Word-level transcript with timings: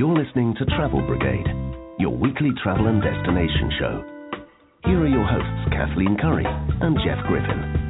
You're 0.00 0.16
listening 0.16 0.54
to 0.58 0.64
Travel 0.64 1.02
Brigade, 1.06 1.44
your 1.98 2.16
weekly 2.16 2.48
travel 2.62 2.86
and 2.86 3.02
destination 3.02 3.70
show. 3.78 4.40
Here 4.86 4.98
are 4.98 5.06
your 5.06 5.26
hosts, 5.26 5.68
Kathleen 5.72 6.16
Curry 6.18 6.46
and 6.46 6.96
Jeff 7.04 7.18
Griffin. 7.28 7.89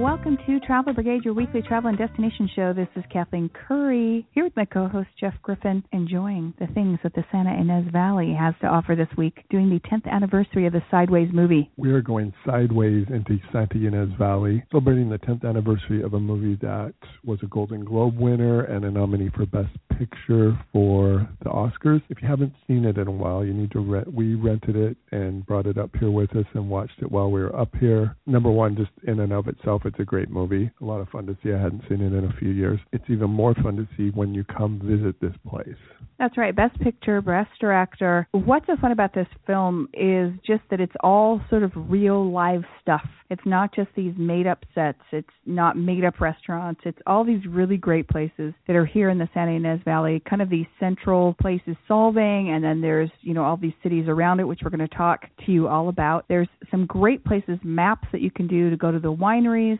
Welcome 0.00 0.38
to 0.46 0.58
Travel 0.60 0.94
Brigade, 0.94 1.24
your 1.24 1.34
weekly 1.34 1.60
travel 1.62 1.88
and 1.88 1.98
destination 1.98 2.48
show. 2.56 2.72
This 2.72 2.88
is 2.96 3.04
Kathleen 3.12 3.50
Curry 3.50 4.26
here 4.32 4.42
with 4.42 4.56
my 4.56 4.64
co 4.64 4.88
host 4.88 5.10
Jeff 5.20 5.34
Griffin, 5.42 5.84
enjoying 5.92 6.54
the 6.58 6.66
things 6.68 6.98
that 7.02 7.14
the 7.14 7.24
Santa 7.30 7.50
Ynez 7.50 7.92
Valley 7.92 8.34
has 8.36 8.54
to 8.62 8.66
offer 8.66 8.96
this 8.96 9.08
week, 9.16 9.44
doing 9.50 9.68
the 9.68 9.80
10th 9.88 10.10
anniversary 10.10 10.66
of 10.66 10.72
the 10.72 10.82
Sideways 10.90 11.28
movie. 11.32 11.70
We 11.76 11.92
are 11.92 12.00
going 12.00 12.32
sideways 12.44 13.06
into 13.10 13.38
Santa 13.52 13.74
Ynez 13.74 14.16
Valley, 14.18 14.64
celebrating 14.70 15.10
the 15.10 15.18
10th 15.18 15.48
anniversary 15.48 16.02
of 16.02 16.14
a 16.14 16.20
movie 16.20 16.58
that 16.62 16.94
was 17.24 17.38
a 17.42 17.46
Golden 17.46 17.84
Globe 17.84 18.18
winner 18.18 18.62
and 18.62 18.84
a 18.84 18.90
nominee 18.90 19.30
for 19.36 19.46
Best 19.46 19.76
Picture 19.98 20.58
for 20.72 21.28
the 21.44 21.50
Oscars. 21.50 22.02
If 22.08 22.22
you 22.22 22.28
haven't 22.28 22.54
seen 22.66 22.86
it 22.86 22.96
in 22.98 23.06
a 23.06 23.12
while, 23.12 23.44
you 23.44 23.52
need 23.52 23.70
to 23.72 23.80
rent. 23.80 24.12
We 24.12 24.34
rented 24.34 24.74
it 24.74 24.96
and 25.12 25.46
brought 25.46 25.66
it 25.66 25.78
up 25.78 25.90
here 26.00 26.10
with 26.10 26.34
us 26.34 26.46
and 26.54 26.68
watched 26.68 27.00
it 27.02 27.10
while 27.10 27.30
we 27.30 27.40
were 27.40 27.54
up 27.54 27.74
here. 27.78 28.16
Number 28.26 28.50
one, 28.50 28.74
just 28.74 28.90
in 29.06 29.20
and 29.20 29.32
of 29.32 29.48
itself 29.48 29.81
itself, 29.82 29.94
it's 29.94 30.00
a 30.00 30.04
great 30.04 30.30
movie. 30.30 30.70
A 30.80 30.84
lot 30.84 31.00
of 31.00 31.08
fun 31.08 31.26
to 31.26 31.36
see. 31.42 31.52
I 31.52 31.60
hadn't 31.60 31.82
seen 31.88 32.00
it 32.00 32.12
in 32.12 32.24
a 32.24 32.32
few 32.38 32.50
years. 32.50 32.80
It's 32.92 33.04
even 33.08 33.30
more 33.30 33.54
fun 33.54 33.76
to 33.76 33.88
see 33.96 34.10
when 34.10 34.34
you 34.34 34.44
come 34.44 34.80
visit 34.82 35.20
this 35.20 35.34
place. 35.48 35.76
That's 36.18 36.36
right. 36.36 36.54
Best 36.54 36.78
picture, 36.80 37.20
best 37.20 37.50
director. 37.60 38.28
What's 38.32 38.66
so 38.66 38.76
fun 38.80 38.92
about 38.92 39.14
this 39.14 39.26
film 39.46 39.88
is 39.92 40.32
just 40.46 40.62
that 40.70 40.80
it's 40.80 40.92
all 41.00 41.40
sort 41.50 41.62
of 41.62 41.72
real 41.74 42.30
live 42.30 42.62
stuff. 42.80 43.06
It's 43.28 43.42
not 43.46 43.74
just 43.74 43.88
these 43.96 44.12
made 44.18 44.46
up 44.46 44.62
sets. 44.74 45.00
It's 45.10 45.26
not 45.46 45.76
made 45.76 46.04
up 46.04 46.20
restaurants. 46.20 46.82
It's 46.84 46.98
all 47.06 47.24
these 47.24 47.44
really 47.48 47.78
great 47.78 48.06
places 48.06 48.52
that 48.66 48.76
are 48.76 48.84
here 48.84 49.08
in 49.08 49.18
the 49.18 49.28
Santa 49.32 49.52
Ynez 49.52 49.80
Valley, 49.84 50.22
kind 50.28 50.42
of 50.42 50.50
these 50.50 50.66
central 50.78 51.34
places 51.40 51.74
Solvang, 51.88 52.48
and 52.48 52.62
then 52.62 52.82
there's, 52.82 53.10
you 53.22 53.32
know, 53.32 53.42
all 53.42 53.56
these 53.56 53.72
cities 53.82 54.04
around 54.06 54.40
it, 54.40 54.44
which 54.44 54.60
we're 54.62 54.70
going 54.70 54.86
to 54.86 54.96
talk 54.96 55.22
to 55.46 55.52
you 55.52 55.66
all 55.66 55.88
about. 55.88 56.26
There's 56.28 56.48
some 56.70 56.84
great 56.84 57.24
places, 57.24 57.58
maps 57.64 58.06
that 58.12 58.20
you 58.20 58.30
can 58.30 58.46
do 58.46 58.68
to 58.68 58.76
go 58.76 58.92
to 58.92 59.00
the 59.00 59.10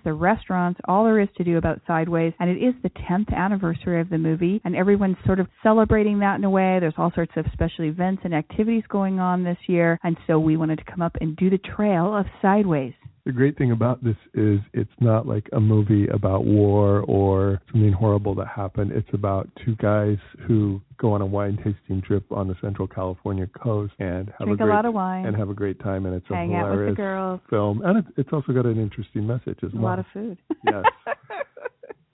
the 0.04 0.12
restaurants, 0.12 0.80
all 0.86 1.04
there 1.04 1.20
is 1.20 1.28
to 1.36 1.44
do 1.44 1.58
about 1.58 1.80
Sideways. 1.86 2.32
And 2.38 2.48
it 2.50 2.58
is 2.58 2.74
the 2.82 2.90
10th 2.90 3.32
anniversary 3.34 4.00
of 4.00 4.08
the 4.08 4.18
movie, 4.18 4.60
and 4.64 4.76
everyone's 4.76 5.16
sort 5.26 5.40
of 5.40 5.48
celebrating 5.62 6.18
that 6.20 6.36
in 6.36 6.44
a 6.44 6.50
way. 6.50 6.78
There's 6.80 6.94
all 6.96 7.12
sorts 7.14 7.32
of 7.36 7.46
special 7.52 7.84
events 7.84 8.22
and 8.24 8.34
activities 8.34 8.84
going 8.88 9.18
on 9.20 9.44
this 9.44 9.58
year, 9.66 9.98
and 10.02 10.16
so 10.26 10.38
we 10.38 10.56
wanted 10.56 10.78
to 10.78 10.90
come 10.90 11.02
up 11.02 11.16
and 11.20 11.36
do 11.36 11.50
the 11.50 11.58
trail 11.58 12.16
of 12.16 12.26
Sideways. 12.40 12.94
The 13.24 13.32
great 13.32 13.56
thing 13.56 13.70
about 13.70 14.02
this 14.02 14.16
is 14.34 14.58
it's 14.72 14.90
not 15.00 15.28
like 15.28 15.48
a 15.52 15.60
movie 15.60 16.08
about 16.08 16.44
war 16.44 17.04
or 17.06 17.60
something 17.70 17.92
horrible 17.92 18.34
that 18.34 18.48
happened. 18.48 18.90
It's 18.90 19.08
about 19.12 19.48
two 19.64 19.76
guys 19.76 20.16
who 20.48 20.80
go 20.98 21.12
on 21.12 21.20
a 21.20 21.26
wine 21.26 21.56
tasting 21.56 22.02
trip 22.02 22.24
on 22.32 22.48
the 22.48 22.56
Central 22.60 22.88
California 22.88 23.46
coast 23.46 23.92
and 24.00 24.28
have 24.38 24.46
Drink 24.48 24.60
a, 24.60 24.64
great, 24.64 24.72
a 24.72 24.74
lot 24.74 24.84
of 24.86 24.94
wine 24.94 25.26
and 25.26 25.36
have 25.36 25.50
a 25.50 25.54
great 25.54 25.78
time. 25.80 26.06
And 26.06 26.16
it's 26.16 26.26
a 26.30 26.34
out 26.34 26.48
with 26.48 26.96
the 26.96 27.02
hilarious 27.02 27.40
film, 27.48 27.82
and 27.84 27.98
it's, 27.98 28.08
it's 28.16 28.30
also 28.32 28.52
got 28.52 28.66
an 28.66 28.80
interesting 28.80 29.24
message 29.24 29.58
as 29.62 29.72
a 29.72 29.76
well. 29.76 29.84
A 29.84 29.90
lot 29.90 29.98
of 30.00 30.06
food. 30.12 30.38
Yes. 30.66 30.84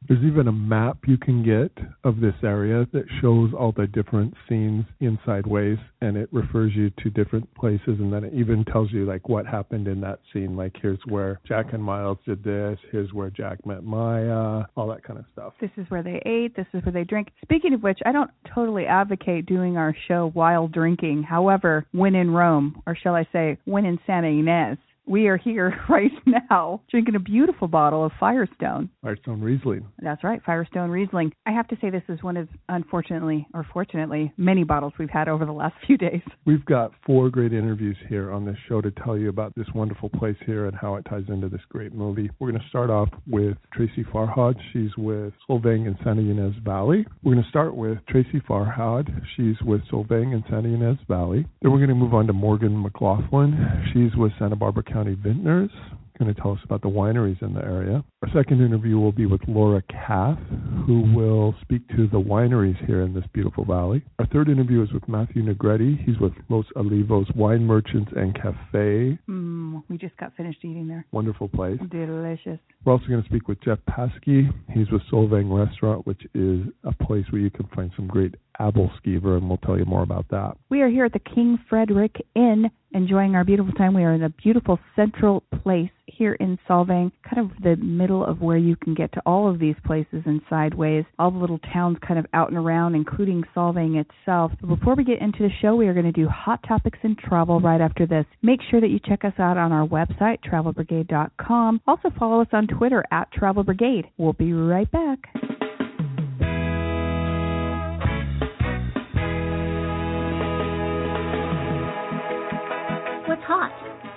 There's 0.09 0.25
even 0.25 0.48
a 0.48 0.53
map 0.53 1.01
you 1.06 1.19
can 1.19 1.45
get 1.45 1.70
of 2.03 2.20
this 2.20 2.34
area 2.42 2.87
that 2.95 3.05
shows 3.20 3.51
all 3.53 3.73
the 3.77 3.87
different 3.87 4.33
scenes 4.48 4.87
in 5.00 5.19
Sideways, 5.27 5.77
and 6.00 6.17
it 6.17 6.31
refers 6.33 6.73
you 6.75 6.91
to 7.03 7.11
different 7.11 7.53
places, 7.55 7.98
and 8.00 8.11
then 8.11 8.25
it 8.25 8.33
even 8.33 8.65
tells 8.65 8.91
you 8.91 9.05
like 9.05 9.28
what 9.28 9.47
happened 9.47 9.87
in 9.87 10.00
that 10.00 10.20
scene. 10.33 10.56
Like 10.56 10.75
here's 10.81 10.98
where 11.06 11.39
Jack 11.47 11.75
and 11.75 11.83
Miles 11.83 12.17
did 12.25 12.42
this, 12.42 12.78
here's 12.91 13.12
where 13.12 13.28
Jack 13.28 13.67
met 13.67 13.84
Maya, 13.84 14.65
all 14.77 14.89
that 14.89 15.05
kind 15.05 15.19
of 15.19 15.27
stuff. 15.33 15.53
This 15.61 15.70
is 15.77 15.84
where 15.91 16.03
they 16.03 16.22
ate. 16.25 16.56
This 16.56 16.67
is 16.72 16.83
where 16.87 16.93
they 16.93 17.05
drink. 17.05 17.28
Speaking 17.43 17.75
of 17.75 17.83
which, 17.83 17.98
I 18.06 18.12
don't 18.12 18.31
totally 18.55 18.87
advocate 18.87 19.45
doing 19.45 19.77
our 19.77 19.95
show 20.09 20.31
while 20.33 20.69
drinking. 20.69 21.25
However, 21.25 21.84
when 21.93 22.15
in 22.15 22.31
Rome, 22.31 22.83
or 22.87 22.97
shall 22.97 23.15
I 23.15 23.27
say, 23.31 23.59
when 23.67 23.84
in 23.84 23.98
Santa 24.06 24.28
Ynez, 24.28 24.78
we 25.09 25.29
are 25.29 25.37
here 25.37 25.75
right 25.89 26.13
now 26.27 26.83
drinking 26.91 27.15
a 27.15 27.21
beautiful 27.21 27.67
bottle 27.69 28.05
of 28.05 28.13
Firestone. 28.21 28.91
Firestone 29.03 29.41
Riesling. 29.41 29.87
That's 30.01 30.23
right, 30.23 30.41
Firestone 30.45 30.91
Riesling. 30.91 31.33
I 31.47 31.53
have 31.53 31.69
to 31.69 31.77
say 31.81 31.91
this 31.91 32.03
is 32.09 32.23
one 32.23 32.37
of, 32.37 32.49
unfortunately 32.69 33.47
or 33.55 33.67
fortunately, 33.73 34.33
many 34.37 34.65
bottles 34.65 34.93
we've 34.99 35.11
had 35.11 35.29
over 35.29 35.47
the 35.47 35.53
last 35.53 35.75
few 35.87 35.97
days. 35.97 36.21
We've 36.45 36.65
got 36.65 36.93
four 37.07 37.31
great 37.31 37.53
interviews 37.53 37.97
here 38.09 38.33
on 38.33 38.45
this 38.45 38.57
show 38.69 38.81
to 38.81 38.91
tell 38.91 39.17
you 39.17 39.29
about 39.29 39.55
this 39.57 39.67
wonderful 39.75 40.11
place 40.11 40.37
here 40.45 40.67
and 40.67 40.77
how 40.77 40.97
it 40.97 41.07
ties 41.09 41.25
into 41.29 41.49
this 41.49 41.61
great 41.71 41.95
movie. 41.95 42.31
We're 42.39 42.51
going 42.51 42.61
to 42.61 42.69
start 42.69 42.91
off 42.91 43.09
with 43.27 43.57
Tracy 43.73 44.05
Farhad. 44.05 44.55
She's 44.73 44.91
with 44.99 45.33
Solvang 45.49 45.87
in 45.87 45.97
Santa 46.05 46.21
Ynez 46.21 46.55
Valley. 46.65 47.07
We're 47.23 47.33
going 47.33 47.45
to 47.45 47.51
start 47.51 47.75
with 47.75 47.99
Tracy 48.09 48.41
Farhad. 48.49 49.09
She's 49.37 49.57
with 49.63 49.81
Solvang 49.91 50.35
in 50.35 50.45
Santa 50.51 50.69
Ynez 50.69 50.99
Valley. 51.09 51.47
Then 51.63 51.73
we're 51.73 51.79
going 51.79 51.89
to 51.89 51.95
move 51.95 52.15
on 52.15 52.27
to 52.27 52.33
Morgan 52.33 52.81
McLaughlin. 52.83 53.57
She's 53.93 54.15
with 54.17 54.33
Santa 54.39 54.57
Barbara 54.57 54.83
County 54.83 54.97
Vintners 55.04 55.70
going 56.19 56.34
to 56.34 56.41
tell 56.41 56.53
us 56.53 56.59
about 56.64 56.82
the 56.82 56.88
wineries 56.88 57.41
in 57.42 57.54
the 57.54 57.62
area. 57.62 58.04
Our 58.22 58.28
second 58.34 58.60
interview 58.60 58.98
will 58.98 59.12
be 59.12 59.26
with 59.26 59.41
Laura 59.47 59.82
Kath, 59.88 60.38
who 60.86 61.12
will 61.14 61.54
speak 61.62 61.86
to 61.91 62.09
the 62.09 62.20
wineries 62.20 62.84
here 62.86 63.03
in 63.03 63.14
this 63.14 63.25
beautiful 63.32 63.64
valley. 63.64 64.03
Our 64.19 64.26
third 64.26 64.48
interview 64.48 64.82
is 64.82 64.92
with 64.92 65.09
Matthew 65.09 65.42
Negretti. 65.42 66.03
He's 66.04 66.19
with 66.19 66.32
Los 66.48 66.66
Olivos 66.76 67.34
Wine 67.36 67.64
Merchants 67.64 68.10
and 68.16 68.34
Cafe. 68.34 69.19
Mm, 69.28 69.82
we 69.88 69.97
just 69.97 70.16
got 70.16 70.34
finished 70.36 70.59
eating 70.62 70.88
there. 70.88 71.06
Wonderful 71.12 71.48
place. 71.48 71.78
Delicious. 71.91 72.59
We're 72.84 72.92
also 72.92 73.06
going 73.06 73.22
to 73.22 73.28
speak 73.28 73.48
with 73.48 73.60
Jeff 73.62 73.78
Paskey. 73.88 74.53
He's 74.72 74.91
with 74.91 75.03
Solvang 75.12 75.56
Restaurant, 75.56 76.06
which 76.06 76.22
is 76.34 76.62
a 76.84 77.04
place 77.04 77.25
where 77.30 77.41
you 77.41 77.50
can 77.50 77.69
find 77.75 77.92
some 77.97 78.09
great 78.09 78.34
Aebleskiver, 78.61 79.37
and 79.37 79.49
we'll 79.49 79.59
tell 79.59 79.79
you 79.79 79.85
more 79.85 80.03
about 80.03 80.27
that. 80.31 80.57
We 80.69 80.83
are 80.83 80.89
here 80.89 81.05
at 81.05 81.13
the 81.13 81.19
King 81.21 81.59
Frederik 81.69 82.17
Inn 82.35 82.71
enjoying 82.93 83.35
our 83.35 83.45
beautiful 83.45 83.73
time. 83.75 83.95
We 83.95 84.05
are 84.05 84.15
in 84.15 84.23
a 84.23 84.31
beautiful 84.31 84.79
central 84.97 85.43
place 85.63 85.91
here 86.07 86.35
in 86.35 86.59
Solvang, 86.69 87.13
kind 87.23 87.39
of 87.39 87.63
the 87.63 87.77
middle 87.77 88.25
of 88.25 88.41
where 88.41 88.57
you 88.57 88.77
can 88.77 88.95
get 88.95 89.13
to 89.13 89.23
all 89.27 89.49
of 89.49 89.59
these 89.59 89.75
places 89.85 90.23
and 90.25 90.41
sideways, 90.49 91.05
all 91.19 91.31
the 91.31 91.39
little 91.39 91.61
towns 91.73 91.99
kind 92.07 92.19
of 92.19 92.27
out 92.33 92.49
and 92.49 92.57
around, 92.57 92.95
including 92.95 93.45
Solvang 93.55 94.01
itself. 94.01 94.53
But 94.61 94.69
before 94.69 94.95
we 94.95 95.05
get 95.05 95.21
into 95.21 95.41
the 95.41 95.51
show, 95.61 95.77
we 95.77 95.87
are 95.87 95.95
going 95.95 96.07
to 96.07 96.13
do 96.13 96.29
hot 96.29 96.61
topics 96.67 96.99
in 97.03 97.17
travel 97.17 97.61
right 97.61 97.81
after 97.81 98.07
this. 98.07 98.25
Make 98.43 98.61
sure 98.71 98.81
that 98.81 98.89
you 98.89 98.99
check 98.99 99.25
us 99.25 99.35
out 99.39 99.57
on 99.57 99.73
our 99.73 99.87
website, 99.87 100.39
travelbrigade.com. 100.45 101.83
Also 101.87 102.11
follow 102.19 102.41
us 102.41 102.49
on 102.53 102.67
Twitter 102.67 103.05
at 103.11 103.31
Travel 103.33 103.65
Brigade. 103.65 104.07
We'll 104.17 104.33
be 104.33 104.53
right 104.53 104.91
back. 104.91 105.19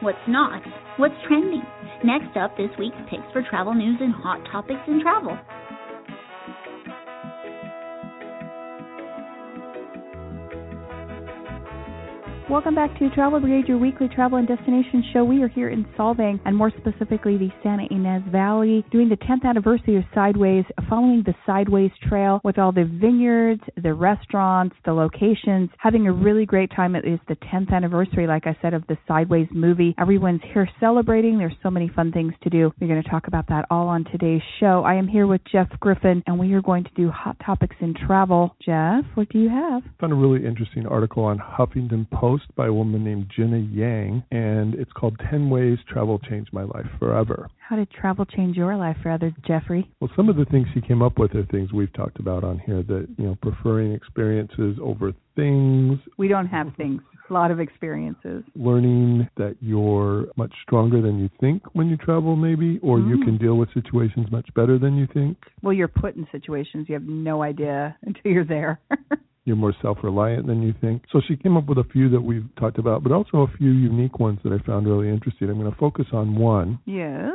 What's 0.01 0.17
not? 0.27 0.63
What's 0.97 1.13
trending? 1.27 1.61
Next 2.03 2.35
up, 2.35 2.57
this 2.57 2.71
week's 2.79 2.97
picks 3.07 3.21
for 3.31 3.43
travel 3.47 3.75
news 3.75 3.97
and 4.01 4.11
hot 4.11 4.41
topics 4.51 4.81
in 4.87 4.99
travel. 4.99 5.37
Welcome 12.51 12.75
back 12.75 12.99
to 12.99 13.09
Travel 13.11 13.39
Brigade, 13.39 13.69
your 13.69 13.77
weekly 13.77 14.09
travel 14.13 14.37
and 14.37 14.45
destination 14.45 15.05
show. 15.13 15.23
We 15.23 15.41
are 15.41 15.47
here 15.47 15.69
in 15.69 15.85
Solvang, 15.97 16.37
and 16.43 16.53
more 16.53 16.69
specifically 16.69 17.37
the 17.37 17.49
Santa 17.63 17.87
Ynez 17.89 18.29
Valley, 18.29 18.83
doing 18.91 19.07
the 19.07 19.15
10th 19.15 19.45
anniversary 19.45 19.95
of 19.95 20.03
Sideways, 20.13 20.65
following 20.89 21.23
the 21.25 21.33
Sideways 21.45 21.91
Trail 22.09 22.41
with 22.43 22.59
all 22.59 22.73
the 22.73 22.83
vineyards, 22.83 23.61
the 23.81 23.93
restaurants, 23.93 24.75
the 24.83 24.91
locations, 24.91 25.69
having 25.77 26.07
a 26.07 26.11
really 26.11 26.45
great 26.45 26.69
time. 26.75 26.93
It 26.93 27.05
is 27.05 27.21
the 27.29 27.37
10th 27.37 27.71
anniversary, 27.71 28.27
like 28.27 28.45
I 28.45 28.57
said, 28.61 28.73
of 28.73 28.85
the 28.87 28.97
Sideways 29.07 29.47
movie. 29.51 29.95
Everyone's 29.97 30.41
here 30.53 30.67
celebrating. 30.81 31.37
There's 31.37 31.55
so 31.63 31.69
many 31.69 31.87
fun 31.95 32.11
things 32.11 32.33
to 32.43 32.49
do. 32.49 32.73
We're 32.81 32.87
going 32.87 33.01
to 33.01 33.09
talk 33.09 33.27
about 33.27 33.47
that 33.47 33.63
all 33.71 33.87
on 33.87 34.03
today's 34.11 34.41
show. 34.59 34.83
I 34.85 34.95
am 34.95 35.07
here 35.07 35.25
with 35.25 35.39
Jeff 35.49 35.69
Griffin, 35.79 36.21
and 36.27 36.37
we 36.37 36.51
are 36.51 36.61
going 36.61 36.83
to 36.83 36.91
do 36.97 37.09
hot 37.11 37.37
topics 37.45 37.77
in 37.79 37.93
travel. 37.93 38.57
Jeff, 38.61 39.05
what 39.13 39.29
do 39.29 39.39
you 39.39 39.47
have? 39.47 39.83
I 39.85 40.01
found 40.01 40.11
a 40.11 40.17
really 40.17 40.45
interesting 40.45 40.85
article 40.85 41.23
on 41.23 41.39
Huffington 41.39 42.11
Post 42.11 42.40
by 42.55 42.67
a 42.67 42.73
woman 42.73 43.03
named 43.03 43.31
Jenna 43.35 43.57
Yang, 43.57 44.23
and 44.31 44.75
it's 44.75 44.91
called 44.93 45.19
10 45.29 45.49
Ways 45.49 45.77
Travel 45.87 46.19
Changed 46.19 46.51
My 46.53 46.63
Life 46.63 46.87
Forever. 46.99 47.47
How 47.59 47.75
did 47.75 47.89
travel 47.91 48.25
change 48.25 48.57
your 48.57 48.75
life, 48.75 48.97
rather, 49.05 49.33
Jeffrey? 49.47 49.89
Well, 49.99 50.11
some 50.15 50.27
of 50.29 50.35
the 50.35 50.45
things 50.45 50.67
she 50.73 50.81
came 50.81 51.01
up 51.01 51.17
with 51.17 51.33
are 51.35 51.43
things 51.45 51.71
we've 51.71 51.93
talked 51.93 52.19
about 52.19 52.43
on 52.43 52.59
here 52.59 52.83
that, 52.83 53.07
you 53.17 53.25
know, 53.25 53.37
preferring 53.41 53.93
experiences 53.93 54.77
over 54.81 55.13
things, 55.35 55.99
We 56.17 56.27
don't 56.27 56.47
have 56.47 56.73
things. 56.75 57.01
A 57.29 57.33
lot 57.33 57.49
of 57.49 57.61
experiences. 57.61 58.43
learning 58.55 59.25
that 59.37 59.55
you're 59.61 60.25
much 60.35 60.51
stronger 60.63 61.01
than 61.01 61.17
you 61.17 61.29
think 61.39 61.63
when 61.73 61.87
you 61.87 61.95
travel, 61.95 62.35
maybe, 62.35 62.77
or 62.79 62.99
you 62.99 63.15
Mm. 63.17 63.23
can 63.23 63.37
deal 63.37 63.55
with 63.57 63.71
situations 63.73 64.29
much 64.29 64.53
better 64.53 64.77
than 64.77 64.97
you 64.97 65.07
think. 65.07 65.37
Well, 65.61 65.71
you're 65.71 65.87
put 65.87 66.17
in 66.17 66.27
situations 66.29 66.89
you 66.89 66.93
have 66.95 67.07
no 67.07 67.41
idea 67.41 67.95
until 68.01 68.33
you're 68.33 68.43
there. 68.43 68.81
You're 69.45 69.55
more 69.55 69.73
self 69.81 69.97
reliant 70.03 70.45
than 70.47 70.61
you 70.61 70.73
think. 70.79 71.03
So 71.11 71.19
she 71.27 71.35
came 71.35 71.57
up 71.57 71.65
with 71.65 71.79
a 71.79 71.83
few 71.91 72.09
that 72.09 72.21
we've 72.21 72.47
talked 72.59 72.77
about, 72.77 73.01
but 73.03 73.11
also 73.11 73.37
a 73.39 73.57
few 73.57 73.71
unique 73.71 74.19
ones 74.19 74.39
that 74.43 74.53
I 74.53 74.63
found 74.65 74.87
really 74.87 75.09
interesting. 75.09 75.49
I'm 75.49 75.59
going 75.59 75.71
to 75.71 75.77
focus 75.77 76.05
on 76.13 76.35
one. 76.35 76.79
Yeah. 76.85 77.31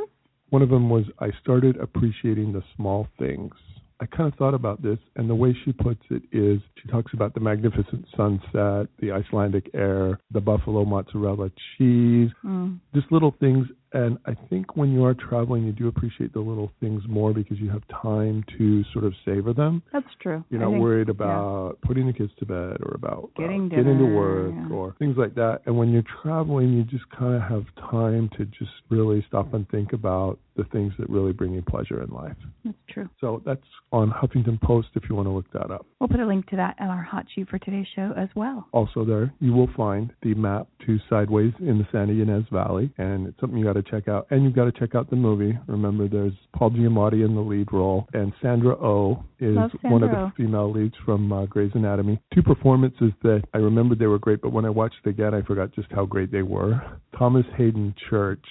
One 0.50 0.62
of 0.62 0.68
them 0.68 0.88
was 0.88 1.04
I 1.18 1.30
started 1.42 1.76
appreciating 1.78 2.52
the 2.52 2.62
small 2.76 3.08
things. 3.18 3.52
I 3.98 4.04
kind 4.06 4.30
of 4.30 4.38
thought 4.38 4.52
about 4.52 4.82
this, 4.82 4.98
and 5.16 5.28
the 5.28 5.34
way 5.34 5.56
she 5.64 5.72
puts 5.72 6.02
it 6.10 6.22
is 6.30 6.60
she 6.80 6.88
talks 6.88 7.14
about 7.14 7.32
the 7.32 7.40
magnificent 7.40 8.06
sunset, 8.14 8.88
the 9.00 9.10
Icelandic 9.10 9.70
air, 9.74 10.20
the 10.30 10.40
buffalo 10.40 10.84
mozzarella 10.84 11.50
cheese, 11.76 12.30
Mm. 12.44 12.78
just 12.94 13.10
little 13.10 13.34
things. 13.40 13.66
And 13.96 14.18
I 14.26 14.34
think 14.50 14.76
when 14.76 14.92
you 14.92 15.04
are 15.04 15.14
traveling, 15.14 15.64
you 15.64 15.72
do 15.72 15.88
appreciate 15.88 16.34
the 16.34 16.40
little 16.40 16.70
things 16.80 17.02
more 17.08 17.32
because 17.32 17.58
you 17.58 17.70
have 17.70 17.82
time 18.02 18.44
to 18.58 18.84
sort 18.92 19.06
of 19.06 19.14
savor 19.24 19.54
them. 19.54 19.82
That's 19.90 20.04
true. 20.20 20.44
You're 20.50 20.60
not 20.60 20.72
think- 20.72 20.82
worried 20.82 21.08
about 21.08 21.78
putting 21.80 22.06
the 22.06 22.12
kids 22.12 22.30
to 22.40 22.44
bed 22.44 22.76
or 22.82 22.94
about 22.94 23.30
uh, 23.36 23.40
Getting 23.40 23.70
getting 23.70 23.96
to 23.96 24.04
work 24.04 24.52
yeah. 24.54 24.74
or 24.74 24.94
things 24.98 25.16
like 25.16 25.34
that. 25.36 25.60
And 25.64 25.78
when 25.78 25.92
you're 25.92 26.04
traveling, 26.22 26.74
you 26.74 26.84
just 26.84 27.08
kind 27.10 27.36
of 27.36 27.42
have 27.42 27.64
time 27.90 28.28
to 28.36 28.44
just 28.44 28.70
really 28.90 29.24
stop 29.28 29.54
and 29.54 29.66
think 29.70 29.94
about 29.94 30.38
the 30.56 30.64
things 30.64 30.92
that 30.98 31.08
really 31.08 31.32
bring 31.32 31.52
you 31.52 31.62
pleasure 31.62 32.02
in 32.02 32.10
life. 32.10 32.36
That's 32.64 32.76
true. 32.88 33.08
So 33.20 33.42
that's 33.44 33.60
on 33.92 34.10
Huffington 34.10 34.60
Post 34.60 34.88
if 34.94 35.04
you 35.08 35.14
want 35.14 35.26
to 35.26 35.32
look 35.32 35.50
that 35.52 35.70
up. 35.70 35.86
We'll 36.00 36.08
put 36.08 36.20
a 36.20 36.26
link 36.26 36.46
to 36.48 36.56
that 36.56 36.76
on 36.80 36.88
our 36.88 37.02
hot 37.02 37.26
sheet 37.34 37.48
for 37.48 37.58
today's 37.58 37.86
show 37.94 38.12
as 38.16 38.28
well. 38.34 38.66
Also, 38.72 39.04
there 39.04 39.32
you 39.40 39.52
will 39.52 39.68
find 39.76 40.12
the 40.22 40.34
map 40.34 40.66
to 40.86 40.98
Sideways 41.08 41.52
in 41.60 41.78
the 41.78 41.86
Santa 41.92 42.12
Ynez 42.12 42.46
Valley, 42.50 42.90
and 42.98 43.26
it's 43.26 43.38
something 43.40 43.58
you 43.58 43.64
got 43.64 43.74
to 43.74 43.82
check 43.90 44.08
out. 44.08 44.26
And 44.30 44.44
you've 44.44 44.54
got 44.54 44.64
to 44.64 44.72
check 44.72 44.94
out 44.94 45.08
the 45.10 45.16
movie. 45.16 45.58
Remember, 45.66 46.08
there's 46.08 46.32
Paul 46.54 46.70
Giamatti 46.70 47.24
in 47.24 47.34
the 47.34 47.40
lead 47.40 47.72
role, 47.72 48.06
and 48.12 48.32
Sandra 48.42 48.74
Oh 48.74 49.24
is 49.40 49.56
Love 49.56 49.70
one 49.82 50.02
of 50.02 50.10
the 50.10 50.16
Oh. 50.16 50.32
female 50.36 50.70
leads 50.72 50.94
from 51.04 51.32
uh, 51.32 51.46
Grey's 51.46 51.70
Anatomy. 51.74 52.20
Two 52.34 52.42
performances 52.42 53.12
that 53.22 53.42
I 53.54 53.58
remembered 53.58 53.98
they 53.98 54.06
were 54.06 54.18
great, 54.18 54.40
but 54.40 54.52
when 54.52 54.64
I 54.64 54.70
watched 54.70 54.96
it 55.04 55.10
again, 55.10 55.34
I 55.34 55.42
forgot 55.42 55.72
just 55.74 55.88
how 55.90 56.04
great 56.06 56.30
they 56.32 56.42
were. 56.42 56.80
Thomas 57.18 57.46
Haden 57.56 57.94
Church 58.10 58.44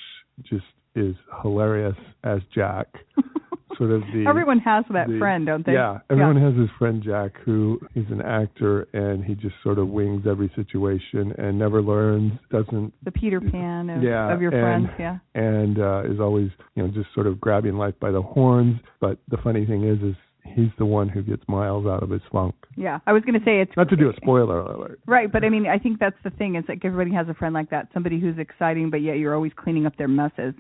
just 0.44 0.66
is 0.96 1.16
hilarious 1.42 1.96
as 2.24 2.40
Jack. 2.54 2.88
sort 3.78 3.92
of 3.92 4.02
the 4.14 4.26
Everyone 4.28 4.60
has 4.60 4.86
that 4.92 5.08
the- 5.08 5.18
friend, 5.20 5.46
don't 5.46 5.66
they? 5.66 5.74
Yeah, 5.74 6.00
everyone 6.10 6.38
has 6.42 6.56
his 6.56 6.70
friend 6.78 7.02
Jack, 7.04 7.32
who 7.46 7.80
is 7.96 8.06
an 8.12 8.22
actor, 8.22 8.88
and 8.94 9.24
he 9.24 9.36
just 9.36 9.56
sort 9.64 9.80
of 9.80 9.88
wings 9.90 10.26
every 10.30 10.52
situation 10.56 11.34
and 11.38 11.58
never 11.60 11.82
learns, 11.82 12.34
doesn't, 12.52 12.94
The 13.04 13.12
Peter 13.12 13.42
Pan 13.42 13.90
of, 13.90 14.04
Yeah, 14.04 14.34
of 14.34 14.42
your 14.42 14.54
and- 14.54 14.88
friends, 14.88 14.90
yeah. 15.00 15.18
and 15.42 15.80
uh, 15.80 16.04
is 16.06 16.20
always, 16.20 16.50
you 16.76 16.84
know, 16.84 16.90
just 16.90 17.14
sort 17.14 17.28
of 17.28 17.40
grabbing 17.42 17.76
life 17.78 17.96
by 18.00 18.12
the 18.12 18.22
horns. 18.22 18.80
But 19.02 19.18
the 19.30 19.38
funny 19.38 19.66
thing 19.66 19.84
is, 19.84 20.02
is 20.02 20.16
he's 20.44 20.70
the 20.78 20.86
one 20.86 21.10
who 21.10 21.24
gets 21.24 21.42
Miles 21.48 21.86
out 21.88 22.04
of 22.04 22.10
his 22.12 22.22
funk. 22.32 22.54
Yeah. 22.78 23.00
I 23.08 23.14
was 23.14 23.24
going 23.24 23.40
to 23.40 23.44
say 23.46 23.62
it's 23.62 23.72
Not 23.76 23.90
to 23.90 23.96
do 23.96 24.10
a 24.10 24.14
spoiler 24.18 24.60
alert. 24.60 25.00
Right, 25.08 25.32
but 25.32 25.44
I 25.44 25.50
mean, 25.50 25.66
I 25.66 25.80
think 25.80 26.00
that's 26.00 26.16
the 26.24 26.30
thing. 26.30 26.56
Is 26.56 26.64
like 26.70 26.86
everybody 26.86 27.16
has 27.16 27.28
a 27.30 27.34
friend 27.34 27.54
like 27.54 27.70
that, 27.72 27.88
somebody 27.94 28.20
who's 28.20 28.38
exciting, 28.38 28.90
but 28.92 29.02
yet 29.02 29.18
you're 29.18 29.34
always 29.34 29.54
cleaning 29.56 29.86
up 29.86 29.96
their 29.98 30.08
messes. 30.08 30.54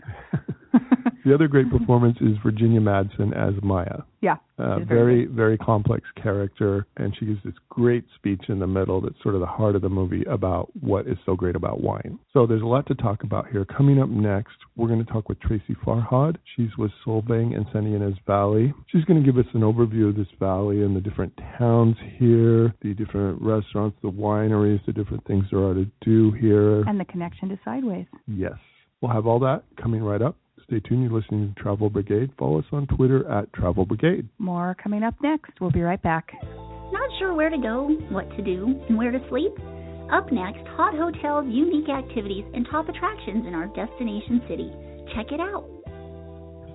The 1.26 1.34
other 1.34 1.48
great 1.48 1.72
performance 1.72 2.18
is 2.22 2.38
Virginia 2.44 2.80
Madsen 2.80 3.34
as 3.36 3.56
Maya. 3.64 4.02
yeah, 4.22 4.38
Uh, 4.58 4.80
very, 4.80 5.26
very 5.26 5.58
complex 5.58 6.06
character, 6.22 6.86
and 6.98 7.16
she 7.18 7.26
gives 7.26 7.44
this 7.44 7.54
great 7.70 8.06
speech 8.16 8.44
in 8.48 8.60
the 8.60 8.68
middle 8.68 9.02
that's 9.02 9.22
sort 9.24 9.34
of 9.36 9.42
the 9.42 9.48
heart 9.48 9.76
of 9.76 9.82
the 9.82 9.90
movie 9.90 10.24
about 10.26 10.70
what 10.80 11.08
is 11.08 11.18
so 11.26 11.36
great 11.36 11.56
about 11.56 11.82
wine. 11.82 12.18
So 12.32 12.46
there's 12.46 12.62
a 12.62 12.66
lot 12.66 12.86
to 12.88 12.96
talk 12.96 13.24
about 13.24 13.48
here. 13.52 13.66
Coming 13.66 14.00
up 14.00 14.08
next, 14.10 14.56
we're 14.76 14.88
going 14.88 15.04
to 15.04 15.12
talk 15.12 15.28
with 15.28 15.40
Tracy 15.42 15.76
Farhad. 15.84 16.38
She's 16.56 16.76
with 16.78 16.92
Solvang 17.06 17.56
and 17.56 17.66
Ynez 17.74 18.16
Valley. 18.28 18.74
She's 18.88 19.04
going 19.06 19.22
to 19.22 19.26
give 19.26 19.38
us 19.44 19.52
an 19.54 19.62
overview 19.62 20.10
of 20.10 20.16
this 20.16 20.28
valley 20.40 20.84
and 20.84 20.96
the 20.96 21.02
different 21.02 21.34
towns 21.58 21.96
here, 22.18 22.74
the 22.82 22.94
different 22.94 23.42
restaurants, 23.42 23.98
the 24.04 24.12
wineries, 24.12 24.84
the 24.86 24.94
different 24.94 25.26
things 25.26 25.46
there 25.52 25.64
are 25.64 25.74
to 25.74 25.86
do 26.02 26.32
here. 26.32 26.82
and 26.88 27.00
the 27.00 27.06
connection 27.06 27.50
to 27.50 27.60
Sideways. 27.66 28.06
Yes. 28.28 28.54
We'll 29.02 29.12
have 29.12 29.26
all 29.28 29.40
that 29.40 29.64
coming 29.82 30.02
right 30.04 30.22
up. 30.22 30.36
Stay 30.68 30.80
tuned. 30.80 31.04
You're 31.04 31.20
listening 31.20 31.54
to 31.54 31.62
Travel 31.62 31.90
Brigade. 31.92 32.32
Follow 32.40 32.60
us 32.60 32.66
on 32.72 32.88
Twitter 32.88 33.30
at 33.30 33.54
Travel 33.54 33.86
Brigade. 33.86 34.28
More 34.40 34.76
coming 34.82 35.04
up 35.04 35.14
next. 35.22 35.52
We'll 35.62 35.70
be 35.72 35.82
right 35.82 36.02
back. 36.02 36.32
Not 36.92 37.10
sure 37.20 37.36
where 37.36 37.50
to 37.50 37.58
go, 37.58 37.88
what 38.10 38.30
to 38.36 38.42
do, 38.42 38.82
and 38.90 38.98
where 38.98 39.12
to 39.12 39.20
sleep? 39.30 39.52
Up 40.12 40.32
next, 40.32 40.66
hot 40.70 40.96
hotels, 40.96 41.46
unique 41.50 41.90
activities, 41.90 42.46
and 42.54 42.66
top 42.70 42.90
attractions 42.90 43.46
in 43.46 43.54
our 43.54 43.68
destination 43.68 44.42
city. 44.48 44.72
Check 45.16 45.32
it 45.32 45.40
out. 45.40 45.66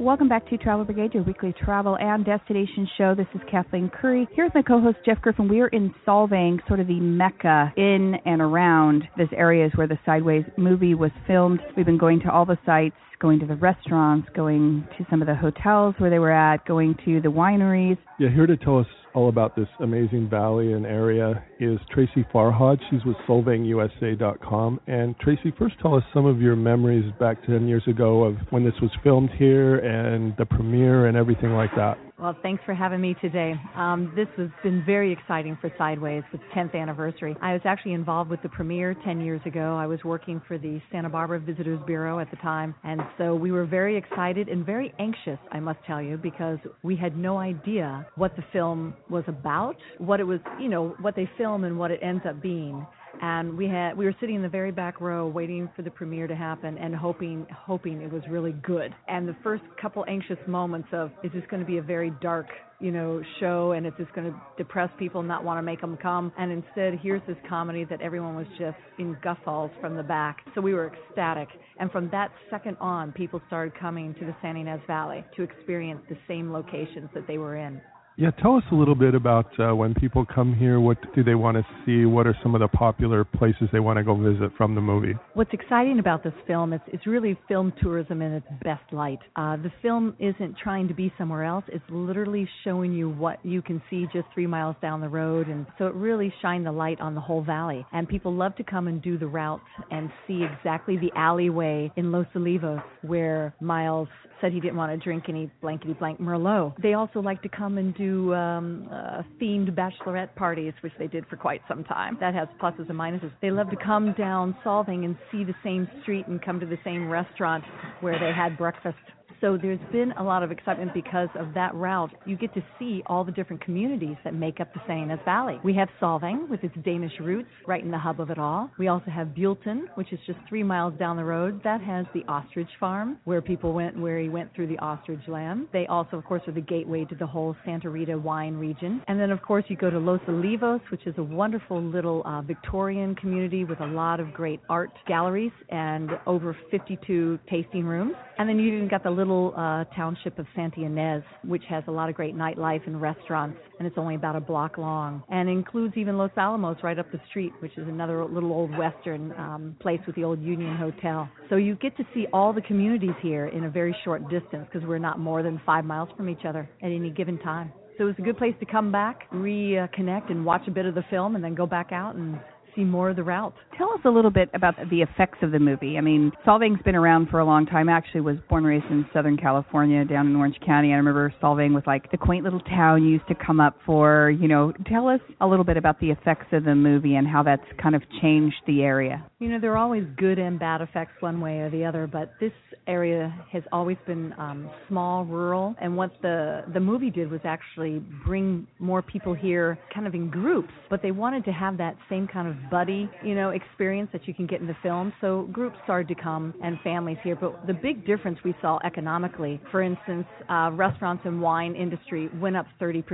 Welcome 0.01 0.31
back 0.31 0.49
to 0.49 0.57
Travel 0.57 0.87
Brigade, 0.87 1.13
your 1.13 1.25
weekly 1.25 1.53
travel 1.63 1.99
and 1.99 2.25
destination 2.25 2.89
show. 2.97 3.15
This 3.15 3.27
is 3.35 3.43
Kathleen 3.51 3.91
Curry. 3.91 4.27
Here 4.35 4.47
with 4.47 4.55
my 4.55 4.63
co-host 4.63 4.97
Jeff 5.05 5.21
Griffin. 5.21 5.47
We 5.47 5.61
are 5.61 5.69
in 5.69 5.95
Solvang, 6.07 6.67
sort 6.67 6.81
of 6.81 6.87
the 6.87 6.99
mecca 6.99 7.71
in 7.77 8.15
and 8.25 8.41
around 8.41 9.05
this 9.19 9.29
area 9.37 9.67
is 9.67 9.73
where 9.75 9.87
the 9.87 9.99
Sideways 10.07 10.47
movie 10.57 10.95
was 10.95 11.11
filmed. 11.27 11.61
We've 11.77 11.85
been 11.85 11.99
going 11.99 12.21
to 12.21 12.31
all 12.31 12.47
the 12.47 12.57
sites, 12.65 12.97
going 13.21 13.41
to 13.41 13.47
the 13.47 13.57
restaurants, 13.57 14.27
going 14.35 14.89
to 14.97 15.05
some 15.11 15.21
of 15.21 15.29
the 15.29 15.35
hotels 15.35 15.95
where 15.99 16.09
they 16.09 16.19
were 16.19 16.33
at, 16.33 16.65
going 16.65 16.97
to 17.05 17.21
the 17.21 17.29
wineries. 17.29 17.99
Yeah, 18.19 18.31
here 18.31 18.47
to 18.47 18.57
tell 18.57 18.79
us 18.79 18.87
all 19.15 19.29
about 19.29 19.57
this 19.57 19.69
amazing 19.81 20.29
valley 20.29 20.73
and 20.73 20.87
area 20.87 21.43
is 21.59 21.79
Tracy 21.93 22.25
Farhad. 22.33 22.79
She's 22.91 23.05
with 23.05 23.17
SolvangUSA.com. 23.29 24.81
And 24.87 25.19
Tracy, 25.19 25.53
first 25.59 25.77
tell 25.81 25.95
us 25.95 26.05
some 26.15 26.27
of 26.27 26.41
your 26.41 26.57
memories 26.57 27.11
back 27.19 27.45
10 27.47 27.69
years 27.69 27.83
ago 27.87 28.25
of 28.25 28.37
when 28.51 28.65
this 28.65 28.75
was 28.81 28.91
filmed 29.03 29.31
here 29.39 29.77
and 29.79 30.35
the 30.39 30.47
premiere 30.47 31.07
and 31.07 31.17
everything 31.17 31.53
like 31.53 31.71
that. 31.77 31.99
Well, 32.21 32.37
thanks 32.43 32.63
for 32.67 32.75
having 32.75 33.01
me 33.01 33.17
today. 33.23 33.55
Um, 33.75 34.13
this 34.15 34.29
has 34.37 34.51
been 34.63 34.85
very 34.85 35.11
exciting 35.11 35.57
for 35.59 35.73
Sideways, 35.79 36.23
its 36.35 36.43
10th 36.55 36.75
anniversary. 36.75 37.35
I 37.41 37.55
was 37.55 37.63
actually 37.65 37.95
involved 37.95 38.29
with 38.29 38.43
the 38.43 38.51
premiere 38.51 38.95
10 39.07 39.23
years 39.23 39.41
ago. 39.47 39.75
I 39.75 39.87
was 39.87 40.05
working 40.05 40.43
for 40.47 40.59
the 40.59 40.83
Santa 40.93 41.09
Barbara 41.09 41.41
Visitors 41.41 41.81
Bureau 41.87 42.19
at 42.19 42.31
the 42.31 42.37
time, 42.37 42.75
and 42.85 43.01
so 43.17 43.35
we 43.35 43.53
were 43.53 43.65
very 43.65 43.97
excited 43.97 44.51
and 44.51 44.67
very 44.67 44.93
anxious, 44.99 45.39
I 45.51 45.61
must 45.61 45.79
tell 45.87 46.03
you, 46.03 46.19
because 46.19 46.59
we 46.83 46.95
had 46.95 47.17
no 47.17 47.39
idea 47.39 48.07
what 48.17 48.37
the 48.37 48.45
film 48.53 48.93
was 49.11 49.25
about, 49.27 49.77
what 49.99 50.21
it 50.21 50.25
was, 50.25 50.41
you 50.59 50.69
know, 50.69 50.95
what 51.01 51.17
they 51.17 51.29
film 51.37 51.65
and 51.65 51.79
what 51.79 51.91
it 51.91 52.01
ends 52.03 52.23
up 52.29 52.41
being. 52.41 52.87
And 53.23 53.57
we 53.57 53.67
had 53.67 53.97
we 53.97 54.05
were 54.05 54.15
sitting 54.21 54.37
in 54.37 54.43
the 54.43 54.49
very 54.49 54.71
back 54.71 55.01
row 55.01 55.27
waiting 55.27 55.69
for 55.77 55.83
the 55.83 55.91
premiere 55.91 56.27
to 56.27 56.37
happen 56.37 56.79
and 56.79 56.95
hoping 56.95 57.47
hoping 57.55 58.01
it 58.01 58.13
was 58.13 58.23
really 58.31 58.53
good. 58.53 58.95
And 59.09 59.29
the 59.29 59.37
first 59.43 59.63
couple 59.81 60.05
anxious 60.09 60.39
moments 60.47 60.89
of 60.93 61.11
is 61.23 61.31
this 61.33 61.43
going 61.51 61.61
to 61.61 61.67
be 61.67 61.79
a 61.79 61.83
very 61.83 62.13
dark 62.23 62.47
you 62.81 62.91
know 62.91 63.23
show 63.39 63.73
and 63.73 63.87
is 63.87 63.93
this 63.99 64.07
going 64.15 64.33
to 64.33 64.41
depress 64.57 64.89
people 64.99 65.21
and 65.21 65.29
not 65.29 65.45
want 65.45 65.59
to 65.59 65.63
make 65.63 65.81
them 65.81 65.99
come? 66.01 66.33
And 66.39 66.51
instead 66.51 66.99
here's 67.03 67.23
this 67.27 67.37
comedy 67.49 67.85
that 67.85 68.01
everyone 68.01 68.37
was 68.37 68.47
just 68.59 68.79
in 68.99 69.17
guffaws 69.23 69.71
from 69.81 69.97
the 69.97 70.03
back. 70.03 70.39
So 70.55 70.61
we 70.61 70.73
were 70.73 70.93
ecstatic. 70.95 71.49
And 71.79 71.91
from 71.91 72.09
that 72.11 72.31
second 72.49 72.77
on 72.81 73.13
people 73.13 73.43
started 73.49 73.79
coming 73.79 74.15
to 74.15 74.25
the 74.25 74.35
San 74.41 74.57
Ynez 74.57 74.81
Valley 74.87 75.25
to 75.37 75.43
experience 75.43 76.01
the 76.09 76.17
same 76.27 76.53
locations 76.53 77.11
that 77.15 77.27
they 77.27 77.39
were 77.39 77.57
in 77.57 77.81
Yeah, 78.17 78.31
tell 78.43 78.57
us 78.57 78.65
a 78.71 78.75
little 78.75 78.95
bit 78.95 79.15
about 79.15 79.49
uh, 79.59 79.75
when 79.75 79.95
people 79.95 80.27
come 80.27 80.55
here. 80.55 80.79
What 80.79 80.99
do 81.15 81.25
they 81.25 81.35
want 81.35 81.57
to 81.57 81.65
see? 81.87 82.05
What 82.05 82.27
are 82.27 82.37
some 82.43 82.55
of 82.55 82.61
the 82.61 82.69
popular 82.69 83.25
places 83.25 83.69
they 83.73 83.81
want 83.81 83.97
to 83.97 84.05
go 84.05 84.15
visit 84.15 84.51
from 84.59 84.75
the 84.75 84.81
movie? 84.81 85.15
What's 85.35 85.53
exciting 85.55 86.01
about 86.01 86.23
this 86.23 86.35
film 86.47 86.75
is 86.75 86.81
it's 86.89 87.07
really 87.07 87.39
film 87.49 87.73
tourism 87.81 88.21
in 88.21 88.33
its 88.33 88.47
best 88.63 88.83
light. 88.93 89.21
Uh, 89.37 89.57
the 89.57 89.73
film 89.81 90.15
isn't 90.19 90.57
trying 90.63 90.87
to 90.89 90.95
be 90.95 91.13
somewhere 91.17 91.45
else. 91.45 91.65
It's 91.69 91.85
literally 91.89 92.47
showing 92.65 92.93
you 92.93 93.09
what 93.09 93.39
you 93.45 93.63
can 93.63 93.81
see 93.89 94.07
just 94.13 94.27
three 94.35 94.47
miles 94.47 94.77
down 94.83 95.01
the 95.01 95.09
road, 95.09 95.49
and 95.49 95.65
so 95.79 95.87
it 95.87 95.95
really 95.95 96.33
shined 96.43 96.67
the 96.67 96.73
light 96.73 97.01
on 97.01 97.15
the 97.15 97.21
whole 97.23 97.43
valley. 97.43 97.87
And 97.93 98.07
people 98.07 98.35
love 98.35 98.55
to 98.57 98.65
come 98.65 98.87
and 98.87 99.01
do 99.01 99.17
the 99.17 99.29
route 99.29 99.63
and 99.91 100.11
see 100.27 100.45
exactly 100.45 100.99
the 100.99 101.11
alleyway 101.17 101.91
in 101.97 102.13
Los 102.13 102.27
Olivos 102.35 102.83
where 103.03 103.55
Miles 103.61 104.09
said 104.41 104.53
he 104.53 104.61
didn't 104.61 104.77
want 104.77 104.93
to 104.93 105.03
drink 105.03 105.25
any 105.29 105.51
blankety 105.61 105.93
blank 105.95 106.19
Merlot. 106.19 106.75
They 106.83 106.95
also 106.95 107.21
like 107.21 107.43
to 107.43 107.49
come 107.49 107.79
and 107.79 107.95
do 107.95 108.10
um, 108.35 108.89
uh, 108.93 109.23
themed 109.41 109.75
bachelorette 109.75 110.35
parties, 110.37 110.73
which 110.83 110.93
they 110.99 111.07
did 111.07 111.27
for 111.29 111.37
quite 111.37 111.63
some 111.69 111.85
time. 111.85 112.17
That 112.21 112.35
has 112.35 112.49
pluses 112.61 112.89
and 112.89 112.99
minuses. 112.99 113.31
They 113.41 113.51
love 113.51 113.71
to 113.71 113.77
come 113.77 114.15
down 114.17 114.57
Solvang 114.65 115.05
and 115.05 115.17
see 115.31 115.45
the 115.45 115.55
same 115.63 115.89
street 116.03 116.27
and 116.27 116.41
come 116.43 116.61
to 116.61 116.67
the 116.67 116.79
same 116.85 117.09
restaurant 117.09 117.65
where 118.01 118.19
they 118.19 118.33
had 118.33 118.59
breakfast. 118.59 118.99
So 119.41 119.57
there's 119.61 119.81
been 119.91 120.13
a 120.19 120.23
lot 120.23 120.43
of 120.43 120.51
excitement 120.51 120.93
because 120.93 121.31
of 121.39 121.55
that 121.55 121.75
route. 121.75 122.11
You 122.27 122.37
get 122.37 122.53
to 122.55 122.63
see 122.79 123.03
all 123.07 123.25
the 123.25 123.33
different 123.33 123.65
communities 123.65 124.17
that 124.23 124.35
make 124.35 124.61
up 124.61 124.69
the 124.75 124.81
Ynez 124.87 125.19
Valley. 125.25 125.59
We 125.65 125.75
have 125.77 125.89
Solvang 126.01 126.49
with 126.51 126.63
its 126.63 126.75
Danish 126.85 127.13
roots 127.21 127.49
right 127.67 127.83
in 127.83 127.91
the 127.91 127.99
hub 127.99 128.21
of 128.21 128.29
it 128.29 128.39
all. 128.39 128.71
We 128.79 128.89
also 128.89 129.11
have 129.11 129.29
Buellton, 129.29 129.85
which 129.95 130.13
is 130.13 130.19
just 130.27 130.39
three 130.47 130.63
miles 130.63 130.93
down 130.99 131.17
the 131.17 131.25
road. 131.25 131.63
That 131.65 131.81
has 131.81 132.05
the 132.13 132.23
ostrich 132.29 132.69
farm 132.79 133.17
where 133.25 133.41
people 133.41 133.73
went, 133.73 133.99
where 133.99 134.19
he 134.19 134.29
went 134.29 134.55
through 134.55 134.67
the 134.67 134.79
ostrich 134.79 135.27
land. 135.27 135.69
They 135.73 135.87
also, 135.87 136.19
of 136.19 136.25
course, 136.25 136.43
are 136.47 136.53
the 136.53 136.61
gateway 136.61 137.07
to 137.07 137.15
the 137.15 137.27
whole 137.27 137.57
Santa 137.65 137.89
Rita 137.89 138.19
wine 138.19 138.57
region. 138.57 139.03
And 139.09 139.19
then, 139.19 139.31
of 139.31 139.41
course, 139.41 139.65
you 139.69 139.77
go 139.77 139.89
to 139.89 139.99
Los 139.99 140.21
Olivos, 140.29 140.81
which 140.91 141.07
is 141.07 141.15
a 141.17 141.23
wonderful 141.23 141.83
little 141.83 142.23
uh, 142.27 142.43
Victorian 142.43 143.15
community 143.15 143.65
with 143.65 143.81
a 143.81 143.87
lot 143.87 144.21
of 144.21 144.35
great 144.35 144.61
art 144.69 144.91
galleries 145.09 145.53
and 145.71 146.11
over 146.27 146.55
52 146.71 147.39
tasting 147.49 147.85
rooms. 147.85 148.15
And 148.39 148.47
then 148.47 148.59
you 148.59 148.75
even 148.75 148.89
got 148.89 149.03
the 149.03 149.11
little 149.11 149.30
uh, 149.31 149.85
township 149.97 150.39
of 150.39 150.47
Santa 150.55 150.81
Ynez, 150.81 151.23
which 151.45 151.63
has 151.69 151.85
a 151.87 151.91
lot 151.91 152.09
of 152.09 152.15
great 152.15 152.37
nightlife 152.37 152.87
and 152.87 153.01
restaurants, 153.01 153.59
and 153.79 153.87
it's 153.87 153.97
only 153.99 154.15
about 154.15 154.37
a 154.37 154.41
block 154.41 154.79
long, 154.79 155.23
and 155.29 155.49
includes 155.49 155.95
even 155.97 156.19
Los 156.19 156.31
Alamos 156.37 156.77
right 156.83 156.99
up 156.99 157.11
the 157.13 157.21
street, 157.29 157.53
which 157.61 157.77
is 157.79 157.89
another 157.89 158.25
little 158.25 158.53
old 158.53 158.77
western 158.77 159.33
um, 159.33 159.77
place 159.81 160.01
with 160.07 160.17
the 160.17 160.25
old 160.25 160.41
Union 160.43 160.77
Hotel. 160.77 161.29
So 161.49 161.57
you 161.57 161.77
get 161.77 161.97
to 161.97 162.05
see 162.15 162.27
all 162.33 162.53
the 162.53 162.63
communities 162.63 163.15
here 163.23 163.47
in 163.47 163.65
a 163.65 163.71
very 163.71 163.97
short 164.05 164.23
distance 164.29 164.67
because 164.73 164.87
we're 164.87 164.99
not 164.99 165.19
more 165.19 165.43
than 165.43 165.61
five 165.65 165.85
miles 165.85 166.09
from 166.17 166.29
each 166.29 166.45
other 166.45 166.69
at 166.83 166.91
any 166.91 167.11
given 167.11 167.39
time. 167.39 167.73
So 168.01 168.05
it 168.05 168.07
was 168.07 168.17
a 168.19 168.23
good 168.23 168.39
place 168.39 168.55
to 168.61 168.67
come 168.67 168.91
back, 168.91 169.31
reconnect, 169.31 170.31
and 170.31 170.47
watch 170.47 170.63
a 170.67 170.71
bit 170.71 170.87
of 170.87 170.95
the 170.95 171.05
film, 171.11 171.35
and 171.35 171.45
then 171.45 171.55
go 171.55 171.67
back 171.67 171.93
out 171.93 172.15
and 172.15 172.41
see 172.75 172.85
more 172.85 173.11
of 173.11 173.17
the 173.17 173.23
route. 173.23 173.55
Tell 173.77 173.91
us 173.93 174.01
a 174.05 174.11
little 174.11 174.31
bit 174.31 174.51
about 174.55 174.75
the 174.91 175.03
effects 175.03 175.39
of 175.43 175.53
the 175.53 175.59
movie. 175.59 175.97
I 175.99 176.01
mean, 176.01 176.33
Solvang's 176.47 176.83
been 176.83 176.95
around 176.95 177.29
for 177.29 177.41
a 177.41 177.45
long 177.45 177.67
time. 177.67 177.89
I 177.89 177.93
actually 177.93 178.23
was 178.23 178.37
born 178.49 178.65
and 178.65 178.69
raised 178.69 178.87
in 178.91 179.07
Southern 179.13 179.37
California, 179.37 180.05
down 180.05 180.27
in 180.27 180.37
Orange 180.37 180.59
County. 180.65 180.93
I 180.93 180.97
remember 180.97 181.33
Solvang 181.43 181.75
was 181.75 181.85
like 181.87 182.11
the 182.11 182.17
quaint 182.17 182.45
little 182.45 182.61
town 182.61 183.03
you 183.03 183.11
used 183.11 183.29
to 183.29 183.35
come 183.35 183.61
up 183.61 183.77
for. 183.87 184.31
You 184.31 184.49
know, 184.49 184.73
tell 184.87 185.09
us 185.09 185.21
a 185.41 185.47
little 185.47 185.65
bit 185.65 185.77
about 185.77 185.99
the 186.01 186.11
effects 186.11 186.47
of 186.53 186.65
the 186.65 186.75
movie 186.75 187.17
and 187.17 187.27
how 187.27 187.43
that's 187.43 187.65
kind 187.83 187.95
of 187.95 188.03
changed 188.21 188.57
the 188.67 188.83
area. 188.83 189.25
You 189.39 189.49
know, 189.49 189.59
there 189.61 189.73
are 189.73 189.79
always 189.79 190.05
good 190.17 190.39
and 190.39 190.59
bad 190.59 190.81
effects 190.81 191.13
one 191.21 191.41
way 191.41 191.61
or 191.61 191.71
the 191.71 191.85
other, 191.85 192.07
but 192.07 192.35
this 192.41 192.53
area 192.87 193.35
has 193.51 193.63
always 193.73 193.97
been 194.07 194.35
um, 194.39 194.71
small, 194.89 195.25
rural, 195.25 195.75
and 195.81 195.97
what 195.97 196.11
the 196.23 196.63
the 196.75 196.81
movie 196.81 197.11
did 197.11 197.31
was 197.31 197.41
actually 197.45 198.01
bring 198.25 198.67
more 198.79 199.03
people 199.03 199.33
here, 199.35 199.79
kind 199.95 200.07
of 200.07 200.15
in 200.15 200.29
groups. 200.29 200.73
But 200.89 201.03
they 201.03 201.11
wanted 201.11 201.45
to 201.47 201.53
have 201.53 201.79
that 201.79 201.97
same 202.09 202.27
kind 202.27 202.49
of 202.49 202.57
buddy, 202.71 203.09
you 203.25 203.35
know, 203.35 203.51
experience 203.51 204.11
that 204.13 204.27
you 204.27 204.35
can 204.35 204.47
get 204.47 204.61
in 204.61 204.67
the 204.67 204.77
film. 204.83 205.13
So 205.21 205.49
groups 205.53 205.77
started 205.85 206.09
to 206.15 206.21
come 206.21 206.55
and 206.63 206.79
families 206.83 207.19
here. 207.23 207.37
But 207.37 207.67
the 207.67 207.75
big 207.75 208.07
difference 208.07 208.39
we 208.45 208.55
saw 208.61 208.79
economically, 208.85 209.61
for 209.71 209.83
instance, 209.83 210.27
uh, 210.49 210.71
restaurants 210.73 211.23
and 211.25 211.41
wine 211.41 211.75
industry 211.75 212.29
went 212.41 212.57
up 212.57 212.67
30%. 212.81 213.05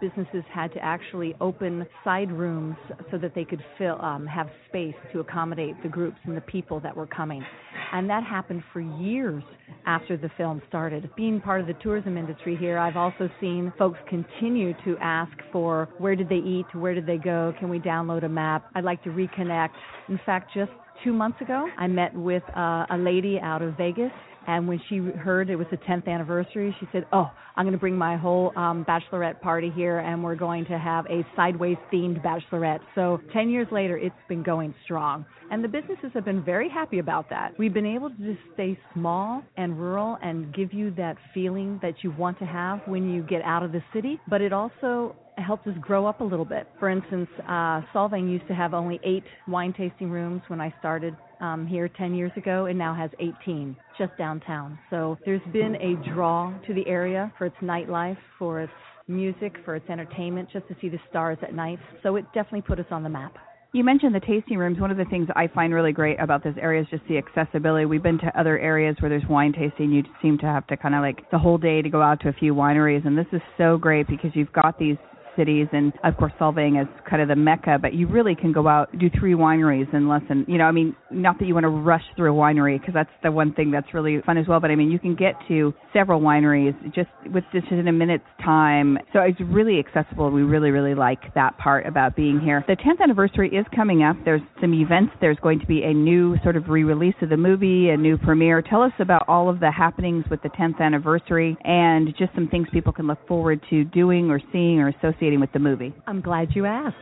Businesses 0.00 0.44
had 0.52 0.72
to 0.72 0.84
actually 0.84 1.34
open 1.40 1.86
side 2.04 2.30
rooms 2.30 2.76
so 3.10 3.18
that 3.18 3.34
they 3.34 3.44
could 3.44 3.62
fill, 3.78 4.00
um, 4.02 4.26
have 4.26 4.48
space 4.68 4.94
to 5.12 5.20
accommodate 5.20 5.74
the 5.82 5.88
groups 5.88 6.18
and 6.24 6.36
the 6.36 6.40
people 6.42 6.80
that 6.80 6.96
were 6.96 7.06
coming. 7.06 7.44
And 7.92 8.08
that 8.10 8.24
happened 8.24 8.62
for 8.72 8.80
years 8.80 9.42
after 9.86 10.16
the 10.16 10.30
film 10.36 10.60
started. 10.68 11.08
Being 11.16 11.40
part 11.40 11.60
of 11.60 11.66
the 11.66 11.74
tourism 11.74 12.16
industry 12.16 12.56
here, 12.56 12.78
I've 12.78 12.96
also 12.96 13.28
seen 13.40 13.72
folks 13.78 13.98
continue 14.08 14.72
to 14.84 14.96
ask 15.00 15.32
for 15.52 15.88
where 15.98 16.16
did 16.16 16.28
they 16.28 16.36
eat, 16.36 16.66
where 16.74 16.94
did 16.94 17.06
they 17.06 17.18
go, 17.18 17.54
can 17.58 17.68
we 17.68 17.78
download 17.78 18.24
a 18.24 18.28
map? 18.28 18.66
I'd 18.74 18.84
like 18.86 19.02
to 19.04 19.10
reconnect. 19.10 19.74
In 20.08 20.18
fact, 20.24 20.52
just 20.54 20.70
two 21.04 21.12
months 21.12 21.40
ago, 21.42 21.68
I 21.76 21.86
met 21.88 22.14
with 22.14 22.42
uh, 22.56 22.86
a 22.88 22.96
lady 22.98 23.38
out 23.42 23.60
of 23.60 23.76
Vegas 23.76 24.12
and 24.46 24.68
when 24.68 24.80
she 24.88 24.98
heard 24.98 25.50
it 25.50 25.56
was 25.56 25.66
the 25.70 25.76
10th 25.78 26.06
anniversary, 26.06 26.74
she 26.80 26.88
said, 26.92 27.06
"Oh, 27.12 27.30
I'm 27.56 27.64
going 27.64 27.72
to 27.72 27.78
bring 27.78 27.96
my 27.96 28.16
whole 28.16 28.52
um, 28.56 28.84
bachelorette 28.84 29.40
party 29.40 29.70
here, 29.74 29.98
and 29.98 30.22
we're 30.22 30.36
going 30.36 30.64
to 30.66 30.78
have 30.78 31.06
a 31.06 31.26
sideways 31.34 31.76
themed 31.92 32.22
bachelorette." 32.22 32.80
So 32.94 33.20
10 33.32 33.48
years 33.50 33.66
later, 33.70 33.96
it's 33.96 34.14
been 34.28 34.42
going 34.42 34.74
strong, 34.84 35.24
and 35.50 35.62
the 35.62 35.68
businesses 35.68 36.10
have 36.14 36.24
been 36.24 36.44
very 36.44 36.68
happy 36.68 36.98
about 36.98 37.28
that. 37.30 37.58
We've 37.58 37.74
been 37.74 37.86
able 37.86 38.10
to 38.10 38.16
just 38.16 38.40
stay 38.54 38.78
small 38.94 39.42
and 39.56 39.78
rural 39.78 40.18
and 40.22 40.54
give 40.54 40.72
you 40.72 40.90
that 40.92 41.16
feeling 41.34 41.78
that 41.82 42.02
you 42.02 42.12
want 42.12 42.38
to 42.38 42.46
have 42.46 42.80
when 42.86 43.08
you 43.08 43.22
get 43.22 43.42
out 43.42 43.62
of 43.62 43.72
the 43.72 43.82
city, 43.92 44.20
but 44.28 44.40
it 44.40 44.52
also 44.52 45.14
helped 45.38 45.66
us 45.66 45.74
grow 45.80 46.06
up 46.06 46.20
a 46.20 46.24
little 46.24 46.44
bit. 46.44 46.66
For 46.78 46.88
instance, 46.88 47.28
uh, 47.40 47.82
Solvang 47.94 48.30
used 48.30 48.46
to 48.48 48.54
have 48.54 48.74
only 48.74 49.00
eight 49.04 49.24
wine 49.46 49.74
tasting 49.76 50.10
rooms 50.10 50.42
when 50.48 50.60
I 50.60 50.74
started 50.78 51.16
um, 51.40 51.66
here 51.66 51.88
10 51.88 52.14
years 52.14 52.32
ago. 52.36 52.66
and 52.66 52.78
now 52.78 52.94
has 52.94 53.10
18 53.20 53.76
just 53.98 54.16
downtown. 54.18 54.78
So 54.90 55.18
there's 55.24 55.40
been 55.52 55.76
a 55.76 56.14
draw 56.14 56.52
to 56.66 56.74
the 56.74 56.86
area 56.86 57.32
for 57.38 57.46
its 57.46 57.56
nightlife, 57.62 58.18
for 58.38 58.60
its 58.60 58.72
music, 59.08 59.54
for 59.64 59.76
its 59.76 59.88
entertainment, 59.88 60.48
just 60.52 60.66
to 60.68 60.76
see 60.80 60.88
the 60.88 61.00
stars 61.08 61.38
at 61.42 61.54
night. 61.54 61.78
So 62.02 62.16
it 62.16 62.24
definitely 62.34 62.62
put 62.62 62.78
us 62.78 62.86
on 62.90 63.02
the 63.02 63.08
map. 63.08 63.36
You 63.72 63.84
mentioned 63.84 64.14
the 64.14 64.20
tasting 64.20 64.56
rooms. 64.56 64.80
One 64.80 64.90
of 64.90 64.96
the 64.96 65.04
things 65.04 65.28
I 65.36 65.48
find 65.48 65.74
really 65.74 65.92
great 65.92 66.18
about 66.18 66.42
this 66.42 66.54
area 66.58 66.80
is 66.80 66.86
just 66.90 67.02
the 67.08 67.18
accessibility. 67.18 67.84
We've 67.84 68.02
been 68.02 68.18
to 68.20 68.40
other 68.40 68.58
areas 68.58 68.96
where 69.00 69.10
there's 69.10 69.26
wine 69.28 69.52
tasting. 69.52 69.92
You 69.92 70.02
seem 70.22 70.38
to 70.38 70.46
have 70.46 70.66
to 70.68 70.76
kind 70.76 70.94
of 70.94 71.02
like 71.02 71.30
the 71.30 71.38
whole 71.38 71.58
day 71.58 71.82
to 71.82 71.90
go 71.90 72.00
out 72.00 72.20
to 72.20 72.28
a 72.28 72.32
few 72.32 72.54
wineries, 72.54 73.06
and 73.06 73.18
this 73.18 73.26
is 73.32 73.42
so 73.58 73.76
great 73.76 74.08
because 74.08 74.30
you've 74.34 74.52
got 74.52 74.78
these 74.78 74.96
cities, 75.36 75.68
and 75.72 75.92
of 76.04 76.16
course 76.16 76.32
Solvang 76.40 76.80
is 76.80 76.88
kind 77.08 77.22
of 77.22 77.28
the 77.28 77.36
mecca. 77.36 77.78
But 77.80 77.94
you 77.94 78.06
really 78.06 78.34
can 78.34 78.52
go 78.52 78.68
out 78.68 78.96
do 78.98 79.10
three 79.18 79.34
wineries 79.34 79.92
in 79.94 80.08
less 80.08 80.22
than 80.28 80.44
you 80.48 80.58
know. 80.58 80.64
I 80.64 80.72
mean, 80.72 80.96
not 81.10 81.38
that 81.38 81.46
you 81.46 81.54
want 81.54 81.64
to 81.64 81.70
rush 81.70 82.04
through 82.16 82.32
a 82.32 82.36
winery 82.36 82.78
because 82.80 82.94
that's 82.94 83.10
the 83.22 83.30
one 83.30 83.52
thing 83.52 83.70
that's 83.70 83.92
really 83.94 84.20
fun 84.24 84.38
as 84.38 84.46
well. 84.46 84.60
But 84.60 84.70
I 84.70 84.76
mean, 84.76 84.90
you 84.90 84.98
can 84.98 85.14
get 85.14 85.34
to 85.48 85.74
several 85.92 86.20
wineries 86.20 86.74
just 86.94 87.10
with 87.32 87.44
just 87.52 87.68
in 87.70 87.86
a 87.88 87.92
minute's 87.92 88.24
time. 88.44 88.98
So 89.12 89.20
it's 89.20 89.40
really 89.40 89.78
accessible. 89.78 90.30
We 90.30 90.42
really 90.42 90.70
really 90.70 90.94
like 90.94 91.34
that 91.34 91.56
part 91.58 91.86
about 91.86 92.16
being 92.16 92.40
here. 92.40 92.64
The 92.66 92.76
10th 92.76 93.02
anniversary 93.02 93.48
is 93.54 93.66
coming 93.74 94.02
up. 94.02 94.16
There's 94.24 94.40
some 94.60 94.74
events. 94.74 95.12
There's 95.20 95.38
going 95.42 95.60
to 95.60 95.66
be 95.66 95.82
a 95.82 95.92
new 95.92 96.36
sort 96.42 96.56
of 96.56 96.68
re-release 96.68 97.14
of 97.22 97.28
the 97.28 97.36
movie, 97.36 97.90
a 97.90 97.96
new 97.96 98.16
premiere. 98.18 98.62
Tell 98.62 98.82
us 98.82 98.92
about 98.98 99.24
all 99.28 99.48
of 99.48 99.60
the 99.60 99.70
happenings 99.70 100.24
with 100.30 100.42
the 100.42 100.48
10th 100.50 100.80
anniversary 100.80 101.56
and 101.64 102.08
just 102.18 102.34
some 102.34 102.48
things 102.48 102.68
people 102.72 102.92
can 102.92 103.06
look 103.06 103.26
forward 103.26 103.60
to 103.70 103.84
doing 103.84 104.30
or 104.30 104.40
seeing 104.52 104.78
or 104.80 104.88
associating 104.88 105.25
associating 105.26 105.40
with 105.40 105.52
the 105.52 105.58
movie? 105.58 105.94
I'm 106.06 106.20
glad 106.20 106.48
you 106.54 106.66
asked. 106.66 106.96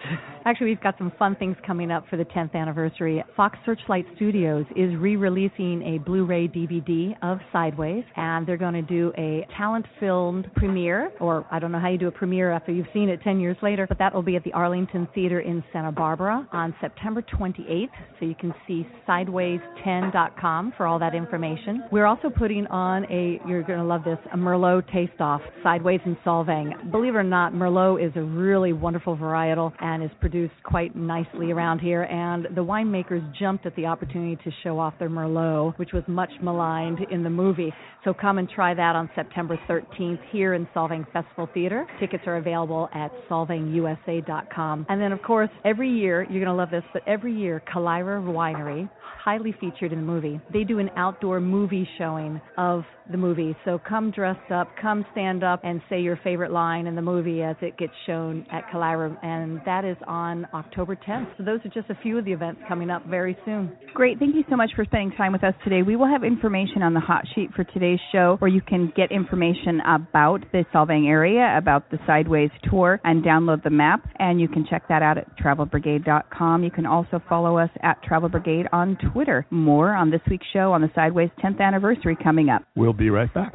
Actually, 0.47 0.69
we've 0.69 0.83
got 0.83 0.97
some 0.99 1.13
fun 1.19 1.37
things 1.37 1.57
coming 1.67 1.91
up 1.91 2.05
for 2.11 2.17
the 2.17 2.25
10th 2.25 2.55
anniversary. 2.55 3.25
Fox 3.37 3.59
Searchlight 3.65 4.05
Studios 4.17 4.67
is 4.77 4.95
re 4.97 5.17
releasing 5.17 5.83
a 5.83 5.99
Blu 5.99 6.27
ray 6.27 6.49
DVD 6.49 7.15
of 7.23 7.39
Sideways, 7.53 8.05
and 8.17 8.47
they're 8.47 8.59
going 8.59 8.75
to 8.75 8.83
do 8.83 9.13
a 9.17 9.47
talent 9.57 9.87
filmed 10.01 10.51
premiere, 10.55 11.11
or 11.21 11.47
I 11.51 11.59
don't 11.59 11.73
know 11.73 11.79
how 11.79 11.89
you 11.89 11.99
do 11.99 12.09
a 12.09 12.13
premiere 12.13 12.53
after 12.53 12.73
you've 12.73 12.87
seen 12.93 13.09
it 13.09 13.23
10 13.23 13.41
years 13.41 13.57
later, 13.63 13.87
but 13.87 13.99
that 13.99 14.15
will 14.15 14.23
be 14.23 14.37
at 14.37 14.45
the 14.45 14.53
Arlington 14.53 15.09
Theater 15.15 15.41
in 15.41 15.65
Santa 15.73 15.93
Barbara 15.93 16.47
on 16.53 16.75
September 16.81 17.23
28th. 17.23 17.89
So 18.21 18.27
you 18.27 18.35
can 18.35 18.55
see 18.67 18.87
sideways10.com 19.09 20.75
for 20.77 20.87
all 20.87 20.99
that 20.99 21.15
information. 21.15 21.85
We're 21.91 22.07
also 22.07 22.29
putting 22.29 22.67
on 22.67 23.05
a, 23.05 23.41
you're 23.49 23.63
going 23.63 23.79
to 23.79 23.85
love 23.85 24.05
this, 24.05 24.19
a 24.33 24.37
Merlot 24.37 24.91
taste 24.93 25.21
off, 25.21 25.41
Sideways 25.63 26.01
and 26.05 26.17
Solvang. 26.25 26.91
Believe 26.91 27.15
it 27.15 27.19
or 27.19 27.23
not, 27.23 27.55
Merlot 27.55 28.07
is 28.07 28.14
a 28.17 28.23
really 28.23 28.73
wonderful 28.73 29.17
varietal 29.17 29.73
and 29.81 30.03
is 30.03 30.11
produced 30.21 30.55
quite 30.63 30.95
nicely 30.97 31.51
around 31.51 31.81
here. 31.81 32.03
And 32.03 32.47
the 32.55 32.65
winemakers 32.65 33.23
jumped 33.39 33.67
at 33.67 33.75
the 33.77 33.87
opportunity 33.87 34.37
to 34.45 34.51
show 34.63 34.79
off 34.79 34.95
their 34.99 35.09
Merlot, 35.11 35.79
which 35.79 35.93
was 35.93 36.03
much 36.07 36.31
maligned 36.43 36.99
in 37.11 37.23
the 37.23 37.31
movie. 37.31 37.73
So 38.05 38.13
come 38.13 38.39
and 38.39 38.49
try 38.49 38.75
that 38.75 38.97
on 38.97 39.09
September 39.15 39.59
13th 39.69 40.21
here 40.31 40.55
in 40.55 40.67
Solvang 40.75 41.11
Festival 41.13 41.49
Theater. 41.55 41.87
Tickets 42.01 42.25
are 42.27 42.37
available 42.37 42.89
at 42.95 43.11
solvangusa.com. 43.31 44.87
And 44.89 45.01
then, 45.01 45.13
of 45.13 45.23
course, 45.23 45.51
every 45.65 45.91
year, 45.91 46.23
you're 46.23 46.45
going 46.45 46.47
to 46.47 46.53
love 46.55 46.71
this, 46.71 46.85
but 46.93 47.03
every 47.07 47.35
year, 47.35 47.63
Kalyra 47.73 48.23
Winery, 48.23 48.91
highly 49.23 49.55
featured 49.61 49.93
in 49.93 50.01
the 50.01 50.05
movie, 50.05 50.41
they 50.53 50.65
do 50.65 50.79
an 50.79 50.91
outdoor 50.97 51.41
movie 51.41 51.89
showing 51.99 52.41
of 52.59 52.85
the 53.11 53.17
movie. 53.17 53.57
So 53.65 53.79
come 53.87 54.11
dressed 54.11 54.51
up, 54.51 54.69
come 54.81 55.05
stand 55.13 55.45
up 55.45 55.61
and 55.63 55.81
say 55.89 56.01
your 56.01 56.19
favorite 56.25 56.51
line 56.51 56.87
in 56.87 56.95
the 56.95 57.03
movie 57.03 57.43
as 57.43 57.57
it 57.61 57.77
gets 57.77 57.93
shown 58.07 58.47
at 58.51 58.69
Kalyra. 58.71 59.17
And 59.23 59.61
that 59.67 59.85
is 59.85 59.97
on 60.07 60.47
October 60.55 60.97
10th. 60.97 61.37
So 61.37 61.45
those 61.45 61.61
are 61.65 61.69
just 61.69 61.91
a 61.91 61.99
few 62.03 62.19
of 62.19 62.25
the 62.25 62.33
events 62.33 62.63
coming 62.69 62.91
up 62.91 63.07
very 63.07 63.37
soon. 63.45 63.77
Great. 63.93 64.19
Thank 64.19 64.35
you 64.35 64.45
so 64.49 64.57
much 64.57 64.71
for 64.75 64.85
spending 64.85 65.13
time 65.17 65.33
with 65.33 65.45
us 65.45 65.55
today. 65.65 65.83
We 65.83 65.97
will 65.97 66.09
have 66.09 66.25
information 66.25 66.83
on 66.83 66.95
the 66.95 67.01
hot 67.01 67.25
sheet 67.35 67.51
for 67.55 67.65
today's 67.65 68.01
show 68.13 68.37
where 68.39 68.51
you 68.51 68.63
can 68.63 68.93
get 68.97 69.13
information 69.13 69.81
about 69.87 70.41
the 70.53 70.65
Solvang 70.75 71.09
area, 71.09 71.57
about 71.57 71.91
the 71.91 71.99
Sideways 72.07 72.51
tour, 72.71 73.01
and 73.05 73.25
download 73.25 73.63
the 73.63 73.71
map. 73.71 74.09
And 74.19 74.41
you 74.41 74.49
can 74.49 74.67
check 74.69 74.89
that 74.89 75.03
out 75.03 75.19
at 75.19 75.39
travelbrigade.com. 75.39 76.65
You 76.65 76.71
can 76.71 76.87
also 76.87 77.21
follow 77.29 77.59
us 77.59 77.71
at 77.83 78.03
Travel 78.03 78.29
Brigade 78.29 78.67
on 78.73 78.94
Twitter. 79.13 79.47
More 79.51 79.95
on 79.95 80.11
this 80.11 80.21
week's 80.29 80.47
show 80.53 80.73
on 80.73 80.81
the 80.81 80.91
Sideways 80.95 81.31
10th 81.43 81.61
anniversary 81.61 82.17
coming 82.23 82.49
up. 82.49 82.63
We'll 82.77 82.93
be 82.93 83.11
right 83.11 83.33
back. 83.33 83.55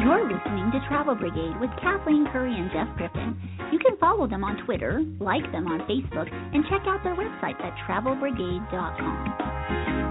You're 0.00 0.24
listening 0.24 0.72
to 0.72 0.80
Travel 0.88 1.14
Brigade 1.14 1.60
with 1.60 1.70
Kathleen 1.80 2.26
Curry 2.32 2.54
and 2.54 2.70
Jeff 2.72 2.88
Griffin. 2.96 3.36
You 3.70 3.78
can 3.78 3.96
follow 3.98 4.26
them 4.26 4.42
on 4.42 4.56
Twitter, 4.64 5.00
like 5.20 5.44
them 5.52 5.68
on 5.68 5.80
Facebook, 5.86 6.32
and 6.32 6.64
check 6.68 6.82
out 6.86 7.04
their 7.04 7.14
website 7.14 7.60
at 7.62 7.76
travelbrigade.com. 7.86 10.01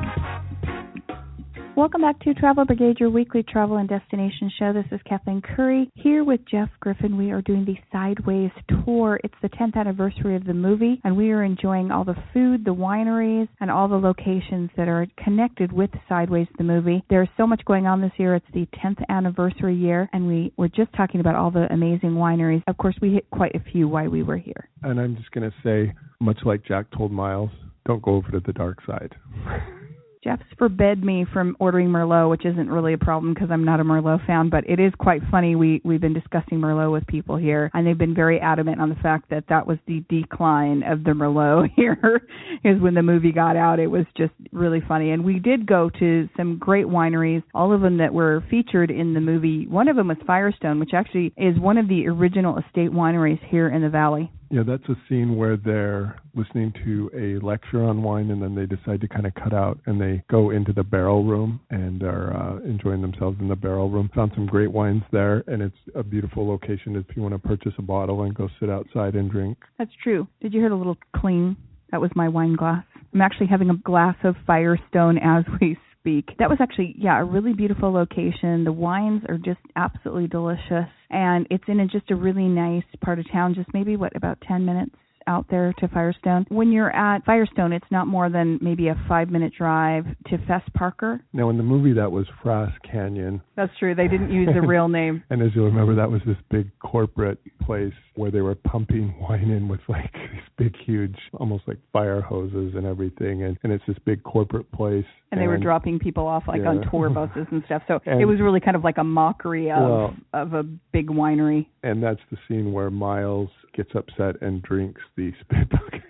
Welcome 1.77 2.01
back 2.01 2.19
to 2.23 2.33
Travel 2.33 2.65
Brigade, 2.65 2.99
your 2.99 3.09
weekly 3.09 3.43
travel 3.43 3.77
and 3.77 3.87
destination 3.87 4.51
show. 4.59 4.73
This 4.73 4.85
is 4.91 4.99
Kathleen 5.07 5.41
Curry 5.41 5.89
here 5.95 6.25
with 6.25 6.41
Jeff 6.45 6.67
Griffin. 6.81 7.17
We 7.17 7.31
are 7.31 7.41
doing 7.41 7.63
the 7.63 7.77
Sideways 7.93 8.51
tour. 8.83 9.21
It's 9.23 9.33
the 9.41 9.47
10th 9.47 9.77
anniversary 9.77 10.35
of 10.35 10.43
the 10.43 10.53
movie, 10.53 10.99
and 11.05 11.15
we 11.15 11.31
are 11.31 11.45
enjoying 11.45 11.89
all 11.89 12.03
the 12.03 12.21
food, 12.33 12.65
the 12.65 12.75
wineries, 12.75 13.47
and 13.61 13.71
all 13.71 13.87
the 13.87 13.95
locations 13.95 14.69
that 14.75 14.89
are 14.89 15.07
connected 15.23 15.71
with 15.71 15.89
Sideways 16.09 16.47
the 16.57 16.65
movie. 16.65 17.05
There's 17.09 17.29
so 17.37 17.47
much 17.47 17.63
going 17.63 17.87
on 17.87 18.01
this 18.01 18.11
year. 18.17 18.35
It's 18.35 18.45
the 18.53 18.67
10th 18.83 19.01
anniversary 19.07 19.75
year, 19.75 20.09
and 20.11 20.27
we 20.27 20.51
were 20.57 20.67
just 20.67 20.91
talking 20.91 21.21
about 21.21 21.35
all 21.35 21.51
the 21.51 21.71
amazing 21.71 22.11
wineries. 22.11 22.63
Of 22.67 22.75
course, 22.75 22.97
we 23.01 23.13
hit 23.13 23.29
quite 23.31 23.55
a 23.55 23.71
few 23.71 23.87
while 23.87 24.09
we 24.09 24.23
were 24.23 24.37
here. 24.37 24.67
And 24.83 24.99
I'm 24.99 25.15
just 25.15 25.31
going 25.31 25.49
to 25.49 25.55
say, 25.63 25.93
much 26.19 26.39
like 26.43 26.65
Jack 26.65 26.87
told 26.97 27.13
Miles, 27.13 27.51
don't 27.85 28.01
go 28.01 28.15
over 28.15 28.29
to 28.31 28.41
the 28.41 28.53
dark 28.53 28.79
side. 28.85 29.15
Jeff's 30.23 30.43
forbid 30.59 31.03
me 31.03 31.25
from 31.33 31.57
ordering 31.59 31.87
Merlot, 31.87 32.29
which 32.29 32.45
isn't 32.45 32.69
really 32.69 32.93
a 32.93 32.97
problem 32.97 33.33
because 33.33 33.49
I'm 33.49 33.65
not 33.65 33.79
a 33.79 33.83
Merlot 33.83 34.23
fan, 34.27 34.49
but 34.49 34.69
it 34.69 34.79
is 34.79 34.93
quite 34.99 35.23
funny. 35.31 35.55
We 35.55 35.81
we've 35.83 35.99
been 35.99 36.13
discussing 36.13 36.59
Merlot 36.59 36.91
with 36.91 37.07
people 37.07 37.37
here, 37.37 37.71
and 37.73 37.87
they've 37.87 37.97
been 37.97 38.13
very 38.13 38.39
adamant 38.39 38.79
on 38.79 38.89
the 38.89 38.95
fact 38.95 39.31
that 39.31 39.45
that 39.49 39.65
was 39.65 39.79
the 39.87 40.03
decline 40.09 40.83
of 40.83 41.03
the 41.03 41.11
Merlot 41.11 41.69
here. 41.75 42.21
is 42.63 42.79
when 42.79 42.93
the 42.93 43.01
movie 43.01 43.31
got 43.31 43.55
out, 43.55 43.79
it 43.79 43.87
was 43.87 44.05
just 44.15 44.33
really 44.51 44.81
funny. 44.87 45.09
And 45.09 45.25
we 45.25 45.39
did 45.39 45.65
go 45.65 45.89
to 45.97 46.29
some 46.37 46.59
great 46.59 46.85
wineries, 46.85 47.41
all 47.55 47.73
of 47.73 47.81
them 47.81 47.97
that 47.97 48.13
were 48.13 48.43
featured 48.47 48.91
in 48.91 49.15
the 49.15 49.21
movie. 49.21 49.65
One 49.67 49.87
of 49.87 49.95
them 49.95 50.09
was 50.09 50.17
Firestone, 50.27 50.79
which 50.79 50.93
actually 50.93 51.33
is 51.35 51.57
one 51.59 51.79
of 51.79 51.87
the 51.87 52.07
original 52.07 52.59
estate 52.59 52.91
wineries 52.91 53.39
here 53.49 53.69
in 53.69 53.81
the 53.81 53.89
valley. 53.89 54.31
Yeah, 54.51 54.63
that's 54.67 54.83
a 54.89 54.95
scene 55.07 55.37
where 55.37 55.55
they're 55.55 56.19
listening 56.35 56.73
to 56.83 57.09
a 57.15 57.43
lecture 57.45 57.83
on 57.85 58.03
wine 58.03 58.31
and 58.31 58.41
then 58.41 58.53
they 58.53 58.65
decide 58.65 58.99
to 58.99 59.07
kind 59.07 59.25
of 59.25 59.33
cut 59.33 59.53
out 59.53 59.79
and 59.85 59.99
they 59.99 60.21
go 60.29 60.49
into 60.49 60.73
the 60.73 60.83
barrel 60.83 61.23
room 61.23 61.61
and 61.69 62.03
are 62.03 62.35
uh, 62.35 62.57
enjoying 62.67 63.01
themselves 63.01 63.37
in 63.39 63.47
the 63.47 63.55
barrel 63.55 63.89
room. 63.89 64.09
Found 64.13 64.33
some 64.35 64.45
great 64.45 64.69
wines 64.69 65.03
there 65.13 65.45
and 65.47 65.61
it's 65.61 65.77
a 65.95 66.03
beautiful 66.03 66.45
location 66.45 66.97
if 66.97 67.15
you 67.15 67.21
want 67.21 67.33
to 67.33 67.39
purchase 67.39 67.71
a 67.77 67.81
bottle 67.81 68.23
and 68.23 68.35
go 68.35 68.49
sit 68.59 68.69
outside 68.69 69.15
and 69.15 69.31
drink. 69.31 69.57
That's 69.79 69.91
true. 70.03 70.27
Did 70.41 70.53
you 70.53 70.59
hear 70.59 70.69
the 70.69 70.75
little 70.75 70.97
cling? 71.15 71.55
That 71.91 72.01
was 72.01 72.11
my 72.13 72.27
wine 72.27 72.57
glass. 72.57 72.83
I'm 73.13 73.21
actually 73.21 73.47
having 73.47 73.69
a 73.69 73.77
glass 73.77 74.15
of 74.25 74.35
Firestone 74.45 75.17
as 75.17 75.45
we 75.61 75.77
speak. 76.01 76.29
That 76.39 76.49
was 76.49 76.57
actually, 76.59 76.95
yeah, 76.97 77.21
a 77.21 77.23
really 77.23 77.53
beautiful 77.53 77.93
location. 77.93 78.63
The 78.63 78.71
wines 78.71 79.21
are 79.29 79.37
just 79.37 79.59
absolutely 79.75 80.27
delicious, 80.27 80.89
and 81.09 81.47
it's 81.49 81.63
in 81.67 81.79
a, 81.79 81.87
just 81.87 82.11
a 82.11 82.15
really 82.15 82.47
nice 82.47 82.83
part 83.03 83.19
of 83.19 83.25
town. 83.31 83.53
Just 83.53 83.69
maybe 83.73 83.95
what 83.95 84.15
about 84.15 84.39
ten 84.47 84.65
minutes 84.65 84.95
out 85.31 85.45
there 85.49 85.73
to 85.79 85.87
Firestone. 85.87 86.45
When 86.49 86.71
you're 86.71 86.93
at 86.93 87.23
Firestone, 87.25 87.71
it's 87.71 87.85
not 87.89 88.05
more 88.05 88.29
than 88.29 88.59
maybe 88.61 88.89
a 88.89 88.95
five 89.07 89.29
minute 89.29 89.53
drive 89.57 90.05
to 90.27 90.37
Fess 90.45 90.63
Parker. 90.75 91.21
Now, 91.31 91.49
in 91.49 91.57
the 91.57 91.63
movie, 91.63 91.93
that 91.93 92.11
was 92.11 92.25
Frass 92.43 92.73
Canyon. 92.89 93.41
That's 93.55 93.71
true. 93.79 93.95
They 93.95 94.09
didn't 94.09 94.31
use 94.31 94.49
the 94.53 94.61
real 94.61 94.89
name. 94.89 95.23
and 95.29 95.41
as 95.41 95.51
you'll 95.55 95.65
remember, 95.65 95.95
that 95.95 96.11
was 96.11 96.21
this 96.25 96.35
big 96.49 96.69
corporate 96.79 97.39
place 97.61 97.93
where 98.15 98.29
they 98.29 98.41
were 98.41 98.55
pumping 98.55 99.15
wine 99.21 99.49
in 99.49 99.69
with 99.69 99.79
like 99.87 100.11
these 100.13 100.41
big, 100.57 100.75
huge, 100.85 101.15
almost 101.33 101.63
like 101.67 101.77
fire 101.93 102.21
hoses 102.21 102.73
and 102.75 102.85
everything. 102.85 103.43
And, 103.43 103.57
and 103.63 103.71
it's 103.71 103.83
this 103.87 103.97
big 104.05 104.23
corporate 104.23 104.69
place. 104.73 105.05
And, 105.31 105.39
and 105.39 105.41
they 105.41 105.47
were 105.47 105.57
dropping 105.57 105.99
people 105.99 106.27
off 106.27 106.43
like 106.47 106.61
yeah. 106.61 106.69
on 106.69 106.91
tour 106.91 107.09
buses 107.13 107.47
and 107.51 107.63
stuff. 107.65 107.83
So 107.87 107.99
and, 108.05 108.21
it 108.21 108.25
was 108.25 108.41
really 108.41 108.59
kind 108.59 108.75
of 108.75 108.83
like 108.83 108.97
a 108.97 109.03
mockery 109.03 109.71
of 109.71 109.81
well, 109.81 110.15
of 110.33 110.53
a 110.53 110.63
big 110.63 111.07
winery. 111.07 111.67
And 111.83 112.03
that's 112.03 112.19
the 112.29 112.37
scene 112.47 112.73
where 112.73 112.89
Miles 112.89 113.49
gets 113.75 113.91
upset 113.95 114.41
and 114.41 114.61
drinks 114.61 115.01
the 115.15 115.20
spit 115.41 115.69
bucket. 115.69 116.01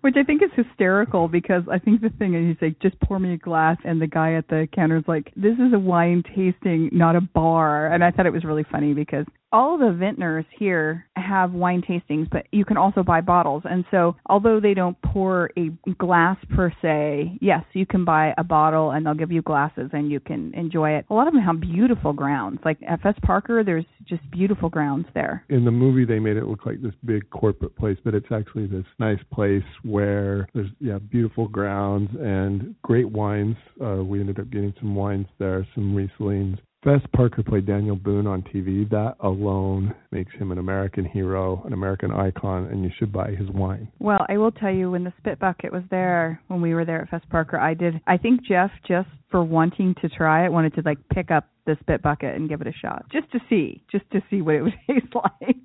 Which 0.00 0.16
I 0.18 0.22
think 0.22 0.42
is 0.42 0.50
hysterical 0.54 1.28
because 1.28 1.62
I 1.70 1.78
think 1.78 2.02
the 2.02 2.10
thing 2.10 2.34
is 2.34 2.56
he's 2.56 2.68
like, 2.68 2.78
just 2.80 3.00
pour 3.00 3.18
me 3.18 3.34
a 3.34 3.38
glass, 3.38 3.78
and 3.84 4.02
the 4.02 4.06
guy 4.06 4.34
at 4.34 4.46
the 4.48 4.68
counter 4.74 4.98
is 4.98 5.04
like, 5.06 5.32
this 5.34 5.54
is 5.54 5.72
a 5.72 5.78
wine 5.78 6.22
tasting, 6.34 6.90
not 6.92 7.16
a 7.16 7.22
bar. 7.22 7.86
And 7.86 8.04
I 8.04 8.10
thought 8.10 8.26
it 8.26 8.32
was 8.32 8.44
really 8.44 8.64
funny 8.70 8.92
because 8.92 9.24
all 9.54 9.78
the 9.78 9.92
vintners 9.92 10.44
here 10.58 11.06
have 11.14 11.52
wine 11.52 11.80
tastings, 11.80 12.28
but 12.28 12.44
you 12.50 12.64
can 12.64 12.76
also 12.76 13.04
buy 13.04 13.20
bottles. 13.20 13.62
And 13.64 13.84
so, 13.88 14.16
although 14.26 14.58
they 14.58 14.74
don't 14.74 15.00
pour 15.00 15.48
a 15.56 15.68
glass 15.96 16.36
per 16.56 16.72
se, 16.82 17.38
yes, 17.40 17.62
you 17.72 17.86
can 17.86 18.04
buy 18.04 18.34
a 18.36 18.42
bottle 18.42 18.90
and 18.90 19.06
they'll 19.06 19.14
give 19.14 19.30
you 19.30 19.42
glasses 19.42 19.90
and 19.92 20.10
you 20.10 20.18
can 20.18 20.52
enjoy 20.54 20.90
it. 20.90 21.06
A 21.08 21.14
lot 21.14 21.28
of 21.28 21.34
them 21.34 21.42
have 21.42 21.60
beautiful 21.60 22.12
grounds. 22.12 22.58
Like 22.64 22.80
Fess 22.80 23.14
Parker, 23.22 23.62
there's 23.62 23.84
just 24.04 24.28
beautiful 24.32 24.68
grounds 24.68 25.06
there. 25.14 25.44
In 25.48 25.64
the 25.64 25.70
movie, 25.70 26.04
they 26.04 26.18
made 26.18 26.36
it 26.36 26.46
look 26.46 26.66
like 26.66 26.82
this 26.82 26.94
big 27.04 27.30
corporate 27.30 27.76
place, 27.76 27.96
but 28.04 28.12
it's 28.12 28.32
actually 28.32 28.66
this 28.66 28.84
nice 28.98 29.20
place 29.32 29.62
where 29.84 30.48
there's 30.52 30.70
yeah 30.80 30.98
beautiful 30.98 31.46
grounds 31.46 32.10
and 32.20 32.74
great 32.82 33.08
wines. 33.08 33.56
Uh, 33.80 34.02
we 34.02 34.18
ended 34.18 34.40
up 34.40 34.50
getting 34.50 34.74
some 34.80 34.96
wines 34.96 35.28
there, 35.38 35.64
some 35.76 35.94
Rieslings, 35.94 36.58
Fess 36.84 37.00
Parker 37.16 37.42
played 37.42 37.64
Daniel 37.64 37.96
Boone 37.96 38.26
on 38.26 38.42
TV. 38.42 38.88
That 38.90 39.14
alone 39.20 39.94
makes 40.10 40.34
him 40.34 40.52
an 40.52 40.58
American 40.58 41.06
hero, 41.06 41.62
an 41.64 41.72
American 41.72 42.10
icon, 42.10 42.66
and 42.66 42.84
you 42.84 42.90
should 42.98 43.10
buy 43.10 43.30
his 43.30 43.48
wine. 43.48 43.88
Well, 43.98 44.26
I 44.28 44.36
will 44.36 44.52
tell 44.52 44.70
you, 44.70 44.90
when 44.90 45.02
the 45.02 45.12
Spit 45.18 45.38
Bucket 45.38 45.72
was 45.72 45.82
there, 45.90 46.42
when 46.48 46.60
we 46.60 46.74
were 46.74 46.84
there 46.84 47.00
at 47.00 47.08
Fess 47.08 47.22
Parker, 47.30 47.58
I 47.58 47.72
did. 47.72 48.02
I 48.06 48.18
think 48.18 48.44
Jeff, 48.46 48.70
just 48.86 49.08
for 49.30 49.42
wanting 49.42 49.94
to 50.02 50.10
try 50.10 50.44
it, 50.44 50.52
wanted 50.52 50.74
to 50.74 50.82
like 50.84 50.98
pick 51.08 51.30
up 51.30 51.48
the 51.64 51.78
Spit 51.80 52.02
Bucket 52.02 52.36
and 52.36 52.50
give 52.50 52.60
it 52.60 52.66
a 52.66 52.72
shot, 52.72 53.06
just 53.10 53.32
to 53.32 53.38
see, 53.48 53.82
just 53.90 54.04
to 54.10 54.20
see 54.28 54.42
what 54.42 54.56
it 54.56 54.62
would 54.62 54.74
taste 54.86 55.14
like. 55.14 55.56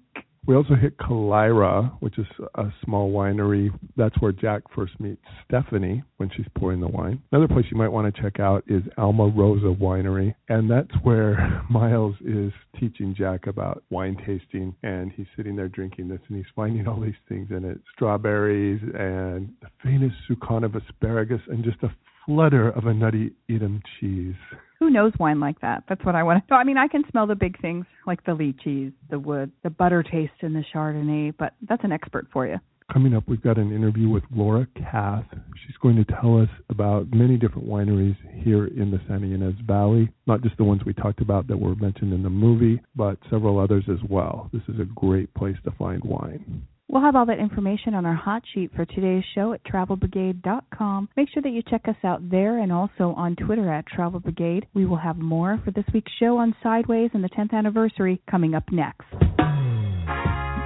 We 0.49 0.55
also 0.55 0.73
hit 0.73 0.97
Kalyra, 0.97 1.91
which 1.99 2.17
is 2.17 2.25
a 2.55 2.73
small 2.83 3.13
winery. 3.13 3.69
That's 3.95 4.19
where 4.19 4.31
Jack 4.31 4.63
first 4.73 4.99
meets 4.99 5.21
Stephanie 5.45 6.01
when 6.17 6.31
she's 6.35 6.47
pouring 6.57 6.79
the 6.79 6.87
wine. 6.87 7.21
Another 7.31 7.47
place 7.47 7.65
you 7.69 7.77
might 7.77 7.89
want 7.89 8.11
to 8.11 8.19
check 8.19 8.39
out 8.39 8.63
is 8.65 8.81
Alma 8.97 9.27
Rosa 9.27 9.67
Winery, 9.67 10.33
and 10.47 10.67
that's 10.67 10.89
where 11.03 11.63
Miles 11.69 12.15
is 12.25 12.51
teaching 12.79 13.13
Jack 13.15 13.45
about 13.45 13.83
wine 13.91 14.17
tasting, 14.25 14.75
and 14.81 15.11
he's 15.11 15.27
sitting 15.37 15.55
there 15.55 15.67
drinking 15.67 16.07
this, 16.07 16.21
and 16.29 16.37
he's 16.37 16.51
finding 16.55 16.87
all 16.87 16.99
these 16.99 17.13
things 17.27 17.51
in 17.51 17.63
it: 17.63 17.79
strawberries 17.93 18.81
and 18.95 19.53
the 19.83 20.09
soupçon 20.27 20.65
of 20.65 20.73
asparagus, 20.73 21.41
and 21.49 21.63
just 21.63 21.77
a 21.83 21.91
flutter 22.29 22.69
of 22.69 22.85
a 22.85 22.93
nutty 22.93 23.31
Edam 23.49 23.81
cheese. 23.99 24.35
Who 24.77 24.91
knows 24.91 25.11
wine 25.19 25.39
like 25.39 25.59
that? 25.61 25.83
That's 25.89 26.05
what 26.05 26.13
I 26.13 26.21
want 26.21 26.47
to. 26.47 26.53
I 26.53 26.63
mean, 26.63 26.77
I 26.77 26.87
can 26.87 27.03
smell 27.09 27.25
the 27.25 27.33
big 27.33 27.59
things 27.59 27.85
like 28.05 28.23
the 28.23 28.33
lychees, 28.33 28.93
the 29.09 29.17
wood, 29.17 29.51
the 29.63 29.71
butter 29.71 30.03
taste 30.03 30.33
in 30.41 30.53
the 30.53 30.63
Chardonnay, 30.71 31.33
but 31.39 31.53
that's 31.67 31.83
an 31.83 31.91
expert 31.91 32.27
for 32.31 32.45
you. 32.45 32.57
Coming 32.93 33.15
up, 33.15 33.23
we've 33.27 33.41
got 33.41 33.57
an 33.57 33.73
interview 33.73 34.09
with 34.09 34.23
Laura 34.31 34.67
Kath. 34.75 35.25
She's 35.65 35.75
going 35.81 35.95
to 35.95 36.05
tell 36.05 36.39
us 36.39 36.49
about 36.69 37.07
many 37.11 37.35
different 37.35 37.67
wineries 37.67 38.15
here 38.43 38.67
in 38.67 38.91
the 38.91 38.99
Santa 39.07 39.25
Ynez 39.25 39.55
Valley, 39.65 40.09
not 40.27 40.43
just 40.43 40.55
the 40.57 40.63
ones 40.63 40.81
we 40.85 40.93
talked 40.93 41.21
about 41.21 41.47
that 41.47 41.57
were 41.57 41.75
mentioned 41.75 42.13
in 42.13 42.21
the 42.21 42.29
movie, 42.29 42.79
but 42.95 43.17
several 43.31 43.59
others 43.59 43.85
as 43.91 43.99
well. 44.07 44.51
This 44.53 44.63
is 44.67 44.79
a 44.79 44.85
great 44.85 45.33
place 45.33 45.57
to 45.65 45.71
find 45.71 46.03
wine. 46.03 46.67
We'll 46.89 47.03
have 47.03 47.15
all 47.15 47.27
that 47.27 47.37
information 47.37 47.93
on 47.93 48.07
our 48.07 48.15
hot 48.15 48.41
sheet 48.51 48.71
for 48.75 48.83
today's 48.83 49.23
show 49.35 49.53
at 49.53 49.63
travelbrigade.com. 49.63 51.09
Make 51.15 51.29
sure 51.31 51.43
that 51.43 51.51
you 51.51 51.61
check 51.69 51.87
us 51.87 51.95
out 52.03 52.27
there 52.31 52.57
and 52.57 52.73
also 52.73 53.13
on 53.15 53.35
Twitter 53.35 53.71
at 53.71 53.85
Travel 53.85 54.19
Brigade. 54.19 54.65
We 54.73 54.87
will 54.87 54.97
have 54.97 55.17
more 55.17 55.61
for 55.63 55.69
this 55.69 55.85
week's 55.93 56.11
show 56.19 56.37
on 56.37 56.55
Sideways 56.63 57.11
and 57.13 57.23
the 57.23 57.29
10th 57.29 57.53
anniversary 57.53 58.19
coming 58.29 58.55
up 58.55 58.63
next. 58.71 59.05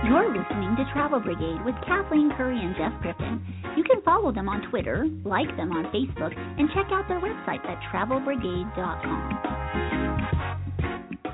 You're 0.05 0.29
listening 0.29 0.77
to 0.77 0.85
Travel 0.93 1.19
Brigade 1.19 1.59
with 1.65 1.75
Kathleen 1.85 2.31
Curry 2.37 2.57
and 2.57 2.73
Jeff 2.77 2.93
Griffin. 3.01 3.41
You 3.75 3.83
can 3.83 4.01
follow 4.03 4.31
them 4.31 4.47
on 4.47 4.69
Twitter, 4.69 5.05
like 5.25 5.53
them 5.57 5.73
on 5.73 5.91
Facebook, 5.91 6.33
and 6.37 6.69
check 6.69 6.87
out 6.91 7.09
their 7.09 7.19
website 7.19 7.65
at 7.65 7.81
travelbrigade.com. 7.91 10.02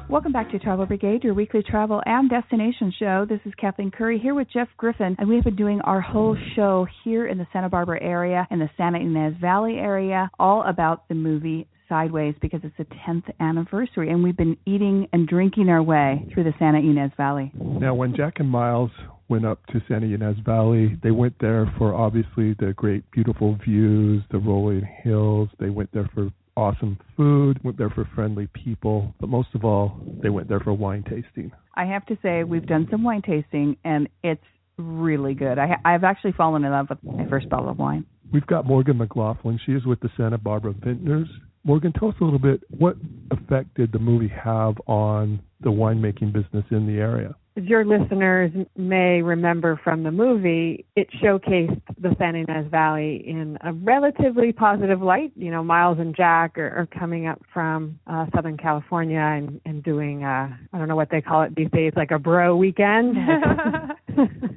Welcome 0.10 0.32
back 0.32 0.50
to 0.50 0.58
Travel 0.58 0.88
Brigade, 0.88 1.24
your 1.24 1.36
weekly 1.36 1.62
travel 1.62 2.02
and 2.04 2.28
destination 2.28 2.92
show. 2.98 3.28
This 3.30 3.42
is 3.46 3.54
Kathleen 3.62 3.92
Curry 3.92 4.18
here 4.18 4.34
with 4.34 4.48
Jeff 4.52 4.68
Griffin, 4.76 5.16
and 5.20 5.30
we 5.30 5.36
have 5.36 5.44
been 5.44 5.56
doing 5.56 5.82
our 5.82 6.02
whole 6.02 6.36
show 6.56 6.88
here 7.04 7.28
in 7.28 7.38
the 7.38 7.46
Santa 7.54 7.70
Barbara 7.70 8.02
area, 8.02 8.48
and 8.50 8.60
the 8.60 8.72
Santa 8.76 8.98
Ynez 8.98 9.40
Valley 9.40 9.76
area, 9.76 10.32
all 10.40 10.64
about 10.64 11.08
the 11.10 11.14
movie 11.14 11.68
Sideways 11.88 12.34
because 12.42 12.60
it's 12.64 12.76
the 12.80 12.88
10th 13.08 13.30
anniversary, 13.40 14.10
and 14.10 14.24
we've 14.24 14.36
been 14.36 14.58
eating 14.66 15.08
and 15.14 15.28
drinking 15.28 15.70
our 15.70 15.84
way 15.84 16.28
through 16.34 16.46
the 16.46 16.54
Santa 16.58 16.80
Ynez 16.80 17.12
Valley. 17.16 17.52
Now, 17.54 17.94
when 17.94 18.16
Jack 18.16 18.40
and 18.40 18.50
Miles 18.50 18.90
went 19.30 19.46
up 19.46 19.64
to 19.68 19.82
Santa 19.88 20.08
Ynez 20.08 20.38
Valley. 20.44 20.98
They 21.04 21.12
went 21.12 21.36
there 21.40 21.72
for 21.78 21.94
obviously 21.94 22.56
the 22.60 22.74
great, 22.76 23.10
beautiful 23.12 23.58
views, 23.64 24.24
the 24.32 24.40
rolling 24.40 24.88
hills. 25.04 25.50
They 25.60 25.70
went 25.70 25.92
there 25.94 26.10
for 26.14 26.30
awesome 26.56 26.98
food, 27.16 27.64
went 27.64 27.78
there 27.78 27.90
for 27.90 28.08
friendly 28.16 28.48
people, 28.48 29.14
but 29.20 29.30
most 29.30 29.50
of 29.56 29.66
all, 29.66 30.00
they 30.22 30.30
went 30.30 30.50
there 30.50 30.60
for 30.60 30.74
wine 30.74 31.04
tasting. 31.04 31.52
I 31.76 31.86
have 31.86 32.06
to 32.08 32.18
say, 32.22 32.44
we've 32.44 32.66
done 32.66 32.88
some 32.92 33.04
wine 33.04 33.22
tasting, 33.22 33.78
and 33.84 34.10
it's 34.24 34.44
really 34.78 35.34
good. 35.34 35.58
I, 35.58 35.78
I've 35.86 36.04
actually 36.04 36.34
fallen 36.34 36.64
in 36.64 36.72
love 36.72 36.88
with 36.90 37.04
my 37.04 37.28
first 37.28 37.50
bottle 37.50 37.70
of 37.70 37.78
wine. 37.78 38.06
We've 38.32 38.46
got 38.46 38.66
Morgan 38.66 38.98
McLaughlin. 38.98 39.60
She 39.66 39.72
is 39.74 39.86
with 39.86 40.00
the 40.02 40.10
Santa 40.16 40.38
Barbara 40.38 40.74
Vintners. 40.74 41.28
Morgan, 41.64 41.92
tell 41.94 42.10
us 42.10 42.16
a 42.22 42.24
little 42.24 42.40
bit 42.40 42.62
what 42.70 42.96
effect 43.32 43.76
did 43.76 43.92
the 43.92 44.00
movie 44.00 44.30
have 44.30 44.76
on 44.88 45.42
the 45.62 45.70
winemaking 45.70 46.32
business 46.32 46.66
in 46.72 46.88
the 46.88 47.00
area? 47.00 47.36
As 47.60 47.66
your 47.66 47.86
listeners 47.86 48.52
may 48.78 49.22
remember 49.22 49.80
from 49.84 50.04
the 50.04 50.12
movie, 50.12 50.86
it 50.96 51.10
showcased 51.22 51.82
the 52.00 52.16
San 52.18 52.36
Ynez 52.36 52.70
Valley 52.70 53.24
in 53.28 53.58
a 53.62 53.74
relatively 53.74 54.52
positive 54.52 55.02
light. 55.02 55.32
You 55.36 55.52
know, 55.52 55.64
Miles 55.64 56.00
and 56.00 56.16
Jack 56.16 56.58
are, 56.58 56.70
are 56.70 56.88
coming 56.88 57.28
up 57.28 57.42
from 57.54 58.00
uh, 58.08 58.26
Southern 58.34 58.58
California 58.58 59.20
and, 59.20 59.60
and 59.66 59.84
doing, 59.84 60.24
uh, 60.24 60.50
I 60.72 60.78
don't 60.78 60.88
know 60.88 60.96
what 60.96 61.10
they 61.12 61.22
call 61.22 61.44
it 61.44 61.56
these 61.56 61.70
days, 61.72 61.94
like 61.96 62.12
a 62.12 62.20
bro 62.20 62.56
weekend. 62.56 63.18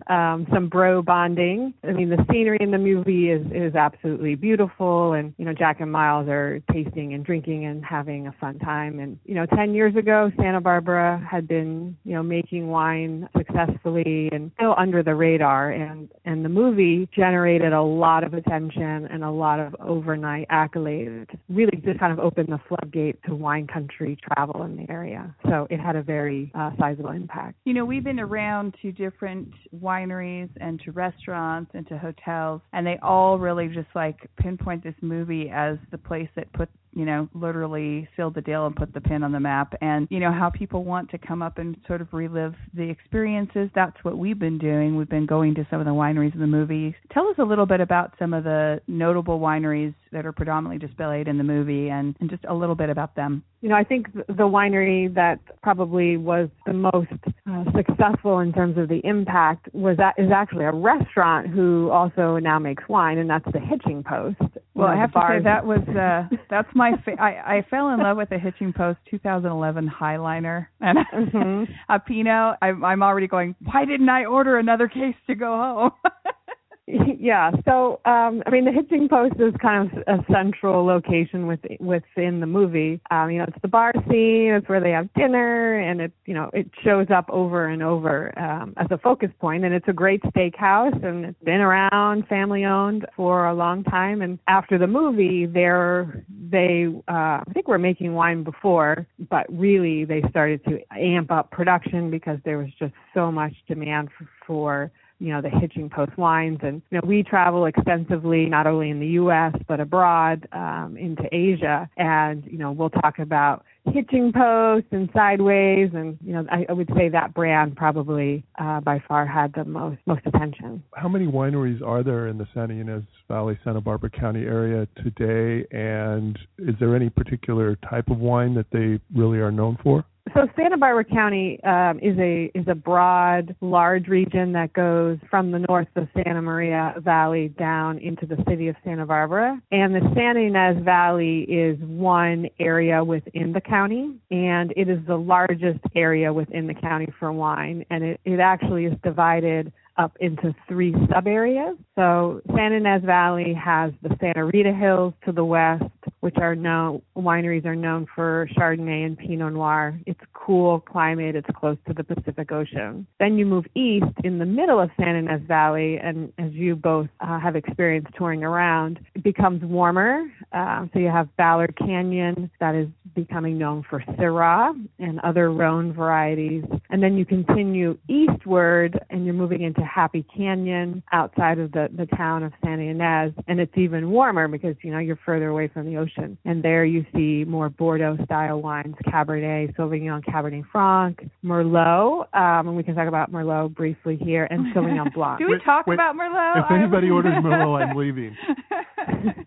um, 0.09 0.47
some 0.53 0.69
bro 0.69 1.03
bonding. 1.03 1.75
I 1.85 1.93
mean, 1.93 2.11
the 2.11 2.25
scenery 2.31 2.59
in 2.61 2.71
the 2.71 2.79
movie 2.79 3.31
is 3.31 3.45
is 3.53 3.75
absolutely 3.75 4.35
beautiful, 4.35 5.13
and 5.13 5.35
you 5.39 5.45
know, 5.45 5.53
Jack 5.53 5.81
and 5.81 5.91
Miles 5.91 6.29
are 6.29 6.61
tasting 6.73 7.15
and 7.15 7.25
drinking 7.25 7.65
and 7.65 7.85
having 7.85 8.27
a 8.27 8.33
fun 8.33 8.59
time. 8.59 8.99
And 8.99 9.19
you 9.25 9.35
know, 9.35 9.47
ten 9.47 9.75
years 9.75 9.97
ago, 9.97 10.31
Santa 10.37 10.61
Barbara 10.61 11.27
had 11.29 11.47
been 11.49 11.97
you 12.05 12.15
know 12.15 12.23
making 12.23 12.69
wine 12.69 12.92
successfully 13.37 14.29
and 14.33 14.51
still 14.55 14.75
under 14.77 15.03
the 15.03 15.15
radar, 15.15 15.71
and 15.71 16.09
and 16.25 16.45
the 16.45 16.49
movie 16.49 17.09
generated 17.15 17.73
a 17.73 17.83
lot 17.83 18.25
of 18.25 18.35
attention 18.35 19.07
and 19.11 19.25
a 19.25 19.31
lot 19.31 19.61
of 19.61 19.75
overnight 19.81 20.49
accolades. 20.49 21.27
Really, 21.49 21.77
just 21.85 21.99
kind 21.99 22.13
of 22.13 22.19
opened 22.19 22.49
the 22.49 22.61
floodgate 22.69 23.23
to 23.25 23.35
wine 23.35 23.67
country 23.67 24.17
travel 24.23 24.63
in 24.65 24.77
the 24.77 24.91
area. 24.91 25.35
So 25.45 25.67
it 25.71 25.81
had 25.81 25.97
a 25.97 26.03
very 26.03 26.51
uh, 26.55 26.71
sizable 26.79 27.11
impact. 27.11 27.57
You 27.65 27.75
know, 27.75 27.85
we've 27.85 28.05
been 28.05 28.21
around 28.21 28.75
to 28.83 28.93
different 28.93 29.53
wineries 29.83 30.51
and 30.61 30.81
to 30.85 30.93
restaurants 30.93 31.71
and 31.75 31.87
to 31.89 31.99
hotels, 31.99 32.61
and 32.73 32.87
they 32.87 32.99
all 33.03 33.39
really 33.39 33.69
just 33.69 33.89
like 33.95 34.17
pinpoint 34.39 34.85
this 34.85 34.95
movie 35.01 35.51
as 35.53 35.77
the 35.91 35.99
place 35.99 36.29
that 36.37 36.53
put 36.53 36.69
you 36.95 37.05
know, 37.05 37.29
literally 37.35 38.09
sealed 38.17 38.35
the 38.35 38.41
deal 38.41 38.67
and 38.67 38.77
put 38.77 38.93
the 38.93 39.01
pin 39.01 39.23
on 39.23 39.33
the 39.33 39.41
map. 39.41 39.75
And, 39.81 40.07
you 40.11 40.21
know, 40.21 40.33
how 40.33 40.51
people 40.51 40.85
want 40.85 41.11
to 41.11 41.19
come 41.19 41.43
up 41.43 41.59
and 41.59 41.77
sort 41.87 42.01
of 42.01 42.13
relive 42.13 42.55
the 42.75 42.89
experiences. 42.89 43.71
That's 43.75 43.97
what 44.03 44.19
we've 44.19 44.39
been 44.39 44.59
doing. 44.59 44.97
We've 44.97 45.09
been 45.09 45.27
going 45.27 45.55
to 45.57 45.67
some 45.71 45.81
of 45.81 45.87
the 45.87 45.93
wineries 45.93 46.35
in 46.35 46.41
the 46.41 46.47
movie. 46.47 46.95
Tell 47.13 47.29
us 47.29 47.37
a 47.39 47.45
little 47.45 47.67
bit 47.67 47.81
about 47.81 48.15
some 48.19 48.35
of 48.35 48.45
the 48.45 48.81
notable 48.87 49.41
wineries 49.41 49.95
that 50.13 50.27
are 50.27 50.33
predominantly 50.33 50.87
displayed 50.87 51.29
in 51.29 51.39
the 51.39 51.45
movie 51.45 51.89
and, 51.89 52.17
and 52.21 52.29
just 52.29 52.45
a 52.49 52.55
little 52.55 52.75
bit 52.75 52.91
about 52.91 53.17
them. 53.17 53.43
You 53.63 53.69
know, 53.69 53.77
I 53.77 53.85
think 53.85 54.13
the 54.13 54.43
winery 54.43 55.15
that 55.15 55.39
probably 55.63 56.17
was 56.17 56.49
the 56.67 56.73
most 56.73 57.13
uh, 57.49 57.65
successful 57.77 58.41
in 58.41 58.53
terms 58.53 58.77
of 58.77 58.89
the 58.89 59.01
impact 59.05 59.69
was 59.73 59.97
that 59.99 60.15
is 60.19 60.33
actually 60.35 60.65
a 60.65 60.73
restaurant 60.73 61.47
who 61.47 61.89
also 61.91 62.39
now 62.39 62.59
makes 62.59 62.83
wine, 62.89 63.19
and 63.19 63.31
that's 63.31 63.45
the 63.53 63.61
Hitching 63.61 64.03
Post. 64.03 64.41
Well, 64.75 64.89
I 64.89 64.97
have 64.97 65.13
to 65.13 65.21
say 65.29 65.45
that 65.45 65.65
was 65.65 65.81
uh, 65.89 66.29
that's 66.51 66.69
my 66.75 66.93
fa- 67.05 67.21
I 67.21 67.59
I 67.59 67.67
fell 67.71 67.91
in 67.91 68.01
love 68.01 68.17
with 68.17 68.31
the 68.31 68.39
Hitching 68.39 68.73
Post 68.73 68.99
2011 69.11 69.89
Highliner 69.89 70.67
and 70.81 70.99
mm-hmm. 71.15 71.73
a 71.89 72.01
Pinot. 72.01 72.57
I'm 72.63 72.85
I'm 72.85 73.03
already 73.03 73.29
going. 73.29 73.55
Why 73.63 73.85
didn't 73.85 74.09
I 74.09 74.25
order 74.25 74.59
another 74.59 74.89
case 74.89 75.15
to 75.29 75.37
go 75.37 75.57
home? 75.57 75.91
yeah. 77.19 77.53
So, 77.65 78.01
um, 78.05 78.43
I 78.45 78.51
mean, 78.51 78.65
the 78.65 78.73
hitching 78.73 79.09
post 79.09 79.35
is 79.39 79.55
kind 79.63 79.91
of 79.93 79.99
a 80.09 80.33
central 80.33 80.85
location 80.85 81.47
with, 81.47 81.61
within 81.79 82.41
the 82.41 82.47
movie. 82.47 83.01
Um, 83.11 83.31
you 83.31 83.39
know, 83.39 83.45
it's 83.45 83.63
the 83.63 83.69
bar 83.69 83.93
scene. 84.09 84.53
It's 84.53 84.69
where 84.69 84.81
they 84.81 84.91
have 84.91 85.13
dinner, 85.15 85.79
and 85.79 86.01
it, 86.01 86.13
you 86.27 86.35
know, 86.35 86.51
it 86.53 86.69
shows 86.83 87.07
up 87.15 87.27
over 87.31 87.67
and 87.67 87.85
over 87.85 88.37
um, 88.37 88.75
as 88.79 88.89
a 88.91 88.99
focus 88.99 89.31
point. 89.39 89.65
And 89.65 89.73
it's 89.73 89.87
a 89.87 89.93
great 89.93 90.23
steakhouse, 90.25 91.05
and 91.05 91.25
it's 91.25 91.45
been 91.45 91.61
around, 91.61 92.27
family 92.27 92.65
owned 92.65 93.07
for 93.17 93.47
a 93.47 93.55
long 93.55 93.85
time. 93.85 94.21
And 94.21 94.41
after 94.49 94.77
the 94.77 94.89
movie, 94.89 95.47
they're 95.47 96.25
they, 96.51 96.87
uh, 97.09 97.13
I 97.13 97.45
think, 97.55 97.69
were 97.69 97.79
making 97.79 98.13
wine 98.15 98.43
before, 98.43 99.07
but 99.31 99.47
really 99.49 100.05
they 100.05 100.23
started 100.31 100.63
to 100.65 100.81
amp 100.93 101.31
up 101.31 101.51
production 101.51 102.11
because 102.11 102.39
there 102.45 102.59
was 102.59 102.69
just 102.79 102.93
so 103.15 103.33
much 103.33 103.55
demand 103.69 104.11
for, 104.19 104.29
for 104.47 104.93
you 105.23 105.33
know, 105.33 105.41
the 105.41 105.51
hitching 105.51 105.89
post 105.89 106.19
wines. 106.19 106.59
And, 106.63 106.83
you 106.91 106.99
know, 106.99 107.07
we 107.07 107.23
travel 107.23 107.67
extensively, 107.67 108.47
not 108.47 108.67
only 108.67 108.91
in 108.91 108.99
the 108.99 109.07
U.S., 109.07 109.55
but 109.69 109.79
abroad 109.79 110.49
um, 110.53 110.97
into 110.99 111.23
Asia. 111.31 111.89
And, 111.97 112.45
you 112.45 112.59
know, 112.59 112.73
we'll 112.73 112.91
talk 112.91 113.21
about 113.21 113.65
hitching 113.93 114.33
post 114.33 114.87
and 114.91 115.09
sideways. 115.15 115.91
And, 115.95 116.19
you 116.25 116.33
know, 116.33 116.45
I, 116.51 116.67
I 116.69 116.73
would 116.73 116.91
say 116.97 117.09
that 117.11 117.35
brand 117.35 117.77
probably 117.77 118.43
uh, 118.59 118.81
by 118.81 119.01
far 119.07 119.25
had 119.25 119.53
the 119.55 119.65
most, 119.65 119.99
most 120.07 120.23
attention. 120.27 120.83
How 120.95 121.09
many 121.09 121.27
wineries 121.27 121.87
are 121.87 122.03
there 122.03 122.27
in 122.27 122.37
the 122.37 122.49
Santa 122.53 122.75
Ynez 122.75 123.05
Valley, 123.29 123.57
Santa 123.63 123.81
Barbara 123.81 124.11
County 124.11 124.43
area 124.43 124.89
today? 124.97 125.65
And 125.71 126.37
is 126.59 126.75
there 126.81 126.97
any 126.97 127.11
particular 127.11 127.77
type 127.89 128.09
of 128.09 128.19
wine 128.19 128.55
that 128.55 128.67
they 128.73 128.99
really 129.17 129.39
are 129.39 129.53
known 129.53 129.79
for? 129.85 130.05
So 130.35 130.49
Santa 130.57 130.79
Barbara 130.79 131.05
County 131.05 131.63
um, 131.63 131.99
is 131.99 132.19
a 132.19 132.51
is 132.55 132.67
a 132.67 132.75
broad, 132.75 133.55
large 133.61 134.09
region 134.09 134.53
that 134.53 134.73
goes 134.73 135.19
from 135.29 135.51
the 135.51 135.59
north 135.69 135.89
of 135.95 136.09
Santa 136.15 136.41
Maria 136.41 136.95
Valley 136.99 137.49
down 137.49 137.99
into 137.99 138.25
the 138.25 138.43
city 138.49 138.69
of 138.69 138.77
Santa 138.83 139.05
Barbara, 139.05 139.61
and 139.71 139.95
the 139.95 140.01
Santa 140.15 140.41
Ynez 140.41 140.83
Valley 140.85 141.41
is 141.43 141.79
one 141.81 142.49
area 142.59 143.05
within 143.05 143.53
the 143.53 143.61
county, 143.61 144.15
and 144.31 144.73
it 144.75 144.89
is 144.89 144.99
the 145.07 145.17
largest 145.17 145.81
area 145.95 146.33
within 146.33 146.67
the 146.67 146.75
county 146.75 147.13
for 147.19 147.31
wine, 147.31 147.85
and 147.91 148.03
it, 148.03 148.21
it 148.25 148.41
actually 148.41 148.87
is 148.87 148.95
divided 149.05 149.71
up 149.99 150.17
into 150.21 150.55
three 150.67 150.95
sub 151.13 151.27
areas. 151.27 151.77
So 151.95 152.41
Santa 152.57 152.77
Ynez 152.77 153.05
Valley 153.05 153.53
has 153.53 153.93
the 154.03 154.17
Santa 154.21 154.47
Rita 154.47 154.73
Hills 154.73 155.13
to 155.27 155.33
the 155.33 155.45
west, 155.45 155.85
which 156.23 156.37
are 156.39 156.55
known 156.55 157.03
wineries 157.17 157.65
are 157.65 157.75
known 157.75 158.07
for 158.15 158.49
Chardonnay 158.57 159.05
and 159.05 159.19
Pinot 159.19 159.53
Noir. 159.53 159.99
It's 160.07 160.21
cool 160.33 160.79
climate, 160.79 161.35
it's 161.35 161.49
close 161.57 161.77
to 161.89 161.95
the 161.95 162.05
Pacific 162.05 162.53
Ocean. 162.53 163.05
Then 163.19 163.39
you 163.39 163.45
move 163.45 163.65
east 163.75 164.07
in 164.23 164.39
the 164.39 164.47
middle 164.47 164.79
of 164.79 164.91
San 164.97 165.17
Ynez 165.17 165.43
Valley, 165.49 165.99
and 165.99 166.33
as 166.39 166.53
you 166.53 166.77
both 166.77 167.09
uh, 167.21 167.41
have 167.41 167.57
experienced 167.57 168.13
touring 168.17 168.45
around, 168.45 169.01
it 169.17 169.25
becomes 169.25 169.65
warmer. 169.65 170.25
Uh, 170.53 170.87
so 170.93 171.01
you 171.01 171.09
have 171.09 171.29
Ballard 171.37 171.77
Canyon 171.77 172.49
that 172.61 172.77
is 172.77 172.87
becoming 173.17 173.59
known 173.59 173.85
for 173.91 174.01
Syrah 174.17 174.73
and 175.01 175.19
other 175.21 175.51
Rhone 175.51 175.93
varieties. 175.93 176.65
And 176.91 177.03
then 177.03 177.17
you 177.17 177.27
continue 177.27 177.99
eastward 178.09 178.99
and 179.11 179.25
you're 179.25 179.35
moving 179.35 179.63
into 179.63 179.83
Happy 179.83 180.25
Canyon 180.35 181.03
outside 181.13 181.59
of 181.59 181.73
the, 181.73 181.89
the 181.95 182.07
town 182.17 182.43
of 182.43 182.53
Santa 182.65 182.85
Ynez. 182.85 183.35
And 183.49 183.61
it's 183.61 183.77
even 183.77 184.11
warmer 184.11 184.49
because, 184.49 184.77
you 184.83 184.93
know, 184.93 184.99
you're 184.99 185.19
further 185.27 185.49
away 185.49 185.69
from 185.69 185.87
the 185.87 185.97
ocean. 185.97 186.12
And 186.45 186.63
there 186.63 186.85
you 186.85 187.05
see 187.15 187.45
more 187.45 187.69
Bordeaux 187.69 188.17
style 188.25 188.61
wines, 188.61 188.95
Cabernet, 189.07 189.75
Sauvignon, 189.77 190.25
Cabernet 190.25 190.65
Franc, 190.71 191.19
Merlot. 191.45 192.35
Um, 192.35 192.69
and 192.69 192.77
we 192.77 192.83
can 192.83 192.95
talk 192.95 193.09
about 193.09 193.33
Merlot 193.33 193.75
briefly 193.75 194.17
here 194.17 194.47
and 194.51 194.75
Sauvignon 194.75 195.13
Blanc. 195.15 195.39
Do 195.39 195.49
we 195.49 195.59
talk 195.65 195.87
wait, 195.87 195.95
about 195.95 196.15
Merlot? 196.15 196.65
If 196.65 196.71
anybody 196.71 197.11
orders 197.11 197.35
Merlot, 197.35 197.89
I'm 197.89 197.97
leaving. 197.97 198.37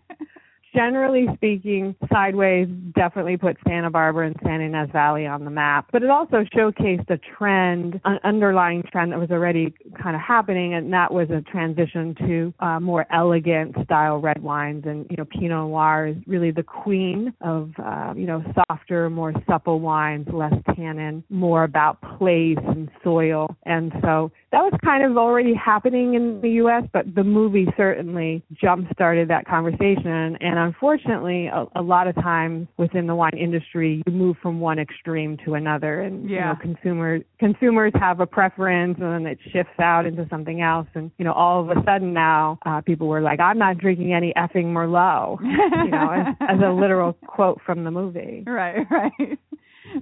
generally 0.76 1.26
speaking, 1.34 1.96
Sideways 2.12 2.68
definitely 2.94 3.36
put 3.36 3.56
Santa 3.66 3.90
Barbara 3.90 4.26
and 4.26 4.36
Santa 4.42 4.64
Ynez 4.64 4.90
Valley 4.92 5.26
on 5.26 5.44
the 5.44 5.50
map, 5.50 5.88
but 5.92 6.02
it 6.02 6.10
also 6.10 6.44
showcased 6.54 7.08
a 7.08 7.18
trend, 7.18 8.00
an 8.04 8.18
underlying 8.24 8.82
trend 8.82 9.12
that 9.12 9.18
was 9.18 9.30
already 9.30 9.74
kind 10.00 10.14
of 10.14 10.20
happening, 10.20 10.74
and 10.74 10.92
that 10.92 11.12
was 11.12 11.28
a 11.30 11.40
transition 11.50 12.14
to 12.16 12.54
uh, 12.60 12.78
more 12.78 13.06
elegant 13.12 13.74
style 13.84 14.18
red 14.18 14.42
wines. 14.42 14.84
And 14.86 15.06
you 15.08 15.16
know, 15.16 15.24
Pinot 15.24 15.50
Noir 15.50 16.08
is 16.08 16.16
really 16.26 16.50
the 16.50 16.62
queen 16.62 17.32
of 17.40 17.70
uh, 17.82 18.12
you 18.14 18.26
know 18.26 18.44
softer, 18.54 19.08
more 19.08 19.32
supple 19.48 19.80
wines, 19.80 20.26
less 20.30 20.54
tannin, 20.74 21.24
more 21.30 21.64
about 21.64 22.00
place 22.18 22.58
and 22.66 22.90
soil, 23.02 23.56
and 23.64 23.92
so 24.02 24.30
that 24.52 24.62
was 24.62 24.72
kind 24.84 25.04
of 25.04 25.16
already 25.16 25.54
happening 25.54 26.14
in 26.14 26.40
the 26.40 26.50
U.S., 26.50 26.84
but 26.92 27.14
the 27.14 27.24
movie 27.24 27.66
certainly 27.76 28.42
jump 28.52 28.90
started 28.92 29.28
that 29.28 29.46
conversation. 29.46 30.36
And 30.40 30.58
unfortunately, 30.66 31.46
a, 31.46 31.66
a 31.76 31.82
lot 31.82 32.06
of 32.08 32.14
times 32.16 32.68
within 32.76 33.06
the 33.06 33.14
wine 33.14 33.36
industry, 33.38 34.02
you 34.06 34.12
move 34.12 34.36
from 34.42 34.60
one 34.60 34.78
extreme 34.78 35.36
to 35.44 35.54
another, 35.54 36.00
and 36.00 36.28
yeah. 36.28 36.36
you 36.36 36.40
know, 36.40 36.54
consumers 36.60 37.22
consumers 37.38 37.92
have 37.94 38.20
a 38.20 38.26
preference, 38.26 38.98
and 39.00 39.12
then 39.12 39.26
it 39.26 39.38
shifts 39.52 39.78
out 39.80 40.06
into 40.06 40.26
something 40.28 40.60
else. 40.60 40.86
And 40.94 41.10
you 41.18 41.24
know, 41.24 41.32
all 41.32 41.62
of 41.62 41.76
a 41.76 41.82
sudden 41.84 42.12
now, 42.12 42.58
uh, 42.66 42.80
people 42.80 43.08
were 43.08 43.20
like, 43.20 43.40
"I'm 43.40 43.58
not 43.58 43.78
drinking 43.78 44.12
any 44.12 44.32
effing 44.36 44.66
Merlot," 44.66 45.40
you 45.40 45.90
know, 45.90 46.10
as, 46.10 46.34
as 46.40 46.60
a 46.64 46.70
literal 46.70 47.12
quote 47.26 47.60
from 47.64 47.84
the 47.84 47.90
movie. 47.90 48.42
Right, 48.46 48.86
right. 48.90 49.38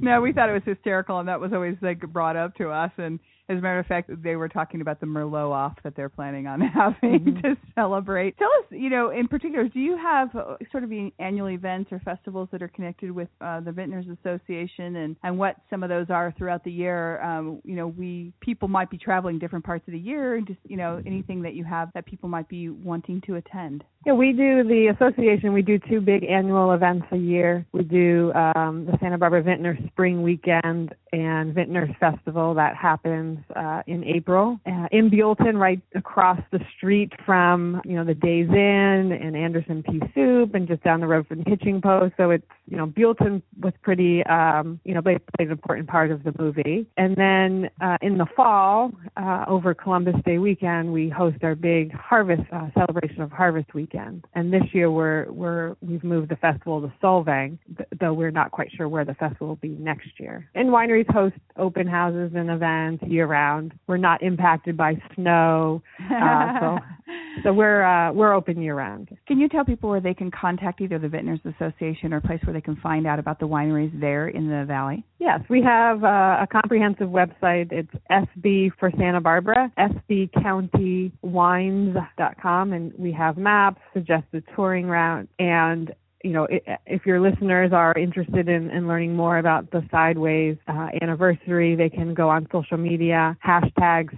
No, 0.01 0.21
we 0.23 0.33
thought 0.33 0.49
it 0.49 0.55
was 0.55 0.63
hysterical, 0.65 1.19
and 1.19 1.29
that 1.29 1.41
was 1.41 1.53
always 1.53 1.77
like 1.83 2.01
brought 2.01 2.37
up 2.37 2.55
to 2.57 2.71
us, 2.71 2.91
and 2.97 3.21
as 3.49 3.59
a 3.59 3.61
matter 3.61 3.79
of 3.79 3.87
fact, 3.87 4.11
they 4.23 4.37
were 4.37 4.49
talking 4.49 4.81
about 4.81 5.01
the 5.01 5.07
Merlot 5.07 5.51
off 5.51 5.75
that 5.85 5.95
they're 5.95 6.09
planning 6.09 6.47
on 6.47 6.61
having 6.75 7.21
mm-hmm. 7.21 7.41
to 7.41 7.57
celebrate. 7.75 8.39
Tell 8.39 8.49
us, 8.61 8.65
you 8.71 8.89
know, 8.89 9.11
in 9.11 9.29
particular, 9.29 9.69
do 9.69 9.81
you 9.81 9.99
have 9.99 10.35
uh, 10.35 10.57
sort 10.73 10.83
of 10.83 10.91
annual 11.19 11.51
events 11.51 11.93
or 11.93 12.01
festivals 12.01 12.49
that 12.53 12.63
are 12.63 12.69
connected 12.69 13.11
with 13.11 13.29
uh, 13.43 13.61
the 13.61 13.71
Vintners 13.71 14.07
Association, 14.09 14.97
and 14.97 15.17
and 15.23 15.39
what 15.39 15.57
some 15.69 15.83
of 15.83 15.91
those 15.91 16.07
are 16.09 16.33
throughout 16.39 16.65
the 16.65 16.73
year? 16.73 17.21
Um, 17.23 17.61
you 17.65 17.77
know, 17.77 17.89
we 17.89 18.33
people 18.41 18.69
might 18.69 18.89
be 18.89 18.97
traveling 18.97 19.39
different 19.39 19.65
parts 19.65 19.87
of 19.87 19.93
the 19.93 19.99
year, 19.99 20.41
just 20.41 20.61
you 20.65 20.79
know, 20.79 21.03
anything 21.05 21.43
that 21.43 21.55
you 21.55 21.65
have 21.65 21.91
that 21.95 22.07
people 22.07 22.29
might 22.29 22.49
be 22.49 22.71
wanting 22.71 23.21
to 23.27 23.37
attend. 23.37 23.85
Yeah, 24.07 24.13
we 24.13 24.33
do 24.33 24.63
the 24.65 24.89
association. 24.89 25.55
We 25.55 25.63
do 25.63 25.79
two 25.79 26.03
big 26.03 26.25
annual 26.25 26.73
events 26.73 27.07
a 27.11 27.17
year. 27.17 27.65
We 27.73 27.85
do 27.85 28.33
um, 28.35 28.85
the 28.85 28.99
Santa 29.01 29.17
Barbara 29.17 29.43
Vintner 29.43 29.79
Spring 29.89 30.23
Weekend 30.23 30.95
and 31.15 31.55
Vintners 31.55 31.95
Festival 31.99 32.53
that 32.55 32.77
happens 32.77 33.39
uh, 33.57 33.83
in 33.87 34.05
April 34.05 34.59
uh, 34.67 34.89
in 34.93 35.11
Buellton, 35.11 35.59
right 35.59 35.81
across 35.95 36.39
the 36.51 36.61
street 36.77 37.13
from 37.25 37.81
you 37.87 37.95
know 37.95 38.05
the 38.05 38.15
Days 38.15 38.49
Inn 38.51 39.13
and 39.13 39.35
Andersen 39.35 39.83
Pea 39.83 40.03
Soup, 40.15 40.55
and 40.55 40.69
just 40.69 40.83
down 40.83 41.01
the 41.01 41.07
road 41.07 41.27
from 41.27 41.43
Hitching 41.47 41.81
Post. 41.81 42.15
So 42.19 42.31
it's 42.31 42.45
you 42.69 42.77
know 42.77 42.87
Buellton 42.87 43.41
was 43.61 43.73
pretty 43.83 44.23
um, 44.27 44.81
you 44.85 44.93
know 44.93 45.01
played, 45.01 45.21
played 45.39 45.49
an 45.49 45.53
important 45.53 45.89
part 45.89 46.11
of 46.11 46.25
the 46.25 46.35
movie. 46.39 46.87
And 46.99 47.17
then 47.17 47.71
uh, 47.81 47.97
in 48.03 48.19
the 48.19 48.27
fall, 48.37 48.93
uh, 49.17 49.45
over 49.49 49.73
Columbus 49.73 50.17
Day 50.27 50.37
weekend, 50.37 50.93
we 50.93 51.09
host 51.09 51.39
our 51.43 51.55
big 51.55 51.93
harvest 51.95 52.43
uh, 52.53 52.69
celebration 52.75 53.23
of 53.23 53.31
Harvest 53.31 53.73
Weekend. 53.95 54.25
And 54.35 54.53
this 54.53 54.63
year 54.73 54.91
we're 54.91 55.31
we're 55.31 55.77
we've 55.81 56.05
moved 56.05 56.31
the 56.31 56.37
festival 56.37 56.81
to 56.81 56.93
Solvang, 57.03 57.59
though 58.01 58.13
we're 58.13 58.31
not 58.31 58.51
quite 58.51 58.71
sure 58.77 58.89
where 58.89 59.05
the 59.05 59.15
festival 59.15 59.49
will 59.49 59.57
be 59.57 59.69
next 59.69 60.09
year. 60.19 60.49
And 60.55 60.71
wineries 60.71 61.11
host 61.13 61.37
open 61.57 61.87
houses 61.87 62.33
and 62.35 62.51
events 62.51 63.05
year 63.07 63.27
round. 63.27 63.73
We're 63.87 63.97
not 63.97 64.23
impacted 64.23 64.77
by 64.77 64.95
snow, 65.15 65.83
uh, 66.11 66.61
so 66.61 66.79
so 67.45 67.53
we're 67.53 67.85
uh, 67.85 68.13
we're 68.13 68.35
open 68.35 68.61
year 68.61 68.75
round. 68.75 69.17
Can 69.27 69.39
you 69.39 69.49
tell 69.49 69.65
people 69.65 69.91
where 69.91 70.01
they 70.01 70.15
can 70.15 70.31
contact 70.31 70.81
either 70.81 70.99
the 70.99 71.09
Vintners 71.09 71.41
Association 71.45 72.13
or 72.13 72.19
a 72.19 72.23
place 72.23 72.41
where 72.45 72.53
they 72.53 72.61
can 72.61 72.77
find 72.77 73.07
out 73.07 73.19
about 73.19 73.39
the 73.39 73.49
wineries 73.49 73.99
there 74.01 74.29
in 74.29 74.49
the 74.49 74.65
valley? 74.67 75.05
Yes, 75.19 75.41
we 75.49 75.63
have 75.63 76.05
uh, 76.05 76.43
a 76.43 76.47
comprehensive 76.51 77.09
website. 77.09 77.73
It's 77.73 77.89
SB 78.11 78.73
for 78.79 78.91
Santa 78.99 79.23
Barbara, 79.23 79.73
sbcountywines.com, 79.79 82.73
and 82.73 82.93
we 82.99 83.13
have 83.13 83.39
maps, 83.39 83.81
suggested 83.93 84.45
touring 84.55 84.87
route, 84.87 85.29
and 85.39 85.93
you 86.25 86.31
know, 86.33 86.49
if 86.87 87.05
your 87.05 87.21
listeners 87.21 87.71
are 87.75 87.93
interested 87.99 88.49
in, 88.49 88.71
in 88.71 88.89
learning 88.89 89.15
more 89.15 89.37
about 89.37 89.71
the 89.73 89.87
Sideways 89.91 90.57
uh, 90.67 90.89
anniversary, 91.03 91.77
they 91.77 91.91
can 91.91 92.15
go 92.15 92.31
on 92.31 92.49
social 92.51 92.79
media, 92.79 93.37
hashtag 93.47 94.17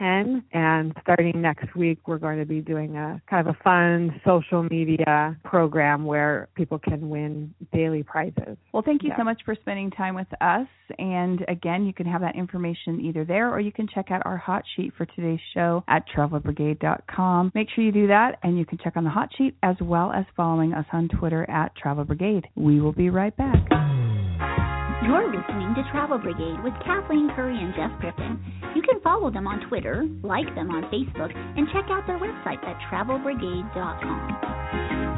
Sideways10. 0.00 0.42
And 0.52 0.92
starting 1.02 1.40
next 1.40 1.74
week, 1.74 2.06
we're 2.06 2.18
going 2.18 2.38
to 2.38 2.44
be 2.44 2.60
doing 2.60 2.96
a 2.96 3.20
kind 3.28 3.46
of 3.46 3.54
a 3.54 3.62
fun 3.62 4.20
social 4.24 4.62
media 4.62 5.36
program 5.44 6.04
where 6.04 6.48
people 6.54 6.78
can 6.78 7.08
win 7.08 7.54
daily 7.72 8.02
prizes. 8.02 8.56
Well, 8.72 8.82
thank 8.84 9.02
you 9.02 9.10
yeah. 9.10 9.18
so 9.18 9.24
much 9.24 9.40
for 9.44 9.54
spending 9.60 9.90
time 9.90 10.14
with 10.14 10.26
us. 10.40 10.66
And 10.98 11.44
again, 11.48 11.86
you 11.86 11.92
can 11.92 12.06
have 12.06 12.20
that 12.20 12.36
information 12.36 13.00
either 13.00 13.24
there 13.24 13.50
or 13.50 13.60
you 13.60 13.72
can 13.72 13.88
check 13.92 14.10
out 14.10 14.22
our 14.24 14.36
hot 14.36 14.64
sheet 14.76 14.92
for 14.96 15.06
today's 15.06 15.40
show 15.54 15.82
at 15.88 16.04
travelbrigade.com. 16.14 17.52
Make 17.54 17.68
sure 17.74 17.84
you 17.84 17.92
do 17.92 18.08
that 18.08 18.38
and 18.42 18.58
you 18.58 18.66
can 18.66 18.78
check 18.78 18.96
on 18.96 19.04
the 19.04 19.10
hot 19.10 19.30
sheet 19.36 19.56
as 19.62 19.76
well 19.80 20.12
as 20.12 20.24
following 20.36 20.74
us 20.74 20.86
on 20.92 21.08
Twitter 21.08 21.48
at 21.50 21.74
Travel 21.76 22.04
Brigade. 22.04 22.46
We 22.54 22.80
will 22.80 22.92
be 22.92 23.10
right 23.10 23.36
back. 23.36 24.13
You're 25.04 25.26
listening 25.26 25.74
to 25.74 25.82
Travel 25.92 26.18
Brigade 26.18 26.64
with 26.64 26.72
Kathleen 26.82 27.28
Curry 27.36 27.58
and 27.58 27.74
Jeff 27.74 27.90
Griffin. 28.00 28.42
You 28.74 28.80
can 28.80 29.02
follow 29.02 29.30
them 29.30 29.46
on 29.46 29.60
Twitter, 29.68 30.08
like 30.22 30.46
them 30.54 30.70
on 30.70 30.84
Facebook, 30.84 31.36
and 31.36 31.68
check 31.74 31.84
out 31.90 32.06
their 32.06 32.18
website 32.18 32.64
at 32.64 32.80
travelbrigade.com. 32.90 35.13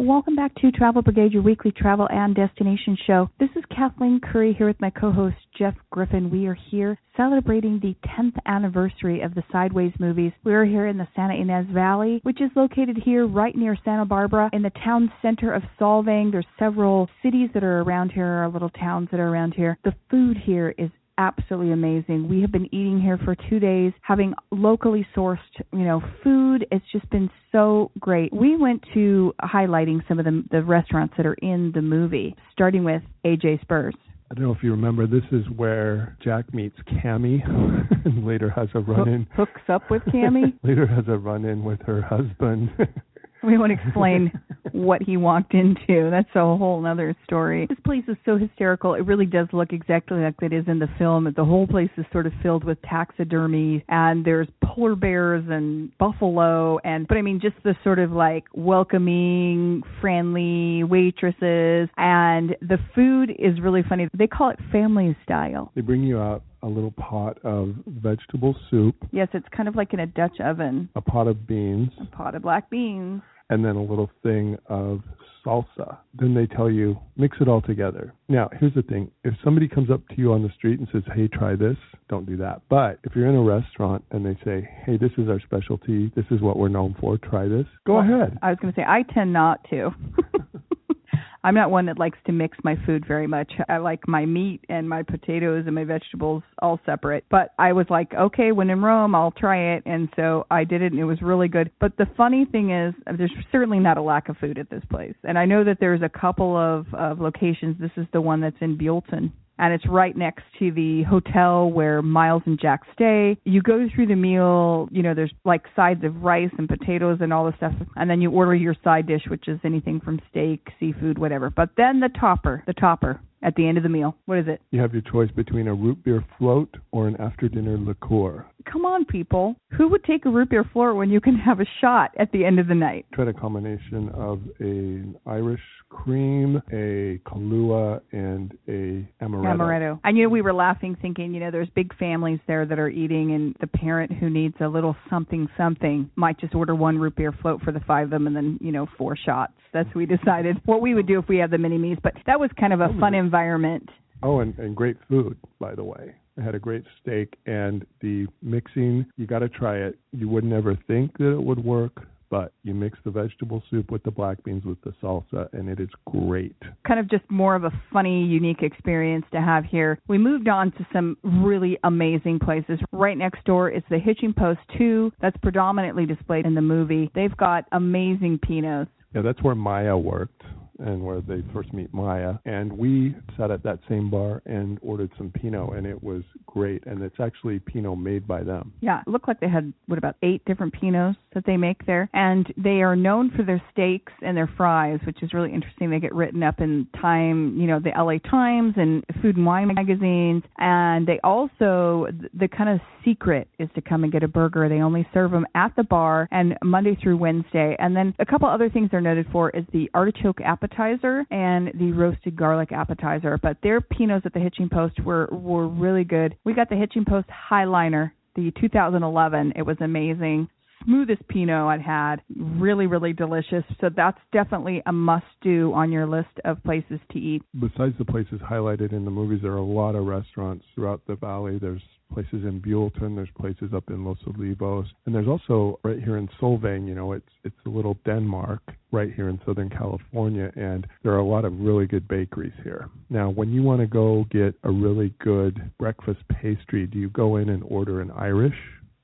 Welcome 0.00 0.36
back 0.36 0.54
to 0.60 0.70
Travel 0.70 1.02
Brigade, 1.02 1.32
your 1.32 1.42
weekly 1.42 1.72
travel 1.72 2.06
and 2.08 2.32
destination 2.32 2.96
show. 3.04 3.28
This 3.40 3.48
is 3.56 3.64
Kathleen 3.74 4.20
Curry 4.20 4.54
here 4.56 4.68
with 4.68 4.80
my 4.80 4.90
co 4.90 5.10
host 5.10 5.34
Jeff 5.58 5.74
Griffin. 5.90 6.30
We 6.30 6.46
are 6.46 6.56
here 6.70 6.96
celebrating 7.16 7.80
the 7.80 7.96
10th 8.06 8.36
anniversary 8.46 9.22
of 9.22 9.34
the 9.34 9.42
Sideways 9.50 9.92
movies. 9.98 10.30
We 10.44 10.54
are 10.54 10.64
here 10.64 10.86
in 10.86 10.98
the 10.98 11.08
Santa 11.16 11.34
Ynez 11.34 11.66
Valley, 11.74 12.20
which 12.22 12.40
is 12.40 12.48
located 12.54 12.96
here 13.04 13.26
right 13.26 13.56
near 13.56 13.76
Santa 13.84 14.04
Barbara 14.04 14.50
in 14.52 14.62
the 14.62 14.70
town 14.84 15.10
center 15.20 15.52
of 15.52 15.64
Solvang. 15.80 16.30
There's 16.30 16.46
several 16.60 17.10
cities 17.20 17.50
that 17.52 17.64
are 17.64 17.80
around 17.80 18.12
here, 18.12 18.44
or 18.44 18.48
little 18.48 18.70
towns 18.70 19.08
that 19.10 19.18
are 19.18 19.28
around 19.28 19.54
here. 19.54 19.78
The 19.82 19.96
food 20.08 20.36
here 20.36 20.76
is 20.78 20.90
absolutely 21.18 21.72
amazing. 21.72 22.28
We 22.28 22.40
have 22.40 22.52
been 22.52 22.66
eating 22.66 23.00
here 23.00 23.18
for 23.18 23.36
two 23.50 23.58
days, 23.58 23.92
having 24.02 24.32
locally 24.50 25.06
sourced, 25.14 25.38
you 25.72 25.80
know, 25.80 26.02
food. 26.24 26.66
It's 26.70 26.84
just 26.90 27.08
been 27.10 27.28
so 27.52 27.90
great. 27.98 28.32
We 28.32 28.56
went 28.56 28.82
to 28.94 29.34
highlighting 29.42 30.06
some 30.08 30.18
of 30.18 30.24
the 30.24 30.44
the 30.50 30.62
restaurants 30.62 31.14
that 31.16 31.26
are 31.26 31.34
in 31.34 31.72
the 31.74 31.82
movie, 31.82 32.34
starting 32.52 32.84
with 32.84 33.02
AJ 33.26 33.60
Spurs. 33.60 33.94
I 34.30 34.34
don't 34.34 34.44
know 34.44 34.52
if 34.52 34.62
you 34.62 34.72
remember, 34.72 35.06
this 35.06 35.24
is 35.32 35.48
where 35.56 36.14
Jack 36.22 36.52
meets 36.52 36.76
Cammy 36.86 37.42
and 38.04 38.26
later 38.26 38.50
has 38.50 38.68
a 38.74 38.80
run 38.80 39.08
in. 39.08 39.26
Hooks 39.34 39.62
up 39.68 39.90
with 39.90 40.02
Cammy? 40.02 40.52
later 40.62 40.86
has 40.86 41.04
a 41.08 41.16
run 41.16 41.46
in 41.46 41.64
with 41.64 41.80
her 41.86 42.02
husband. 42.02 42.68
We 43.42 43.58
won't 43.58 43.72
explain 43.72 44.32
what 44.72 45.02
he 45.02 45.16
walked 45.16 45.54
into. 45.54 46.10
That's 46.10 46.28
a 46.34 46.40
whole 46.40 46.84
other 46.86 47.16
story. 47.24 47.66
This 47.66 47.78
place 47.84 48.04
is 48.08 48.16
so 48.24 48.36
hysterical. 48.36 48.94
It 48.94 49.06
really 49.06 49.26
does 49.26 49.48
look 49.52 49.72
exactly 49.72 50.18
like 50.18 50.34
it 50.42 50.52
is 50.52 50.64
in 50.66 50.78
the 50.78 50.88
film. 50.98 51.32
The 51.36 51.44
whole 51.44 51.66
place 51.66 51.90
is 51.96 52.04
sort 52.12 52.26
of 52.26 52.32
filled 52.42 52.64
with 52.64 52.78
taxidermy 52.82 53.84
and 53.88 54.24
there's 54.24 54.48
polar 54.64 54.94
bears 54.94 55.44
and 55.48 55.96
buffalo 55.98 56.78
and 56.84 57.06
but 57.08 57.16
I 57.16 57.22
mean 57.22 57.40
just 57.40 57.56
the 57.64 57.74
sort 57.84 57.98
of 57.98 58.12
like 58.12 58.44
welcoming, 58.54 59.82
friendly 60.00 60.84
waitresses 60.84 61.88
and 61.96 62.56
the 62.60 62.78
food 62.94 63.30
is 63.38 63.60
really 63.60 63.82
funny. 63.88 64.08
They 64.16 64.26
call 64.26 64.50
it 64.50 64.58
family 64.72 65.16
style. 65.24 65.72
They 65.74 65.80
bring 65.80 66.02
you 66.02 66.18
out 66.18 66.42
a 66.62 66.66
little 66.66 66.92
pot 66.92 67.38
of 67.44 67.74
vegetable 67.86 68.56
soup. 68.70 68.96
Yes, 69.12 69.28
it's 69.32 69.46
kind 69.54 69.68
of 69.68 69.76
like 69.76 69.92
in 69.92 70.00
a 70.00 70.06
Dutch 70.06 70.40
oven. 70.40 70.88
A 70.94 71.00
pot 71.00 71.26
of 71.28 71.46
beans. 71.46 71.90
A 72.00 72.06
pot 72.06 72.34
of 72.34 72.42
black 72.42 72.70
beans. 72.70 73.22
And 73.50 73.64
then 73.64 73.76
a 73.76 73.82
little 73.82 74.10
thing 74.22 74.58
of 74.66 75.00
salsa. 75.44 75.98
Then 76.14 76.34
they 76.34 76.46
tell 76.46 76.70
you, 76.70 76.98
mix 77.16 77.38
it 77.40 77.48
all 77.48 77.62
together. 77.62 78.12
Now, 78.28 78.50
here's 78.58 78.74
the 78.74 78.82
thing 78.82 79.10
if 79.24 79.34
somebody 79.42 79.68
comes 79.68 79.90
up 79.90 80.06
to 80.08 80.14
you 80.16 80.32
on 80.32 80.42
the 80.42 80.50
street 80.56 80.78
and 80.78 80.88
says, 80.92 81.02
hey, 81.14 81.28
try 81.28 81.56
this, 81.56 81.76
don't 82.08 82.26
do 82.26 82.36
that. 82.38 82.62
But 82.68 82.98
if 83.04 83.14
you're 83.14 83.28
in 83.28 83.34
a 83.34 83.42
restaurant 83.42 84.04
and 84.10 84.26
they 84.26 84.36
say, 84.44 84.68
hey, 84.84 84.96
this 84.98 85.12
is 85.16 85.28
our 85.28 85.40
specialty, 85.40 86.12
this 86.14 86.26
is 86.30 86.40
what 86.40 86.58
we're 86.58 86.68
known 86.68 86.94
for, 87.00 87.16
try 87.18 87.48
this, 87.48 87.66
go 87.86 87.94
well, 87.94 88.02
ahead. 88.02 88.38
I 88.42 88.50
was 88.50 88.58
going 88.60 88.72
to 88.74 88.80
say, 88.80 88.84
I 88.86 89.02
tend 89.14 89.32
not 89.32 89.60
to. 89.70 89.90
I'm 91.44 91.54
not 91.54 91.70
one 91.70 91.86
that 91.86 91.98
likes 91.98 92.18
to 92.26 92.32
mix 92.32 92.58
my 92.64 92.76
food 92.84 93.06
very 93.06 93.26
much. 93.26 93.52
I 93.68 93.78
like 93.78 94.06
my 94.08 94.26
meat 94.26 94.64
and 94.68 94.88
my 94.88 95.02
potatoes 95.02 95.64
and 95.66 95.74
my 95.74 95.84
vegetables 95.84 96.42
all 96.60 96.80
separate. 96.84 97.24
But 97.30 97.52
I 97.58 97.72
was 97.72 97.86
like, 97.88 98.12
okay, 98.14 98.52
when 98.52 98.70
in 98.70 98.82
Rome, 98.82 99.14
I'll 99.14 99.30
try 99.30 99.74
it. 99.76 99.82
And 99.86 100.08
so 100.16 100.46
I 100.50 100.64
did 100.64 100.82
it 100.82 100.92
and 100.92 101.00
it 101.00 101.04
was 101.04 101.22
really 101.22 101.48
good. 101.48 101.70
But 101.80 101.96
the 101.96 102.06
funny 102.16 102.44
thing 102.44 102.70
is, 102.70 102.94
there's 103.16 103.32
certainly 103.52 103.78
not 103.78 103.98
a 103.98 104.02
lack 104.02 104.28
of 104.28 104.36
food 104.38 104.58
at 104.58 104.70
this 104.70 104.82
place. 104.90 105.14
And 105.24 105.38
I 105.38 105.46
know 105.46 105.64
that 105.64 105.78
there's 105.80 106.02
a 106.02 106.08
couple 106.08 106.56
of, 106.56 106.86
of 106.92 107.20
locations. 107.20 107.78
This 107.78 107.92
is 107.96 108.06
the 108.12 108.20
one 108.20 108.40
that's 108.40 108.56
in 108.60 108.76
Buellton 108.76 109.32
and 109.58 109.72
it's 109.72 109.86
right 109.86 110.16
next 110.16 110.44
to 110.58 110.70
the 110.70 111.02
hotel 111.04 111.70
where 111.70 112.02
Miles 112.02 112.42
and 112.46 112.58
Jack 112.60 112.82
stay. 112.92 113.36
You 113.44 113.62
go 113.62 113.88
through 113.94 114.06
the 114.06 114.14
meal, 114.14 114.88
you 114.90 115.02
know, 115.02 115.14
there's 115.14 115.32
like 115.44 115.64
sides 115.74 116.04
of 116.04 116.22
rice 116.22 116.50
and 116.58 116.68
potatoes 116.68 117.18
and 117.20 117.32
all 117.32 117.46
the 117.46 117.56
stuff, 117.56 117.74
and 117.96 118.08
then 118.08 118.20
you 118.20 118.30
order 118.30 118.54
your 118.54 118.76
side 118.84 119.06
dish, 119.06 119.22
which 119.28 119.48
is 119.48 119.58
anything 119.64 120.00
from 120.00 120.20
steak, 120.30 120.68
seafood, 120.78 121.18
whatever. 121.18 121.50
But 121.50 121.70
then 121.76 122.00
the 122.00 122.08
topper, 122.08 122.62
the 122.66 122.72
topper 122.74 123.20
at 123.42 123.54
the 123.54 123.66
end 123.66 123.76
of 123.76 123.82
the 123.82 123.88
meal. 123.88 124.16
What 124.26 124.38
is 124.38 124.46
it? 124.48 124.60
You 124.70 124.80
have 124.80 124.92
your 124.92 125.02
choice 125.02 125.30
between 125.34 125.68
a 125.68 125.74
root 125.74 126.02
beer 126.04 126.24
float 126.38 126.74
or 126.92 127.08
an 127.08 127.16
after 127.20 127.48
dinner 127.48 127.78
liqueur. 127.78 128.46
Come 128.70 128.84
on, 128.84 129.04
people. 129.04 129.56
Who 129.76 129.88
would 129.88 130.04
take 130.04 130.26
a 130.26 130.30
root 130.30 130.50
beer 130.50 130.64
float 130.72 130.96
when 130.96 131.10
you 131.10 131.20
can 131.20 131.36
have 131.36 131.60
a 131.60 131.66
shot 131.80 132.10
at 132.18 132.30
the 132.32 132.44
end 132.44 132.58
of 132.58 132.68
the 132.68 132.74
night? 132.74 133.06
Tried 133.14 133.28
a 133.28 133.32
combination 133.32 134.10
of 134.10 134.40
an 134.58 135.16
Irish 135.26 135.60
cream, 135.88 136.60
a 136.72 137.18
Kahlua, 137.26 138.00
and 138.12 138.52
a 138.68 139.08
amaretto. 139.24 139.56
Amaretto. 139.56 140.00
I 140.04 140.12
knew 140.12 140.28
we 140.28 140.42
were 140.42 140.52
laughing, 140.52 140.96
thinking, 141.00 141.32
you 141.32 141.40
know, 141.40 141.50
there's 141.50 141.68
big 141.74 141.96
families 141.96 142.40
there 142.46 142.66
that 142.66 142.78
are 142.78 142.90
eating, 142.90 143.32
and 143.32 143.56
the 143.60 143.66
parent 143.66 144.12
who 144.12 144.28
needs 144.28 144.56
a 144.60 144.68
little 144.68 144.96
something 145.08 145.48
something 145.56 146.10
might 146.16 146.38
just 146.38 146.54
order 146.54 146.74
one 146.74 146.98
root 146.98 147.16
beer 147.16 147.32
float 147.40 147.62
for 147.62 147.72
the 147.72 147.80
five 147.80 148.04
of 148.04 148.10
them, 148.10 148.26
and 148.26 148.36
then 148.36 148.58
you 148.60 148.72
know 148.72 148.86
four 148.98 149.16
shots. 149.16 149.52
That's 149.72 149.88
what 149.88 149.96
we 149.96 150.06
decided 150.06 150.56
what 150.64 150.80
we 150.80 150.94
would 150.94 151.06
do 151.06 151.18
if 151.18 151.28
we 151.28 151.38
had 151.38 151.50
the 151.50 151.58
mini 151.58 151.78
me's. 151.78 151.98
But 152.02 152.14
that 152.26 152.40
was 152.40 152.50
kind 152.58 152.72
of 152.72 152.80
a 152.80 152.88
fun 153.00 153.14
environment. 153.28 153.86
Oh, 154.22 154.40
and, 154.40 154.58
and 154.58 154.74
great 154.74 154.96
food, 155.06 155.36
by 155.60 155.74
the 155.74 155.84
way. 155.84 156.14
I 156.38 156.42
had 156.42 156.54
a 156.54 156.58
great 156.58 156.84
steak, 157.02 157.34
and 157.44 157.84
the 158.00 158.26
mixing, 158.42 159.04
you 159.16 159.26
got 159.26 159.40
to 159.40 159.50
try 159.50 159.76
it. 159.76 159.98
You 160.12 160.28
would 160.30 160.44
never 160.44 160.78
think 160.86 161.18
that 161.18 161.32
it 161.32 161.42
would 161.42 161.62
work, 161.62 162.06
but 162.30 162.52
you 162.62 162.72
mix 162.74 162.98
the 163.04 163.10
vegetable 163.10 163.62
soup 163.70 163.90
with 163.90 164.02
the 164.04 164.10
black 164.10 164.42
beans 164.44 164.64
with 164.64 164.80
the 164.80 164.94
salsa, 165.02 165.52
and 165.52 165.68
it 165.68 165.78
is 165.78 165.90
great. 166.06 166.56
Kind 166.86 167.00
of 167.00 167.10
just 167.10 167.28
more 167.30 167.54
of 167.54 167.64
a 167.64 167.82
funny, 167.92 168.24
unique 168.24 168.62
experience 168.62 169.26
to 169.32 169.42
have 169.42 169.64
here. 169.64 169.98
We 170.08 170.16
moved 170.16 170.48
on 170.48 170.72
to 170.72 170.86
some 170.90 171.18
really 171.22 171.78
amazing 171.84 172.38
places. 172.38 172.78
Right 172.92 173.18
next 173.18 173.44
door 173.44 173.68
is 173.68 173.82
the 173.90 173.98
Hitching 173.98 174.32
Post 174.32 174.60
2, 174.78 175.12
that's 175.20 175.36
predominantly 175.42 176.06
displayed 176.06 176.46
in 176.46 176.54
the 176.54 176.62
movie. 176.62 177.10
They've 177.14 177.36
got 177.36 177.64
amazing 177.72 178.40
Pinots. 178.48 178.88
Yeah, 179.14 179.22
that's 179.22 179.42
where 179.42 179.54
Maya 179.54 179.96
worked 179.96 180.42
and 180.78 181.02
where 181.02 181.20
they 181.20 181.42
first 181.52 181.72
meet 181.72 181.92
Maya. 181.92 182.34
And 182.44 182.72
we 182.72 183.14
sat 183.36 183.50
at 183.50 183.62
that 183.64 183.80
same 183.88 184.10
bar 184.10 184.42
and 184.46 184.78
ordered 184.82 185.10
some 185.16 185.30
Pinot, 185.30 185.74
and 185.74 185.86
it 185.86 186.02
was 186.02 186.22
great. 186.46 186.84
And 186.86 187.02
it's 187.02 187.18
actually 187.20 187.58
Pinot 187.58 187.98
made 187.98 188.26
by 188.26 188.42
them. 188.42 188.72
Yeah, 188.80 189.00
it 189.00 189.08
looked 189.08 189.28
like 189.28 189.40
they 189.40 189.48
had 189.48 189.72
what 189.86 189.98
about 189.98 190.16
eight 190.22 190.44
different 190.44 190.74
Pinots 190.74 191.16
that 191.34 191.44
they 191.46 191.56
make 191.56 191.84
there, 191.86 192.08
and 192.12 192.52
they 192.56 192.82
are 192.82 192.96
known 192.96 193.30
for 193.36 193.42
their 193.42 193.62
steaks 193.72 194.12
and 194.22 194.36
their 194.36 194.50
fries, 194.56 195.00
which 195.06 195.22
is 195.22 195.32
really 195.32 195.52
interesting. 195.52 195.90
They 195.90 196.00
get 196.00 196.14
written 196.14 196.42
up 196.42 196.60
in 196.60 196.86
Time, 197.00 197.58
you 197.58 197.66
know, 197.66 197.80
the 197.80 197.90
LA 197.96 198.18
Times 198.30 198.74
and 198.76 199.04
Food 199.22 199.36
and 199.36 199.46
Wine 199.46 199.74
magazines, 199.74 200.42
and 200.58 201.06
they 201.06 201.20
also 201.22 202.06
the 202.34 202.48
kind 202.48 202.70
of 202.70 202.80
secret 203.04 203.48
is 203.58 203.68
to 203.74 203.80
come 203.80 204.04
and 204.04 204.12
get 204.12 204.22
a 204.22 204.28
burger. 204.28 204.68
They 204.68 204.80
only 204.80 205.06
serve 205.14 205.30
them 205.30 205.46
at 205.54 205.74
the 205.76 205.82
bar 205.82 206.28
and 206.30 206.56
Monday 206.62 206.96
through 207.02 207.16
Wednesday. 207.16 207.76
And 207.78 207.96
then 207.96 208.14
a 208.18 208.26
couple 208.26 208.48
other 208.48 208.68
things 208.68 208.90
they're 208.90 209.00
noted 209.00 209.26
for 209.32 209.50
is 209.50 209.64
the 209.72 209.90
artichoke 209.94 210.40
appetizer 210.68 211.24
and 211.30 211.70
the 211.74 211.92
roasted 211.92 212.36
garlic 212.36 212.72
appetizer. 212.72 213.38
But 213.42 213.58
their 213.62 213.80
Pinots 213.80 214.26
at 214.26 214.34
the 214.34 214.40
Hitching 214.40 214.68
Post 214.68 215.00
were 215.04 215.28
were 215.30 215.68
really 215.68 216.04
good. 216.04 216.36
We 216.44 216.54
got 216.54 216.68
the 216.68 216.76
Hitching 216.76 217.04
Post 217.04 217.28
Highliner, 217.50 218.12
the 218.36 218.52
2011. 218.60 219.54
It 219.56 219.62
was 219.62 219.76
amazing 219.80 220.48
smoothest 220.84 221.26
Pinot 221.26 221.66
I'd 221.66 221.82
had. 221.82 222.16
Really, 222.36 222.86
really 222.86 223.12
delicious. 223.12 223.64
So 223.80 223.90
that's 223.94 224.18
definitely 224.32 224.80
a 224.86 224.92
must 224.92 225.26
do 225.42 225.72
on 225.74 225.90
your 225.90 226.06
list 226.06 226.28
of 226.44 226.62
places 226.62 227.00
to 227.10 227.18
eat. 227.18 227.42
Besides 227.58 227.94
the 227.98 228.04
places 228.04 228.40
highlighted 228.40 228.92
in 228.92 229.04
the 229.04 229.10
movies, 229.10 229.40
there 229.42 229.52
are 229.52 229.56
a 229.56 229.62
lot 229.62 229.96
of 229.96 230.06
restaurants 230.06 230.64
throughout 230.74 231.02
the 231.08 231.16
valley. 231.16 231.58
There's 231.58 231.82
places 232.12 232.44
in 232.44 232.60
Buellton, 232.60 233.14
there's 233.14 233.28
places 233.38 233.74
up 233.74 233.84
in 233.88 234.04
Los 234.04 234.18
Olivos, 234.26 234.86
and 235.06 235.14
there's 235.14 235.28
also 235.28 235.78
right 235.84 236.02
here 236.02 236.16
in 236.16 236.28
Solvang, 236.40 236.86
you 236.88 236.94
know, 236.94 237.12
it's 237.12 237.28
it's 237.44 237.56
a 237.66 237.68
little 237.68 237.98
Denmark 238.04 238.60
right 238.90 239.12
here 239.14 239.28
in 239.28 239.40
Southern 239.44 239.68
California 239.68 240.50
and 240.56 240.86
there 241.02 241.12
are 241.12 241.18
a 241.18 241.24
lot 241.24 241.44
of 241.44 241.60
really 241.60 241.86
good 241.86 242.08
bakeries 242.08 242.52
here. 242.64 242.88
Now, 243.10 243.30
when 243.30 243.52
you 243.52 243.62
want 243.62 243.80
to 243.80 243.86
go 243.86 244.24
get 244.30 244.54
a 244.64 244.70
really 244.70 245.14
good 245.18 245.70
breakfast 245.78 246.20
pastry, 246.28 246.86
do 246.86 246.98
you 246.98 247.10
go 247.10 247.36
in 247.36 247.50
and 247.50 247.62
order 247.64 248.00
an 248.00 248.10
Irish 248.12 248.56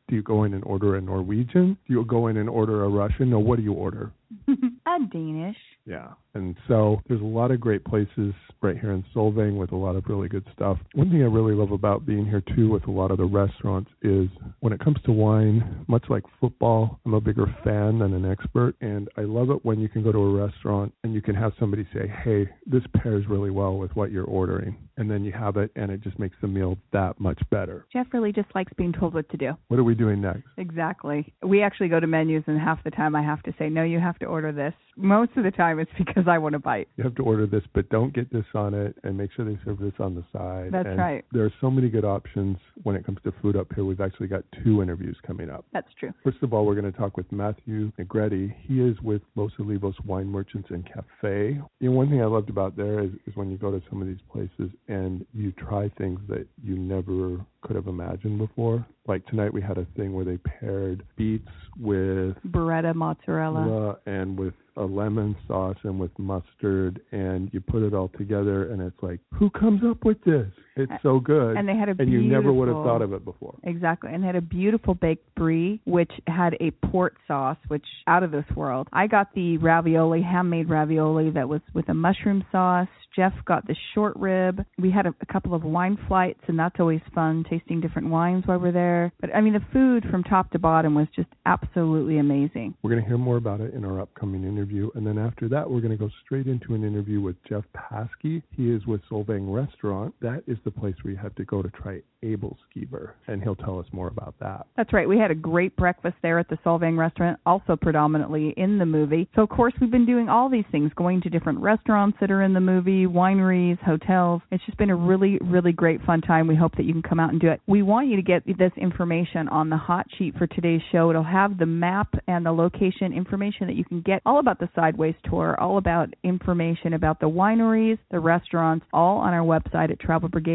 do 0.08 0.16
you 0.16 0.22
go 0.22 0.44
in 0.44 0.52
and 0.52 0.62
order 0.64 0.96
a 0.96 1.00
Norwegian? 1.00 1.78
Do 1.86 1.94
you 1.94 2.04
go 2.04 2.26
in 2.26 2.36
and 2.36 2.48
order 2.48 2.84
a 2.84 2.88
Russian? 2.88 3.30
No, 3.30 3.38
what 3.38 3.56
do 3.56 3.62
you 3.62 3.72
order? 3.72 4.12
a 4.48 4.98
Danish. 5.10 5.56
Yeah. 5.86 6.12
And 6.34 6.56
so 6.66 7.00
there's 7.08 7.20
a 7.20 7.24
lot 7.24 7.50
of 7.50 7.60
great 7.60 7.84
places 7.84 8.34
right 8.60 8.78
here 8.78 8.92
in 8.92 9.04
Solvang 9.14 9.56
with 9.56 9.72
a 9.72 9.76
lot 9.76 9.94
of 9.94 10.04
really 10.08 10.28
good 10.28 10.44
stuff. 10.52 10.78
One 10.94 11.10
thing 11.10 11.22
I 11.22 11.26
really 11.26 11.54
love 11.54 11.70
about 11.70 12.06
being 12.06 12.24
here 12.24 12.42
too 12.56 12.70
with 12.70 12.86
a 12.88 12.90
lot 12.90 13.10
of 13.10 13.18
the 13.18 13.24
restaurants 13.24 13.90
is 14.02 14.28
when 14.60 14.72
it 14.72 14.80
comes 14.80 14.96
to 15.04 15.12
wine, 15.12 15.84
much 15.86 16.04
like 16.08 16.24
football, 16.40 16.98
I'm 17.04 17.14
a 17.14 17.20
bigger 17.20 17.46
fan 17.62 18.00
than 18.00 18.14
an 18.14 18.28
expert. 18.28 18.74
And 18.80 19.08
I 19.16 19.22
love 19.22 19.50
it 19.50 19.64
when 19.64 19.78
you 19.78 19.88
can 19.88 20.02
go 20.02 20.10
to 20.10 20.18
a 20.18 20.46
restaurant 20.46 20.92
and 21.04 21.14
you 21.14 21.22
can 21.22 21.34
have 21.34 21.52
somebody 21.60 21.86
say, 21.94 22.12
hey, 22.24 22.48
this 22.66 22.82
pairs 22.96 23.26
really 23.28 23.50
well 23.50 23.76
with 23.76 23.94
what 23.94 24.10
you're 24.10 24.24
ordering. 24.24 24.76
And 24.96 25.10
then 25.10 25.24
you 25.24 25.32
have 25.32 25.56
it 25.56 25.70
and 25.76 25.90
it 25.90 26.00
just 26.00 26.18
makes 26.18 26.36
the 26.40 26.48
meal 26.48 26.78
that 26.92 27.20
much 27.20 27.40
better. 27.50 27.86
Jeff 27.92 28.06
really 28.12 28.32
just 28.32 28.52
likes 28.54 28.72
being 28.76 28.92
told 28.92 29.14
what 29.14 29.28
to 29.30 29.36
do. 29.36 29.52
What 29.68 29.78
are 29.78 29.84
we 29.84 29.94
doing 29.94 30.20
next? 30.20 30.48
Exactly. 30.56 31.32
We 31.44 31.62
actually 31.62 31.88
go 31.88 32.00
to 32.00 32.06
menus 32.06 32.44
and 32.46 32.58
half 32.58 32.82
the 32.82 32.90
time 32.90 33.14
I 33.14 33.22
have 33.22 33.42
to 33.44 33.54
say, 33.58 33.68
no, 33.68 33.84
you 33.84 34.00
have 34.00 34.18
to 34.20 34.26
order 34.26 34.50
this. 34.50 34.74
Most 34.96 35.32
of 35.36 35.44
the 35.44 35.50
time 35.50 35.73
it's 35.78 35.90
because 35.98 36.24
I 36.28 36.38
want 36.38 36.54
to 36.54 36.58
bite. 36.58 36.88
You 36.96 37.04
have 37.04 37.14
to 37.16 37.22
order 37.22 37.46
this, 37.46 37.62
but 37.74 37.88
don't 37.88 38.14
get 38.14 38.32
this 38.32 38.44
on 38.54 38.74
it, 38.74 38.96
and 39.04 39.16
make 39.16 39.32
sure 39.32 39.44
they 39.44 39.58
serve 39.64 39.78
this 39.78 39.92
on 39.98 40.14
the 40.14 40.24
side. 40.32 40.70
That's 40.72 40.88
and 40.88 40.98
right. 40.98 41.24
There 41.32 41.44
are 41.44 41.52
so 41.60 41.70
many 41.70 41.88
good 41.88 42.04
options 42.04 42.56
when 42.82 42.96
it 42.96 43.04
comes 43.04 43.18
to 43.24 43.32
food 43.42 43.56
up 43.56 43.68
here. 43.74 43.84
We've 43.84 44.00
actually 44.00 44.28
got 44.28 44.44
two 44.62 44.82
interviews 44.82 45.16
coming 45.26 45.50
up. 45.50 45.64
That's 45.72 45.88
true. 45.98 46.12
First 46.22 46.38
of 46.42 46.52
all, 46.52 46.66
we're 46.66 46.80
going 46.80 46.90
to 46.90 46.98
talk 46.98 47.16
with 47.16 47.30
Matthew 47.32 47.92
Negretti. 47.98 48.54
He 48.62 48.80
is 48.80 48.96
with 49.02 49.22
Los 49.36 49.52
Olivos 49.58 49.94
Wine 50.04 50.26
Merchants 50.26 50.68
and 50.70 50.86
Cafe. 50.86 51.60
You 51.80 51.90
know, 51.90 51.96
one 51.96 52.10
thing 52.10 52.22
I 52.22 52.26
loved 52.26 52.50
about 52.50 52.76
there 52.76 53.00
is, 53.00 53.10
is 53.26 53.34
when 53.36 53.50
you 53.50 53.56
go 53.56 53.70
to 53.70 53.82
some 53.88 54.00
of 54.00 54.08
these 54.08 54.18
places 54.32 54.70
and 54.88 55.24
you 55.32 55.52
try 55.52 55.90
things 55.98 56.20
that 56.28 56.46
you 56.62 56.76
never 56.76 57.44
could 57.62 57.76
have 57.76 57.86
imagined 57.86 58.38
before. 58.38 58.86
Like 59.06 59.26
tonight, 59.26 59.52
we 59.52 59.60
had 59.60 59.78
a 59.78 59.86
thing 59.96 60.12
where 60.12 60.24
they 60.24 60.38
paired 60.38 61.04
beets 61.16 61.48
with 61.78 62.36
burrata 62.48 62.94
mozzarella 62.94 63.98
and 64.06 64.38
with 64.38 64.54
a 64.76 64.82
lemon 64.82 65.36
sauce 65.46 65.76
and 65.82 65.98
with 65.98 66.16
mustard, 66.18 67.00
and 67.12 67.48
you 67.52 67.60
put 67.60 67.82
it 67.82 67.94
all 67.94 68.10
together, 68.16 68.70
and 68.70 68.82
it's 68.82 69.02
like, 69.02 69.20
who 69.32 69.50
comes 69.50 69.82
up 69.84 70.04
with 70.04 70.22
this? 70.24 70.50
It's 70.76 70.92
so 71.02 71.20
good. 71.20 71.56
And 71.56 71.68
they 71.68 71.76
had 71.76 71.88
a 71.88 71.94
and 71.98 72.10
you 72.10 72.22
never 72.22 72.52
would 72.52 72.68
have 72.68 72.78
thought 72.78 73.02
of 73.02 73.12
it 73.12 73.24
before. 73.24 73.54
Exactly. 73.62 74.12
And 74.12 74.22
they 74.22 74.26
had 74.26 74.36
a 74.36 74.40
beautiful 74.40 74.94
baked 74.94 75.34
brie, 75.34 75.80
which 75.84 76.10
had 76.26 76.54
a 76.60 76.70
port 76.88 77.16
sauce, 77.28 77.58
which 77.68 77.84
out 78.06 78.22
of 78.22 78.30
this 78.30 78.44
world. 78.56 78.88
I 78.92 79.06
got 79.06 79.34
the 79.34 79.58
ravioli, 79.58 80.22
handmade 80.22 80.68
ravioli 80.68 81.30
that 81.30 81.48
was 81.48 81.60
with 81.74 81.88
a 81.88 81.94
mushroom 81.94 82.44
sauce. 82.50 82.88
Jeff 83.14 83.32
got 83.44 83.64
the 83.68 83.76
short 83.94 84.16
rib. 84.16 84.64
We 84.76 84.90
had 84.90 85.06
a, 85.06 85.14
a 85.20 85.26
couple 85.26 85.54
of 85.54 85.62
wine 85.62 85.96
flights, 86.08 86.40
and 86.48 86.58
that's 86.58 86.74
always 86.80 87.00
fun, 87.14 87.44
tasting 87.48 87.80
different 87.80 88.08
wines 88.08 88.42
while 88.46 88.58
we're 88.58 88.72
there. 88.72 89.12
But 89.20 89.34
I 89.34 89.40
mean, 89.40 89.52
the 89.52 89.64
food 89.72 90.04
from 90.10 90.24
top 90.24 90.50
to 90.50 90.58
bottom 90.58 90.96
was 90.96 91.06
just 91.14 91.28
absolutely 91.46 92.18
amazing. 92.18 92.74
We're 92.82 92.90
going 92.90 93.02
to 93.02 93.08
hear 93.08 93.18
more 93.18 93.36
about 93.36 93.60
it 93.60 93.72
in 93.74 93.84
our 93.84 94.00
upcoming 94.00 94.42
interview. 94.42 94.90
And 94.96 95.06
then 95.06 95.18
after 95.18 95.48
that, 95.50 95.70
we're 95.70 95.80
going 95.80 95.96
to 95.96 95.96
go 95.96 96.10
straight 96.24 96.48
into 96.48 96.74
an 96.74 96.82
interview 96.82 97.20
with 97.20 97.36
Jeff 97.48 97.62
Paskey. 97.76 98.42
He 98.56 98.70
is 98.70 98.84
with 98.86 99.00
Solvang 99.08 99.54
Restaurant. 99.54 100.12
That 100.20 100.42
is 100.48 100.58
the 100.64 100.70
place 100.70 100.94
where 101.02 101.12
you 101.12 101.18
have 101.18 101.34
to 101.36 101.44
go 101.44 101.62
to 101.62 101.70
try 101.70 102.00
Aebleskiver, 102.24 103.12
and 103.28 103.42
he'll 103.42 103.54
tell 103.54 103.78
us 103.78 103.86
more 103.92 104.08
about 104.08 104.34
that. 104.40 104.66
That's 104.76 104.92
right. 104.92 105.08
We 105.08 105.18
had 105.18 105.30
a 105.30 105.34
great 105.34 105.76
breakfast 105.76 106.16
there 106.22 106.38
at 106.38 106.48
the 106.48 106.56
Solvang 106.64 106.96
restaurant, 106.96 107.38
also 107.44 107.76
predominantly 107.76 108.54
in 108.56 108.78
the 108.78 108.86
movie. 108.86 109.28
So, 109.34 109.42
of 109.42 109.50
course, 109.50 109.74
we've 109.80 109.90
been 109.90 110.06
doing 110.06 110.28
all 110.28 110.48
these 110.48 110.64
things, 110.72 110.90
going 110.96 111.20
to 111.22 111.30
different 111.30 111.60
restaurants 111.60 112.16
that 112.20 112.30
are 112.30 112.42
in 112.42 112.54
the 112.54 112.60
movie, 112.60 113.06
wineries, 113.06 113.78
hotels. 113.80 114.40
It's 114.50 114.64
just 114.64 114.78
been 114.78 114.90
a 114.90 114.96
really, 114.96 115.38
really 115.42 115.72
great 115.72 116.02
fun 116.02 116.22
time. 116.22 116.46
We 116.46 116.56
hope 116.56 116.76
that 116.76 116.84
you 116.84 116.92
can 116.92 117.02
come 117.02 117.20
out 117.20 117.30
and 117.30 117.40
do 117.40 117.48
it. 117.48 117.60
We 117.66 117.82
want 117.82 118.08
you 118.08 118.16
to 118.16 118.22
get 118.22 118.46
this 118.46 118.72
information 118.76 119.48
on 119.48 119.68
the 119.68 119.76
hot 119.76 120.06
sheet 120.18 120.36
for 120.38 120.46
today's 120.46 120.80
show. 120.92 121.10
It'll 121.10 121.22
have 121.22 121.58
the 121.58 121.66
map 121.66 122.14
and 122.26 122.46
the 122.46 122.52
location 122.52 123.12
information 123.12 123.66
that 123.66 123.76
you 123.76 123.84
can 123.84 124.00
get 124.00 124.22
all 124.24 124.38
about 124.38 124.58
the 124.58 124.68
Sideways 124.74 125.14
tour, 125.28 125.60
all 125.60 125.78
about 125.78 126.14
information 126.22 126.94
about 126.94 127.20
the 127.20 127.28
wineries, 127.28 127.98
the 128.10 128.20
restaurants, 128.20 128.86
all 128.92 129.18
on 129.18 129.34
our 129.34 129.44
website 129.44 129.90
at 129.90 130.00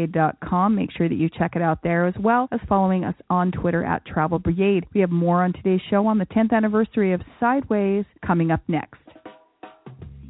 travelbrigade.com. 0.06 0.74
Make 0.74 0.90
sure 0.92 1.08
that 1.08 1.14
you 1.14 1.28
check 1.28 1.56
it 1.56 1.62
out 1.62 1.82
there 1.82 2.06
as 2.06 2.14
well 2.20 2.48
as 2.52 2.60
following 2.68 3.04
us 3.04 3.14
on 3.28 3.52
Twitter 3.52 3.84
at 3.84 4.04
Travel 4.06 4.38
Brigade. 4.38 4.86
We 4.94 5.00
have 5.00 5.10
more 5.10 5.42
on 5.42 5.52
today's 5.52 5.80
show 5.90 6.06
on 6.06 6.18
the 6.18 6.26
10th 6.26 6.52
anniversary 6.52 7.12
of 7.12 7.20
Sideways 7.38 8.04
coming 8.26 8.50
up 8.50 8.60
next. 8.68 9.00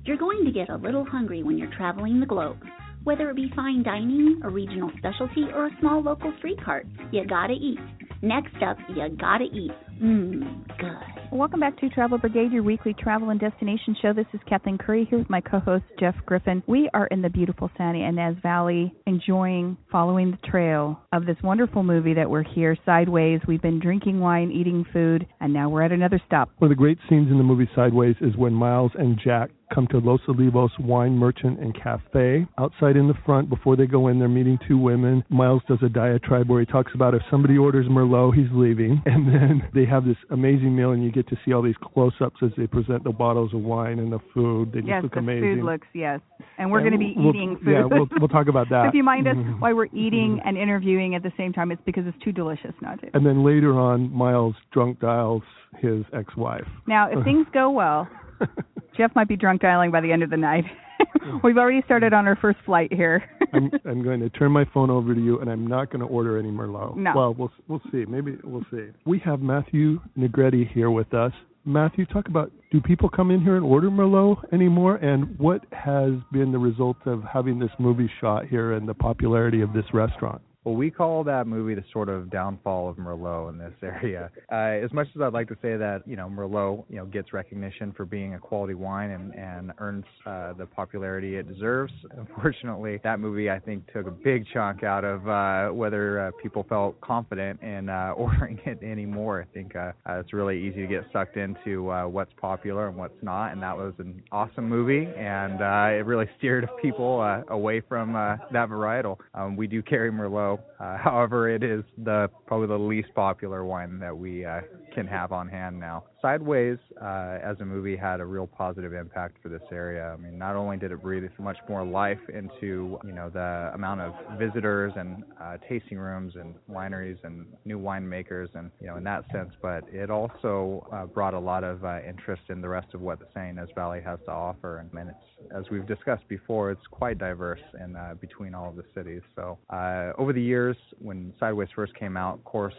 You're 0.04 0.16
going 0.16 0.44
to 0.44 0.50
get 0.50 0.70
a 0.70 0.76
little 0.76 1.04
hungry 1.04 1.42
when 1.42 1.59
you're 1.59 1.72
traveling 1.76 2.20
the 2.20 2.26
globe. 2.26 2.59
Whether 3.04 3.30
it 3.30 3.37
be 3.37 3.50
fine 3.56 3.83
dining, 3.83 4.40
a 4.44 4.50
regional 4.50 4.90
specialty, 4.98 5.46
or 5.54 5.66
a 5.66 5.70
small 5.80 6.02
local 6.02 6.33
street 6.38 6.62
cart, 6.62 6.87
you 7.12 7.24
gotta 7.26 7.54
eat. 7.54 7.78
Next 8.20 8.54
up, 8.62 8.76
you 8.90 9.09
gotta 9.16 9.44
eat. 9.44 9.72
Mmm, 10.02 10.66
good. 10.78 11.19
Welcome 11.33 11.61
back 11.61 11.79
to 11.79 11.88
Travel 11.88 12.19
Brigade, 12.19 12.51
your 12.51 12.64
weekly 12.64 12.93
travel 12.93 13.31
and 13.31 13.38
destination 13.38 13.95
show. 14.03 14.12
This 14.12 14.27
is 14.33 14.40
Kathleen 14.49 14.77
Curry 14.79 15.07
here 15.09 15.21
with 15.21 15.31
my 15.31 15.40
co-host 15.40 15.85
Jeff 16.01 16.16
Griffin. 16.27 16.61
We 16.66 16.90
are 16.93 17.07
in 17.07 17.23
the 17.23 17.29
beautiful 17.29 17.71
Santa 17.79 18.01
Ynez 18.01 18.43
Valley, 18.43 18.93
enjoying 19.07 19.77
following 19.93 20.33
the 20.33 20.49
trail 20.49 21.01
of 21.12 21.27
this 21.27 21.37
wonderful 21.45 21.85
movie 21.85 22.14
that 22.14 22.29
we're 22.29 22.43
here 22.43 22.77
sideways. 22.85 23.40
We've 23.47 23.62
been 23.62 23.79
drinking 23.79 24.19
wine, 24.19 24.51
eating 24.51 24.85
food, 24.93 25.25
and 25.40 25.53
now 25.53 25.69
we're 25.69 25.83
at 25.83 25.93
another 25.93 26.21
stop. 26.27 26.51
One 26.59 26.69
of 26.69 26.77
the 26.77 26.81
great 26.81 26.99
scenes 27.09 27.31
in 27.31 27.38
the 27.38 27.45
movie 27.45 27.71
Sideways 27.77 28.16
is 28.21 28.37
when 28.37 28.53
Miles 28.53 28.90
and 28.99 29.16
Jack 29.23 29.51
come 29.73 29.87
to 29.88 29.99
Los 29.99 30.21
Olivos 30.29 30.71
Wine 30.81 31.16
Merchant 31.16 31.61
and 31.61 31.75
Cafe. 31.81 32.47
Outside 32.59 32.97
in 32.97 33.09
the 33.09 33.14
front, 33.25 33.49
before 33.49 33.77
they 33.77 33.87
go 33.87 34.09
in, 34.09 34.19
they're 34.19 34.29
meeting 34.29 34.59
two 34.66 34.79
women. 34.79 35.25
Miles 35.29 35.62
does 35.69 35.79
a 35.83 35.88
diatribe 35.88 36.49
where 36.49 36.61
he 36.61 36.66
talks 36.66 36.93
about 36.95 37.14
if 37.14 37.23
somebody 37.31 37.57
orders 37.57 37.87
Merlot, 37.87 38.35
he's 38.35 38.51
leaving. 38.53 39.03
And 39.11 39.27
then 39.27 39.69
they 39.75 39.85
have 39.87 40.05
this 40.05 40.16
amazing 40.31 40.75
meal, 40.75 40.93
and 40.93 41.03
you 41.03 41.11
get 41.11 41.19
to 41.28 41.37
see 41.44 41.52
all 41.52 41.62
these 41.62 41.76
close 41.80 42.12
ups 42.20 42.37
as 42.42 42.50
they 42.56 42.66
present 42.66 43.04
the 43.04 43.11
bottles 43.11 43.52
of 43.54 43.61
wine 43.61 43.98
and 43.98 44.12
the 44.12 44.18
food. 44.35 44.72
They 44.72 44.80
just 44.80 44.88
yes, 44.88 45.02
look 45.02 45.14
the 45.14 45.18
amazing. 45.18 45.56
food 45.56 45.64
looks, 45.64 45.87
yes. 45.94 46.20
And 46.59 46.70
we're 46.70 46.80
going 46.80 46.92
to 46.92 46.98
be 46.98 47.14
we'll, 47.16 47.30
eating 47.30 47.59
food. 47.64 47.72
Yeah, 47.72 47.85
we'll, 47.85 48.09
we'll 48.18 48.28
talk 48.28 48.48
about 48.48 48.68
that. 48.70 48.87
if 48.87 48.94
you 48.94 49.02
mind 49.02 49.26
us 49.28 49.37
mm-hmm. 49.37 49.61
while 49.61 49.74
we're 49.74 49.87
eating 49.87 50.40
and 50.44 50.56
interviewing 50.56 51.14
at 51.14 51.22
the 51.22 51.33
same 51.37 51.52
time, 51.52 51.70
it's 51.70 51.83
because 51.85 52.04
it's 52.06 52.22
too 52.24 52.33
delicious 52.33 52.72
not 52.80 53.00
to. 53.00 53.11
And 53.14 53.24
then 53.24 53.44
later 53.44 53.78
on, 53.78 54.12
Miles 54.12 54.54
drunk 54.72 55.00
dials 55.00 55.42
his 55.78 56.04
ex 56.12 56.37
wife. 56.37 56.66
Now, 56.87 57.11
if 57.11 57.24
things 57.24 57.46
go 57.52 57.70
well, 57.70 58.09
Jeff 58.96 59.12
might 59.14 59.28
be 59.28 59.37
drunk 59.37 59.62
dialing 59.62 59.90
by 59.90 60.00
the 60.00 60.12
end 60.12 60.22
of 60.22 60.30
the 60.30 60.37
night. 60.37 60.64
We've 61.44 61.56
already 61.56 61.82
started 61.84 62.12
on 62.12 62.26
our 62.26 62.36
first 62.36 62.58
flight 62.64 62.92
here. 62.92 63.24
I'm, 63.52 63.70
I'm 63.84 64.02
going 64.02 64.20
to 64.20 64.30
turn 64.30 64.52
my 64.52 64.64
phone 64.72 64.90
over 64.90 65.14
to 65.14 65.20
you, 65.20 65.40
and 65.40 65.50
I'm 65.50 65.66
not 65.66 65.90
going 65.90 66.00
to 66.00 66.06
order 66.06 66.38
any 66.38 66.50
Merlot. 66.50 66.96
No. 66.96 67.12
Well, 67.14 67.34
we'll 67.34 67.52
we'll 67.68 67.82
see. 67.92 68.04
Maybe 68.06 68.36
we'll 68.44 68.64
see. 68.70 68.88
We 69.04 69.18
have 69.20 69.40
Matthew 69.40 70.00
Negretti 70.18 70.70
here 70.72 70.90
with 70.90 71.12
us. 71.14 71.32
Matthew, 71.64 72.06
talk 72.06 72.28
about 72.28 72.50
do 72.70 72.80
people 72.80 73.08
come 73.08 73.30
in 73.30 73.42
here 73.42 73.56
and 73.56 73.64
order 73.64 73.90
Merlot 73.90 74.52
anymore, 74.52 74.96
and 74.96 75.38
what 75.38 75.64
has 75.72 76.12
been 76.32 76.52
the 76.52 76.58
result 76.58 76.96
of 77.04 77.22
having 77.22 77.58
this 77.58 77.70
movie 77.78 78.10
shot 78.20 78.46
here 78.46 78.72
and 78.72 78.88
the 78.88 78.94
popularity 78.94 79.60
of 79.60 79.72
this 79.72 79.84
restaurant? 79.92 80.40
Well, 80.64 80.75
we 80.75 80.90
call 80.90 81.25
that 81.25 81.46
movie 81.46 81.75
the 81.75 81.85
sort 81.90 82.11
of 82.11 82.31
downfall 82.31 82.90
of 82.90 82.96
Merlot 82.96 83.49
in 83.51 83.59
this 83.59 83.73
area. 83.83 84.31
Uh, 84.53 84.85
as 84.85 84.92
much 84.92 85.09
as 85.16 85.23
I'd 85.23 85.33
like 85.33 85.49
to 85.49 85.57
say 85.62 85.77
that 85.77 86.03
you 86.07 86.16
know 86.16 86.29
Merlot, 86.29 86.85
you 86.90 86.96
know, 86.96 87.07
gets 87.07 87.33
recognition 87.33 87.92
for 87.96 88.05
being 88.05 88.35
a 88.35 88.38
quality 88.38 88.75
wine 88.75 89.11
and 89.11 89.35
and 89.35 89.73
earns 89.79 90.05
uh, 90.27 90.53
the 90.53 90.66
popularity 90.66 91.37
it 91.37 91.49
deserves, 91.49 91.92
unfortunately, 92.16 93.01
that 93.05 93.20
movie 93.20 93.51
I 93.51 93.59
think 93.59 93.90
took 93.92 94.07
a 94.07 94.11
big 94.11 94.44
chunk 94.53 94.83
out 94.83 95.05
of 95.05 95.27
uh, 95.27 95.73
whether 95.75 96.27
uh, 96.27 96.31
people 96.42 96.66
felt 96.68 97.01
confident 97.01 97.62
in 97.62 97.88
uh, 97.88 98.12
ordering 98.16 98.61
it 98.66 98.83
anymore. 98.83 99.46
I 99.49 99.55
think 99.55 99.75
uh, 99.75 99.92
uh, 100.07 100.20
it's 100.20 100.33
really 100.33 100.61
easy 100.61 100.83
to 100.83 100.87
get 100.87 101.05
sucked 101.12 101.37
into 101.37 101.90
uh, 101.90 102.07
what's 102.07 102.33
popular 102.40 102.88
and 102.88 102.96
what's 102.96 103.23
not, 103.23 103.53
and 103.53 103.62
that 103.62 103.77
was 103.77 103.94
an 103.99 104.23
awesome 104.31 104.68
movie, 104.68 105.09
and 105.16 105.62
uh, 105.62 105.96
it 105.99 106.05
really 106.05 106.27
steered 106.38 106.68
people 106.83 107.20
uh, 107.20 107.42
away 107.53 107.81
from 107.81 108.14
uh, 108.14 108.37
that 108.53 108.68
varietal. 108.68 109.16
Um, 109.35 109.57
we 109.57 109.66
do 109.66 109.83
carry 109.83 110.11
Merlot, 110.11 110.49
uh, 110.80 110.96
however, 110.96 111.48
it 111.48 111.62
is 111.62 111.84
the 111.98 112.28
probably 112.46 112.66
the 112.68 112.78
least 112.78 113.14
popular 113.14 113.64
one 113.64 113.98
that 114.00 114.16
we 114.16 114.44
uh, 114.44 114.60
can 114.94 115.07
have 115.07 115.33
on 115.33 115.48
hand 115.48 115.79
now. 115.79 116.05
Sideways, 116.20 116.79
uh, 117.00 117.38
as 117.42 117.59
a 117.61 117.64
movie, 117.64 117.96
had 117.96 118.20
a 118.20 118.24
real 118.24 118.46
positive 118.46 118.92
impact 118.92 119.37
for 119.42 119.48
this 119.48 119.62
area. 119.72 120.12
I 120.12 120.16
mean, 120.20 120.38
not 120.38 120.55
only 120.55 120.76
did 120.76 120.93
it 120.93 121.01
breathe 121.03 121.24
much 121.38 121.57
more 121.68 121.84
life 121.84 122.18
into 122.28 122.99
you 123.05 123.12
know 123.12 123.30
the 123.30 123.70
amount 123.74 124.03
of 124.03 124.14
visitors 124.38 124.93
and 124.97 125.24
uh, 125.41 125.57
tasting 125.68 125.99
rooms 125.99 126.34
and 126.36 126.55
wineries 126.70 127.16
and 127.24 127.47
new 127.64 127.78
winemakers 127.78 128.49
and 128.55 128.70
you 128.80 128.86
know 128.86 128.97
in 128.97 129.05
that 129.05 129.24
sense, 129.32 129.51
but 129.62 129.84
it 129.93 130.11
also 130.11 130.86
uh, 130.93 131.07
brought 131.07 131.34
a 131.34 131.38
lot 131.38 131.64
of 131.64 131.84
uh, 131.84 131.99
interest 132.07 132.43
in 132.49 132.61
the 132.61 132.68
rest 132.68 132.88
of 132.93 133.01
what 133.01 133.18
the 133.18 133.26
San 133.32 133.57
Ynez 133.57 133.70
Valley 133.74 134.01
has 134.05 134.18
to 134.26 134.32
offer. 134.32 134.78
And, 134.78 134.93
and 134.99 135.11
it's 135.11 135.57
as 135.57 135.64
we've 135.70 135.86
discussed 135.86 136.28
before, 136.28 136.70
it's 136.70 136.86
quite 136.91 137.16
diverse 137.16 137.61
in 137.82 137.97
uh, 137.97 138.14
between 138.20 138.55
all 138.55 138.68
of 138.68 138.76
the 138.76 138.84
cities. 138.95 139.22
So 139.34 139.59
uh, 139.70 140.12
over 140.18 140.34
the 140.34 140.43
years, 140.43 140.76
when 140.99 141.32
Sideways 141.41 141.68
first 141.74 141.95
came 141.95 142.16
out, 142.16 142.34
of 142.34 142.45
course, 142.45 142.74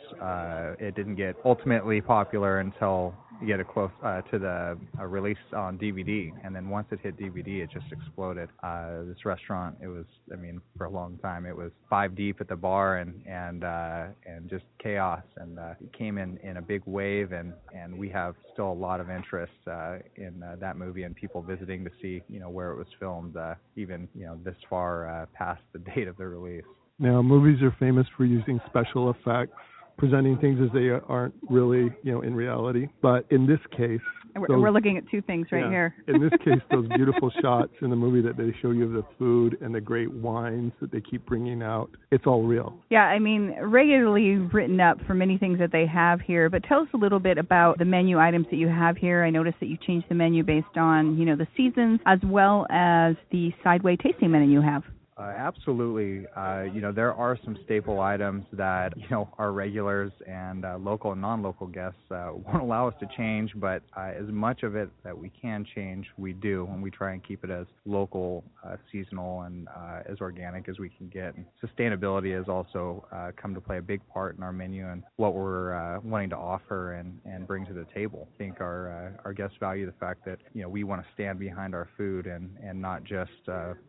it 0.79 0.95
didn't 0.95 1.15
get 1.15 1.35
ultimately 1.43 2.00
popular 2.01 2.59
until 2.59 3.13
you 3.41 3.57
get 3.57 3.67
close 3.67 3.89
uh, 4.05 4.21
to 4.21 4.37
the 4.37 4.77
uh, 4.99 5.05
release 5.05 5.37
on 5.55 5.77
DVD, 5.77 6.31
and 6.43 6.55
then 6.55 6.69
once 6.69 6.87
it 6.91 6.99
hit 7.01 7.17
DVD, 7.17 7.63
it 7.63 7.69
just 7.71 7.91
exploded. 7.91 8.49
Uh, 8.61 9.03
this 9.03 9.25
restaurant, 9.25 9.75
it 9.81 9.87
was, 9.87 10.05
I 10.31 10.35
mean, 10.35 10.61
for 10.77 10.85
a 10.85 10.89
long 10.89 11.17
time, 11.17 11.45
it 11.45 11.55
was 11.55 11.71
five 11.89 12.15
deep 12.15 12.39
at 12.39 12.47
the 12.47 12.55
bar 12.55 12.97
and 12.97 13.21
and 13.25 13.63
uh, 13.63 14.07
and 14.25 14.49
just 14.49 14.65
chaos, 14.81 15.23
and 15.37 15.57
uh, 15.57 15.73
it 15.81 15.91
came 15.97 16.17
in 16.17 16.37
in 16.43 16.57
a 16.57 16.61
big 16.61 16.83
wave, 16.85 17.31
and 17.31 17.53
and 17.75 17.97
we 17.97 18.09
have 18.09 18.35
still 18.53 18.71
a 18.71 18.73
lot 18.73 18.99
of 18.99 19.09
interest 19.09 19.53
uh, 19.67 19.97
in 20.15 20.43
uh, 20.43 20.55
that 20.59 20.77
movie 20.77 21.03
and 21.03 21.15
people 21.15 21.41
visiting 21.41 21.83
to 21.83 21.91
see, 22.01 22.21
you 22.29 22.39
know, 22.39 22.49
where 22.49 22.71
it 22.71 22.77
was 22.77 22.87
filmed, 22.99 23.35
uh, 23.37 23.55
even 23.75 24.07
you 24.13 24.25
know 24.25 24.37
this 24.43 24.57
far 24.69 25.07
uh, 25.09 25.25
past 25.33 25.61
the 25.73 25.79
date 25.95 26.07
of 26.07 26.15
the 26.17 26.27
release. 26.27 26.63
Now, 26.99 27.23
movies 27.23 27.63
are 27.63 27.75
famous 27.79 28.05
for 28.15 28.25
using 28.25 28.61
special 28.67 29.09
effects 29.09 29.57
presenting 30.01 30.35
things 30.39 30.59
as 30.59 30.73
they 30.73 30.89
aren't 30.89 31.35
really, 31.47 31.95
you 32.01 32.11
know, 32.11 32.21
in 32.21 32.33
reality. 32.33 32.87
But 33.03 33.27
in 33.29 33.45
this 33.45 33.59
case, 33.69 34.01
we're, 34.35 34.47
those- 34.47 34.59
we're 34.59 34.71
looking 34.71 34.97
at 34.97 35.03
two 35.11 35.21
things 35.21 35.45
right 35.51 35.65
yeah, 35.65 35.69
here. 35.69 35.95
in 36.07 36.19
this 36.19 36.31
case, 36.43 36.59
those 36.71 36.87
beautiful 36.87 37.31
shots 37.39 37.71
in 37.83 37.91
the 37.91 37.95
movie 37.95 38.19
that 38.21 38.35
they 38.35 38.51
show 38.63 38.71
you 38.71 38.85
of 38.85 38.93
the 38.93 39.03
food 39.19 39.59
and 39.61 39.75
the 39.75 39.79
great 39.79 40.11
wines 40.11 40.71
that 40.81 40.91
they 40.91 41.01
keep 41.01 41.23
bringing 41.27 41.61
out, 41.61 41.91
it's 42.09 42.25
all 42.25 42.41
real. 42.41 42.79
Yeah, 42.89 43.03
I 43.03 43.19
mean, 43.19 43.55
regularly 43.61 44.37
written 44.37 44.81
up 44.81 44.97
for 45.05 45.13
many 45.13 45.37
things 45.37 45.59
that 45.59 45.71
they 45.71 45.85
have 45.85 46.19
here. 46.19 46.49
But 46.49 46.63
tell 46.63 46.79
us 46.79 46.87
a 46.95 46.97
little 46.97 47.19
bit 47.19 47.37
about 47.37 47.77
the 47.77 47.85
menu 47.85 48.17
items 48.17 48.47
that 48.49 48.57
you 48.57 48.69
have 48.69 48.97
here. 48.97 49.23
I 49.23 49.29
noticed 49.29 49.59
that 49.59 49.67
you 49.67 49.77
changed 49.85 50.07
the 50.09 50.15
menu 50.15 50.43
based 50.43 50.77
on, 50.77 51.15
you 51.15 51.25
know, 51.25 51.35
the 51.35 51.47
seasons 51.55 51.99
as 52.07 52.17
well 52.25 52.65
as 52.71 53.15
the 53.31 53.51
sideway 53.63 53.97
tasting 53.97 54.31
menu 54.31 54.49
you 54.49 54.61
have. 54.61 54.81
Uh, 55.21 55.33
absolutely. 55.37 56.25
Uh, 56.35 56.63
you 56.63 56.81
know, 56.81 56.91
there 56.91 57.13
are 57.13 57.37
some 57.45 57.55
staple 57.63 57.99
items 57.99 58.43
that, 58.53 58.91
you 58.97 59.07
know, 59.11 59.29
our 59.37 59.51
regulars 59.51 60.11
and 60.27 60.65
uh, 60.65 60.77
local 60.79 61.11
and 61.11 61.21
non-local 61.21 61.67
guests 61.67 61.99
uh, 62.09 62.29
won't 62.47 62.63
allow 62.63 62.87
us 62.87 62.95
to 62.99 63.07
change, 63.15 63.51
but 63.55 63.83
uh, 63.95 64.11
as 64.19 64.25
much 64.29 64.63
of 64.63 64.75
it 64.75 64.89
that 65.03 65.15
we 65.15 65.29
can 65.39 65.63
change, 65.75 66.07
we 66.17 66.33
do, 66.33 66.67
and 66.71 66.81
we 66.81 66.89
try 66.89 67.13
and 67.13 67.23
keep 67.23 67.43
it 67.43 67.51
as 67.51 67.67
local, 67.85 68.43
uh, 68.65 68.77
seasonal, 68.91 69.41
and 69.41 69.67
as 70.09 70.17
organic 70.21 70.67
as 70.67 70.79
we 70.79 70.89
can 70.89 71.07
get. 71.07 71.35
And 71.35 71.45
sustainability 71.63 72.35
has 72.35 72.47
also 72.47 73.05
come 73.39 73.53
to 73.53 73.61
play 73.61 73.77
a 73.77 73.81
big 73.81 74.01
part 74.11 74.37
in 74.37 74.43
our 74.43 74.51
menu 74.51 74.87
and 74.87 75.03
what 75.17 75.35
we're 75.35 75.99
wanting 75.99 76.29
to 76.31 76.37
offer 76.37 76.93
and, 76.93 77.19
and 77.25 77.45
bring 77.45 77.65
to 77.67 77.73
the 77.73 77.85
table. 77.93 78.27
I 78.33 78.37
think 78.37 78.59
our 78.59 79.19
our 79.23 79.33
guests 79.33 79.57
value 79.59 79.85
the 79.85 79.91
fact 79.93 80.25
that, 80.25 80.39
you 80.53 80.63
know, 80.63 80.69
we 80.69 80.83
want 80.83 81.01
to 81.01 81.07
stand 81.13 81.39
behind 81.39 81.75
our 81.75 81.87
food 81.97 82.25
and, 82.25 82.57
and 82.63 82.81
not 82.81 83.03
just 83.03 83.31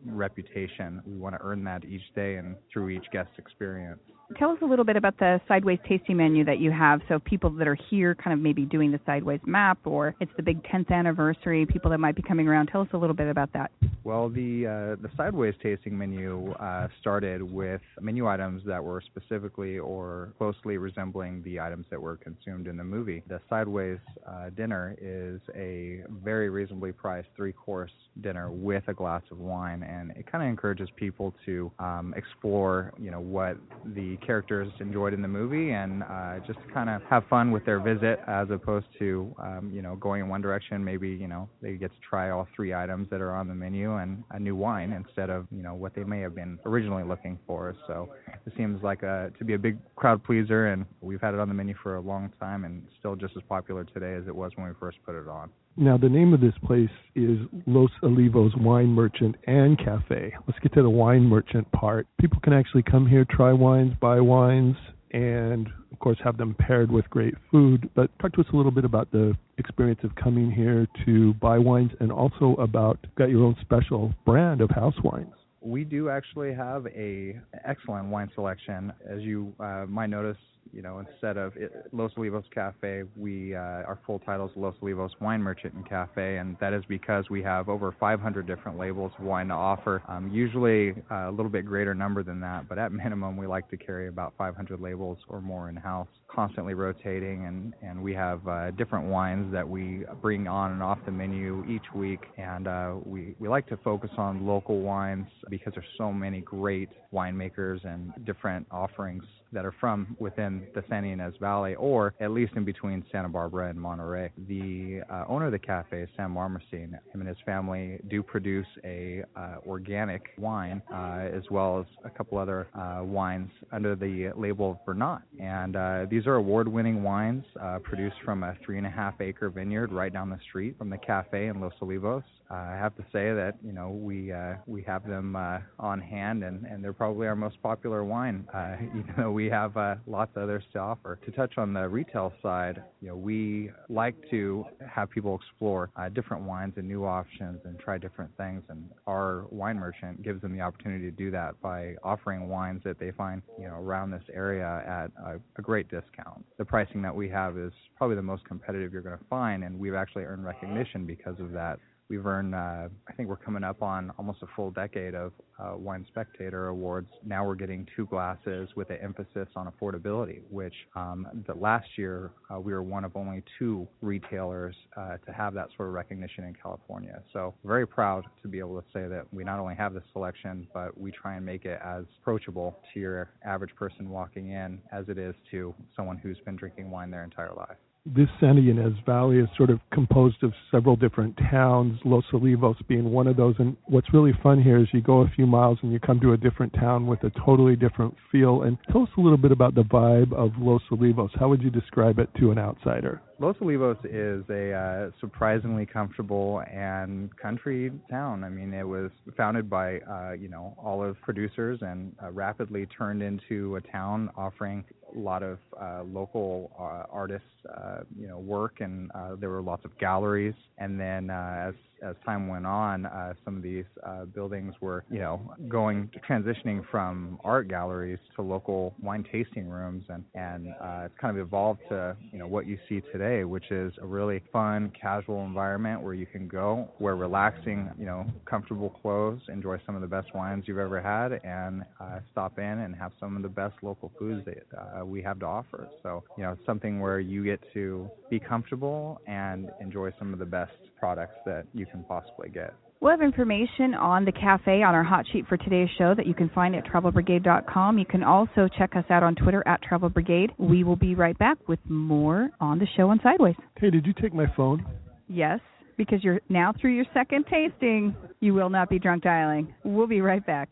reputation. 0.05 1.01
We 1.05 1.22
want 1.23 1.35
to 1.35 1.41
earn 1.41 1.63
that 1.63 1.85
each 1.85 2.13
day 2.13 2.35
and 2.35 2.55
through 2.71 2.89
each 2.89 3.05
guest 3.11 3.29
experience. 3.37 4.01
Tell 4.37 4.49
us 4.49 4.57
a 4.61 4.65
little 4.65 4.85
bit 4.85 4.95
about 4.95 5.17
the 5.19 5.39
Sideways 5.47 5.79
tasting 5.87 6.17
menu 6.17 6.43
that 6.45 6.59
you 6.59 6.71
have. 6.71 7.01
So 7.07 7.19
people 7.19 7.49
that 7.51 7.67
are 7.67 7.77
here, 7.89 8.15
kind 8.15 8.33
of 8.33 8.39
maybe 8.39 8.65
doing 8.65 8.91
the 8.91 8.99
Sideways 9.05 9.41
map, 9.45 9.79
or 9.85 10.15
it's 10.19 10.31
the 10.37 10.43
big 10.43 10.63
10th 10.63 10.91
anniversary. 10.91 11.65
People 11.65 11.91
that 11.91 11.99
might 11.99 12.15
be 12.15 12.21
coming 12.21 12.47
around. 12.47 12.67
Tell 12.67 12.81
us 12.81 12.87
a 12.93 12.97
little 12.97 13.15
bit 13.15 13.27
about 13.27 13.51
that. 13.53 13.71
Well, 14.03 14.27
the 14.27 14.67
uh, 14.67 15.01
the 15.01 15.09
sideways 15.15 15.53
tasting 15.63 15.97
menu 15.97 16.51
uh, 16.53 16.89
started 16.99 17.41
with 17.41 17.79
menu 18.01 18.27
items 18.27 18.61
that 18.65 18.83
were 18.83 19.01
specifically 19.01 19.79
or 19.79 20.33
closely 20.37 20.77
resembling 20.77 21.41
the 21.43 21.61
items 21.61 21.85
that 21.89 22.01
were 22.01 22.17
consumed 22.17 22.67
in 22.67 22.75
the 22.75 22.83
movie. 22.83 23.23
The 23.29 23.39
sideways 23.49 23.99
uh, 24.27 24.49
dinner 24.49 24.97
is 25.01 25.39
a 25.55 26.01
very 26.21 26.49
reasonably 26.49 26.91
priced 26.91 27.29
three-course 27.37 27.91
dinner 28.21 28.51
with 28.51 28.83
a 28.89 28.93
glass 28.93 29.21
of 29.31 29.39
wine, 29.39 29.83
and 29.83 30.11
it 30.11 30.29
kind 30.29 30.43
of 30.43 30.49
encourages 30.49 30.89
people 30.97 31.33
to 31.45 31.71
um, 31.79 32.13
explore, 32.17 32.93
you 32.99 33.09
know, 33.09 33.21
what 33.21 33.55
the 33.95 34.12
characters 34.17 34.71
enjoyed 34.79 35.13
in 35.13 35.21
the 35.21 35.27
movie, 35.27 35.71
and 35.71 36.03
uh, 36.03 36.39
just 36.45 36.59
kind 36.73 36.89
of 36.89 37.01
have 37.03 37.23
fun 37.29 37.51
with 37.51 37.65
their 37.65 37.79
visit, 37.79 38.19
as 38.27 38.49
opposed 38.49 38.87
to, 38.99 39.33
um, 39.39 39.71
you 39.73 39.81
know, 39.81 39.95
going 39.95 40.21
in 40.21 40.29
one 40.29 40.41
direction. 40.41 40.83
Maybe 40.83 41.09
you 41.09 41.27
know 41.27 41.49
they 41.61 41.73
get 41.73 41.91
to 41.91 41.99
try 42.07 42.29
all 42.29 42.47
three 42.55 42.73
items 42.73 43.09
that 43.09 43.21
are 43.21 43.33
on 43.33 43.47
the 43.47 43.55
menu 43.55 43.95
and 43.97 44.23
a 44.31 44.39
new 44.39 44.55
wine 44.55 44.93
instead 44.93 45.29
of 45.29 45.47
you 45.51 45.63
know 45.63 45.73
what 45.73 45.95
they 45.95 46.03
may 46.03 46.19
have 46.21 46.35
been 46.35 46.59
originally 46.65 47.03
looking 47.03 47.37
for. 47.47 47.75
So 47.87 48.09
it 48.45 48.53
seems 48.57 48.83
like 48.83 49.03
a 49.03 49.31
to 49.37 49.45
be 49.45 49.53
a 49.53 49.59
big 49.59 49.77
crowd 49.95 50.23
pleaser, 50.23 50.67
and 50.67 50.85
we've 51.01 51.21
had 51.21 51.33
it 51.33 51.39
on 51.39 51.47
the 51.47 51.55
menu 51.55 51.75
for 51.81 51.95
a 51.95 52.01
long 52.01 52.31
time, 52.39 52.65
and 52.65 52.83
still 52.99 53.15
just 53.15 53.35
as 53.35 53.43
popular 53.47 53.83
today 53.83 54.15
as 54.15 54.27
it 54.27 54.35
was 54.35 54.51
when 54.55 54.67
we 54.67 54.73
first 54.79 54.97
put 55.05 55.15
it 55.15 55.27
on. 55.27 55.49
Now, 55.75 55.97
the 55.97 56.09
name 56.09 56.35
of 56.35 56.39
this 56.39 56.53
place 56.63 56.91
is 57.15 57.39
Los 57.65 57.89
Olivos 58.03 58.55
Wine 58.61 58.89
Merchant 58.89 59.35
and 59.47 59.75
Cafe. 59.77 60.31
Let's 60.45 60.59
get 60.59 60.71
to 60.73 60.83
the 60.83 60.89
wine 60.89 61.23
merchant 61.23 61.71
part. 61.71 62.05
People 62.21 62.39
can 62.43 62.53
actually 62.53 62.83
come 62.83 63.07
here, 63.07 63.25
try 63.27 63.51
wines, 63.51 63.93
buy 63.99 64.21
wines, 64.21 64.75
and 65.13 65.67
of 65.91 65.97
course 65.97 66.19
have 66.23 66.37
them 66.37 66.55
paired 66.59 66.91
with 66.91 67.09
great 67.09 67.33
food. 67.49 67.89
But 67.95 68.11
talk 68.19 68.33
to 68.33 68.41
us 68.41 68.47
a 68.53 68.55
little 68.55 68.71
bit 68.71 68.85
about 68.85 69.11
the 69.11 69.35
experience 69.57 70.01
of 70.03 70.13
coming 70.13 70.51
here 70.51 70.87
to 71.05 71.33
buy 71.35 71.57
wines 71.57 71.91
and 71.99 72.11
also 72.11 72.53
about 72.59 72.99
got 73.17 73.29
your 73.31 73.43
own 73.43 73.55
special 73.61 74.13
brand 74.27 74.61
of 74.61 74.69
house 74.69 74.95
wines. 75.03 75.33
We 75.59 75.85
do 75.85 76.09
actually 76.09 76.53
have 76.53 76.85
a 76.87 77.39
excellent 77.65 78.09
wine 78.09 78.29
selection, 78.35 78.93
as 79.09 79.21
you 79.21 79.53
uh, 79.59 79.85
might 79.87 80.11
notice. 80.11 80.37
You 80.73 80.81
know, 80.81 80.99
instead 80.99 81.37
of 81.37 81.55
it, 81.55 81.71
Los 81.91 82.11
Olivos 82.15 82.45
Cafe, 82.51 83.03
we 83.15 83.55
uh, 83.55 83.59
our 83.59 83.99
full 84.07 84.17
title 84.17 84.47
is 84.47 84.51
Los 84.55 84.73
Olivos 84.81 85.11
Wine 85.21 85.39
Merchant 85.39 85.75
and 85.75 85.87
Cafe, 85.87 86.37
and 86.37 86.57
that 86.59 86.73
is 86.73 86.83
because 86.89 87.29
we 87.29 87.43
have 87.43 87.69
over 87.69 87.95
500 87.99 88.47
different 88.47 88.79
labels 88.79 89.11
of 89.19 89.23
wine 89.23 89.49
to 89.49 89.53
offer. 89.53 90.01
Um, 90.07 90.31
usually 90.33 90.95
uh, 91.11 91.29
a 91.29 91.31
little 91.31 91.51
bit 91.51 91.67
greater 91.67 91.93
number 91.93 92.23
than 92.23 92.39
that, 92.39 92.67
but 92.67 92.79
at 92.79 92.91
minimum 93.03 93.37
we 93.37 93.45
like 93.45 93.69
to 93.69 93.77
carry 93.77 94.07
about 94.07 94.33
500 94.35 94.81
labels 94.81 95.19
or 95.29 95.41
more 95.41 95.69
in 95.69 95.75
house, 95.75 96.07
constantly 96.27 96.73
rotating, 96.73 97.45
and 97.45 97.73
and 97.83 98.01
we 98.01 98.15
have 98.15 98.45
uh, 98.47 98.71
different 98.71 99.05
wines 99.05 99.53
that 99.53 99.69
we 99.69 100.05
bring 100.23 100.47
on 100.47 100.71
and 100.71 100.81
off 100.81 100.97
the 101.05 101.11
menu 101.11 101.63
each 101.69 101.93
week, 101.93 102.21
and 102.37 102.67
uh, 102.67 102.95
we 103.05 103.35
we 103.37 103.47
like 103.47 103.67
to 103.67 103.77
focus 103.77 104.09
on 104.17 104.43
local 104.43 104.81
wines 104.81 105.27
because 105.51 105.71
there's 105.75 105.85
so 105.99 106.11
many 106.11 106.41
great 106.41 106.89
winemakers 107.13 107.85
and 107.85 108.11
different 108.25 108.65
offerings 108.71 109.23
that 109.53 109.65
are 109.65 109.75
from 109.79 110.15
within 110.19 110.67
the 110.75 110.83
San 110.89 111.05
Ynez 111.05 111.33
Valley, 111.39 111.75
or 111.75 112.13
at 112.19 112.31
least 112.31 112.53
in 112.55 112.65
between 112.65 113.05
Santa 113.11 113.29
Barbara 113.29 113.69
and 113.69 113.79
Monterey. 113.79 114.31
The 114.47 115.01
uh, 115.09 115.25
owner 115.27 115.47
of 115.47 115.51
the 115.51 115.59
cafe, 115.59 116.07
Sam 116.17 116.33
Marmorstein, 116.33 116.91
him 116.91 117.21
and 117.21 117.27
his 117.27 117.37
family 117.45 117.99
do 118.09 118.23
produce 118.23 118.67
a 118.83 119.23
uh, 119.35 119.57
organic 119.65 120.31
wine, 120.37 120.81
uh, 120.91 121.29
as 121.31 121.43
well 121.49 121.79
as 121.79 121.85
a 122.03 122.09
couple 122.09 122.37
other 122.37 122.67
uh, 122.73 123.03
wines 123.03 123.51
under 123.71 123.95
the 123.95 124.31
label 124.35 124.71
of 124.71 124.85
Bernat. 124.85 125.21
And 125.39 125.75
uh, 125.75 126.05
these 126.09 126.27
are 126.27 126.35
award-winning 126.35 127.03
wines 127.03 127.45
produced 127.83 128.17
from 128.25 128.43
a 128.43 128.55
three 128.65 128.77
and 128.77 128.87
a 128.87 128.89
half 128.89 129.19
acre 129.21 129.49
vineyard 129.49 129.91
right 129.91 130.11
down 130.11 130.29
the 130.29 130.39
street 130.49 130.77
from 130.77 130.89
the 130.89 130.97
cafe 130.97 131.47
in 131.47 131.59
Los 131.59 131.73
Olivos. 131.81 132.23
I 132.53 132.75
have 132.75 132.95
to 132.95 133.03
say 133.13 133.33
that 133.33 133.57
you 133.63 133.73
know 133.73 133.89
we 133.89 134.31
uh, 134.31 134.55
we 134.65 134.81
have 134.83 135.07
them 135.07 135.35
uh, 135.35 135.59
on 135.79 136.01
hand, 136.01 136.43
and, 136.43 136.65
and 136.65 136.83
they're 136.83 136.93
probably 136.93 137.27
our 137.27 137.35
most 137.35 137.61
popular 137.61 138.03
wine, 138.03 138.47
uh, 138.53 138.75
though 139.17 139.31
we 139.31 139.43
we 139.43 139.49
have 139.49 139.75
uh, 139.75 139.95
lots 140.07 140.31
of 140.37 140.43
others 140.43 140.63
to 140.71 140.79
offer. 140.79 141.19
To 141.25 141.31
touch 141.31 141.57
on 141.57 141.73
the 141.73 141.87
retail 141.87 142.31
side, 142.41 142.81
you 143.01 143.09
know, 143.09 143.15
we 143.15 143.71
like 143.89 144.15
to 144.29 144.65
have 144.89 145.09
people 145.09 145.35
explore 145.35 145.89
uh, 145.97 146.07
different 146.09 146.43
wines 146.43 146.73
and 146.77 146.87
new 146.87 147.03
options 147.05 147.59
and 147.65 147.77
try 147.77 147.97
different 147.97 148.31
things. 148.37 148.63
And 148.69 148.89
our 149.05 149.45
wine 149.49 149.77
merchant 149.77 150.23
gives 150.23 150.41
them 150.41 150.53
the 150.53 150.61
opportunity 150.61 151.03
to 151.05 151.11
do 151.11 151.29
that 151.31 151.59
by 151.61 151.95
offering 152.03 152.47
wines 152.47 152.81
that 152.85 152.99
they 152.99 153.11
find, 153.11 153.41
you 153.59 153.67
know, 153.67 153.75
around 153.75 154.11
this 154.11 154.23
area 154.33 154.83
at 154.87 155.11
a, 155.21 155.39
a 155.57 155.61
great 155.61 155.89
discount. 155.89 156.45
The 156.57 156.65
pricing 156.65 157.01
that 157.01 157.13
we 157.13 157.27
have 157.29 157.57
is 157.57 157.73
probably 157.97 158.15
the 158.15 158.21
most 158.21 158.45
competitive 158.45 158.93
you're 158.93 159.01
going 159.01 159.17
to 159.17 159.25
find, 159.29 159.65
and 159.65 159.77
we've 159.77 159.95
actually 159.95 160.23
earned 160.23 160.45
recognition 160.45 161.05
because 161.05 161.37
of 161.39 161.51
that. 161.51 161.79
We've 162.09 162.25
earned, 162.25 162.53
uh, 162.53 162.89
I 163.07 163.13
think 163.15 163.29
we're 163.29 163.37
coming 163.37 163.63
up 163.63 163.81
on 163.81 164.11
almost 164.17 164.41
a 164.43 164.47
full 164.55 164.71
decade 164.71 165.15
of 165.15 165.31
uh, 165.57 165.77
Wine 165.77 166.05
Spectator 166.09 166.67
awards. 166.67 167.09
Now 167.25 167.45
we're 167.45 167.55
getting 167.55 167.87
two 167.95 168.05
glasses 168.05 168.69
with 168.75 168.89
an 168.89 168.97
emphasis 169.01 169.47
on 169.55 169.71
affordability, 169.71 170.41
which 170.49 170.73
um, 170.95 171.27
the 171.47 171.53
last 171.53 171.87
year 171.97 172.31
uh, 172.53 172.59
we 172.59 172.73
were 172.73 172.83
one 172.83 173.05
of 173.05 173.15
only 173.15 173.43
two 173.57 173.87
retailers 174.01 174.75
uh, 174.97 175.17
to 175.25 175.31
have 175.31 175.53
that 175.53 175.69
sort 175.77 175.87
of 175.87 175.93
recognition 175.95 176.43
in 176.43 176.53
California. 176.53 177.21
So 177.31 177.53
very 177.63 177.87
proud 177.87 178.25
to 178.41 178.47
be 178.47 178.59
able 178.59 178.79
to 178.81 178.87
say 178.93 179.07
that 179.07 179.25
we 179.31 179.43
not 179.43 179.59
only 179.59 179.75
have 179.75 179.93
this 179.93 180.03
selection, 180.11 180.67
but 180.73 180.97
we 180.99 181.11
try 181.11 181.35
and 181.35 181.45
make 181.45 181.65
it 181.65 181.79
as 181.83 182.03
approachable 182.21 182.79
to 182.93 182.99
your 182.99 183.29
average 183.45 183.73
person 183.75 184.09
walking 184.09 184.51
in 184.51 184.79
as 184.91 185.05
it 185.07 185.17
is 185.17 185.35
to 185.51 185.73
someone 185.95 186.17
who's 186.17 186.39
been 186.45 186.55
drinking 186.55 186.91
wine 186.91 187.09
their 187.09 187.23
entire 187.23 187.53
life 187.53 187.77
this 188.05 188.27
Santa 188.39 188.59
Ynez 188.59 188.93
Valley 189.05 189.37
is 189.37 189.47
sort 189.55 189.69
of 189.69 189.79
composed 189.93 190.43
of 190.43 190.51
several 190.69 190.95
different 190.95 191.37
towns, 191.49 191.97
Los 192.03 192.25
Olivos 192.33 192.75
being 192.87 193.11
one 193.11 193.27
of 193.27 193.37
those. 193.37 193.55
And 193.59 193.77
what's 193.85 194.13
really 194.13 194.33
fun 194.43 194.61
here 194.61 194.77
is 194.77 194.87
you 194.91 195.01
go 195.01 195.21
a 195.21 195.29
few 195.29 195.47
miles 195.47 195.77
and 195.81 195.91
you 195.91 195.99
come 195.99 196.19
to 196.19 196.33
a 196.33 196.37
different 196.37 196.73
town 196.73 197.07
with 197.07 197.23
a 197.23 197.31
totally 197.45 197.75
different 197.77 198.13
feel. 198.31 198.63
And 198.63 198.77
tell 198.91 199.03
us 199.03 199.09
a 199.17 199.21
little 199.21 199.37
bit 199.37 199.51
about 199.51 199.75
the 199.75 199.83
vibe 199.83 200.33
of 200.33 200.51
Los 200.57 200.81
Olivos. 200.91 201.29
How 201.39 201.47
would 201.47 201.61
you 201.61 201.69
describe 201.69 202.19
it 202.19 202.29
to 202.39 202.51
an 202.51 202.57
outsider? 202.57 203.21
Los 203.39 203.57
Olivos 203.57 203.97
is 204.05 204.43
a 204.49 204.73
uh, 204.73 205.11
surprisingly 205.19 205.85
comfortable 205.85 206.61
and 206.71 207.35
country 207.37 207.91
town. 208.09 208.43
I 208.43 208.49
mean, 208.49 208.73
it 208.73 208.87
was 208.87 209.09
founded 209.35 209.69
by 209.69 209.99
uh, 209.99 210.33
you 210.33 210.49
know 210.49 210.75
olive 210.77 211.19
producers 211.21 211.79
and 211.81 212.15
uh, 212.23 212.31
rapidly 212.31 212.85
turned 212.85 213.23
into 213.23 213.75
a 213.75 213.81
town 213.81 214.29
offering 214.37 214.83
a 215.15 215.19
lot 215.19 215.43
of 215.43 215.57
uh, 215.79 216.03
local 216.03 216.71
uh, 216.79 217.11
artists, 217.11 217.47
uh, 217.75 218.01
you 218.17 218.27
know, 218.27 218.37
work, 218.37 218.81
and 218.81 219.11
uh, 219.13 219.35
there 219.35 219.49
were 219.49 219.61
lots 219.61 219.83
of 219.85 219.97
galleries. 219.97 220.55
And 220.77 220.99
then 220.99 221.29
uh, 221.29 221.65
as 221.69 221.75
as 222.03 222.15
time 222.25 222.47
went 222.47 222.65
on, 222.65 223.05
uh, 223.05 223.33
some 223.45 223.57
of 223.57 223.63
these 223.63 223.85
uh, 224.05 224.25
buildings 224.25 224.73
were, 224.81 225.03
you 225.09 225.19
know, 225.19 225.53
going 225.69 226.09
transitioning 226.29 226.83
from 226.91 227.39
art 227.43 227.67
galleries 227.67 228.19
to 228.35 228.41
local 228.41 228.93
wine 229.01 229.25
tasting 229.31 229.69
rooms, 229.69 230.03
and 230.09 230.23
and 230.35 230.67
uh, 230.81 231.03
it's 231.05 231.15
kind 231.19 231.37
of 231.37 231.45
evolved 231.45 231.79
to, 231.89 232.15
you 232.31 232.39
know, 232.39 232.47
what 232.47 232.67
you 232.67 232.77
see 232.89 233.01
today, 233.11 233.43
which 233.43 233.71
is 233.71 233.93
a 234.01 234.05
really 234.05 234.41
fun, 234.51 234.91
casual 234.99 235.45
environment 235.45 236.01
where 236.01 236.13
you 236.13 236.25
can 236.25 236.47
go, 236.47 236.87
where 236.97 237.15
relaxing, 237.15 237.89
you 237.97 238.05
know, 238.05 238.25
comfortable 238.45 238.89
clothes, 238.89 239.41
enjoy 239.47 239.79
some 239.85 239.95
of 239.95 240.01
the 240.01 240.07
best 240.07 240.33
wines 240.35 240.63
you've 240.67 240.77
ever 240.77 241.01
had, 241.01 241.39
and 241.43 241.83
uh, 241.99 242.19
stop 242.31 242.57
in 242.59 242.63
and 242.79 242.95
have 242.95 243.11
some 243.19 243.35
of 243.35 243.43
the 243.43 243.49
best 243.49 243.75
local 243.81 244.11
foods 244.19 244.43
that 244.45 244.65
uh, 244.99 245.05
we 245.05 245.21
have 245.21 245.39
to 245.39 245.45
offer. 245.45 245.87
So, 246.01 246.23
you 246.37 246.43
know, 246.43 246.57
something 246.65 246.99
where 246.99 247.19
you 247.19 247.43
get 247.43 247.59
to 247.73 248.09
be 248.29 248.39
comfortable 248.39 249.21
and 249.27 249.69
enjoy 249.79 250.11
some 250.19 250.33
of 250.33 250.39
the 250.39 250.45
best 250.45 250.71
products 251.03 251.35
that 251.45 251.65
you 251.73 251.85
can 251.85 252.01
possibly 252.05 252.47
get. 252.47 252.73
We'll 253.01 253.11
have 253.11 253.21
information 253.21 253.93
on 253.93 254.23
the 254.23 254.31
cafe 254.31 254.83
on 254.83 254.95
our 254.95 255.03
hot 255.03 255.25
sheet 255.33 255.45
for 255.49 255.57
today's 255.57 255.89
show 255.97 256.15
that 256.15 256.25
you 256.25 256.33
can 256.33 256.49
find 256.55 256.73
at 256.73 256.85
travelbrigade.com. 256.85 257.97
You 257.97 258.05
can 258.05 258.23
also 258.23 258.69
check 258.77 258.95
us 258.95 259.03
out 259.09 259.21
on 259.21 259.35
Twitter 259.35 259.61
at 259.67 259.81
Travel 259.81 260.07
Brigade. 260.07 260.53
We 260.57 260.85
will 260.85 260.95
be 260.95 261.13
right 261.13 261.37
back 261.37 261.57
with 261.67 261.79
more 261.89 262.51
on 262.61 262.79
the 262.79 262.87
show 262.95 263.09
on 263.09 263.19
Sideways. 263.21 263.55
Hey, 263.77 263.89
did 263.89 264.05
you 264.05 264.13
take 264.13 264.33
my 264.33 264.45
phone? 264.55 264.85
Yes, 265.27 265.59
because 265.97 266.23
you're 266.23 266.39
now 266.47 266.73
through 266.79 266.95
your 266.95 267.05
second 267.13 267.47
tasting. 267.51 268.15
You 268.39 268.53
will 268.53 268.69
not 268.69 268.89
be 268.89 268.97
drunk 268.97 269.23
dialing. 269.23 269.75
We'll 269.83 270.07
be 270.07 270.21
right 270.21 270.45
back. 270.45 270.69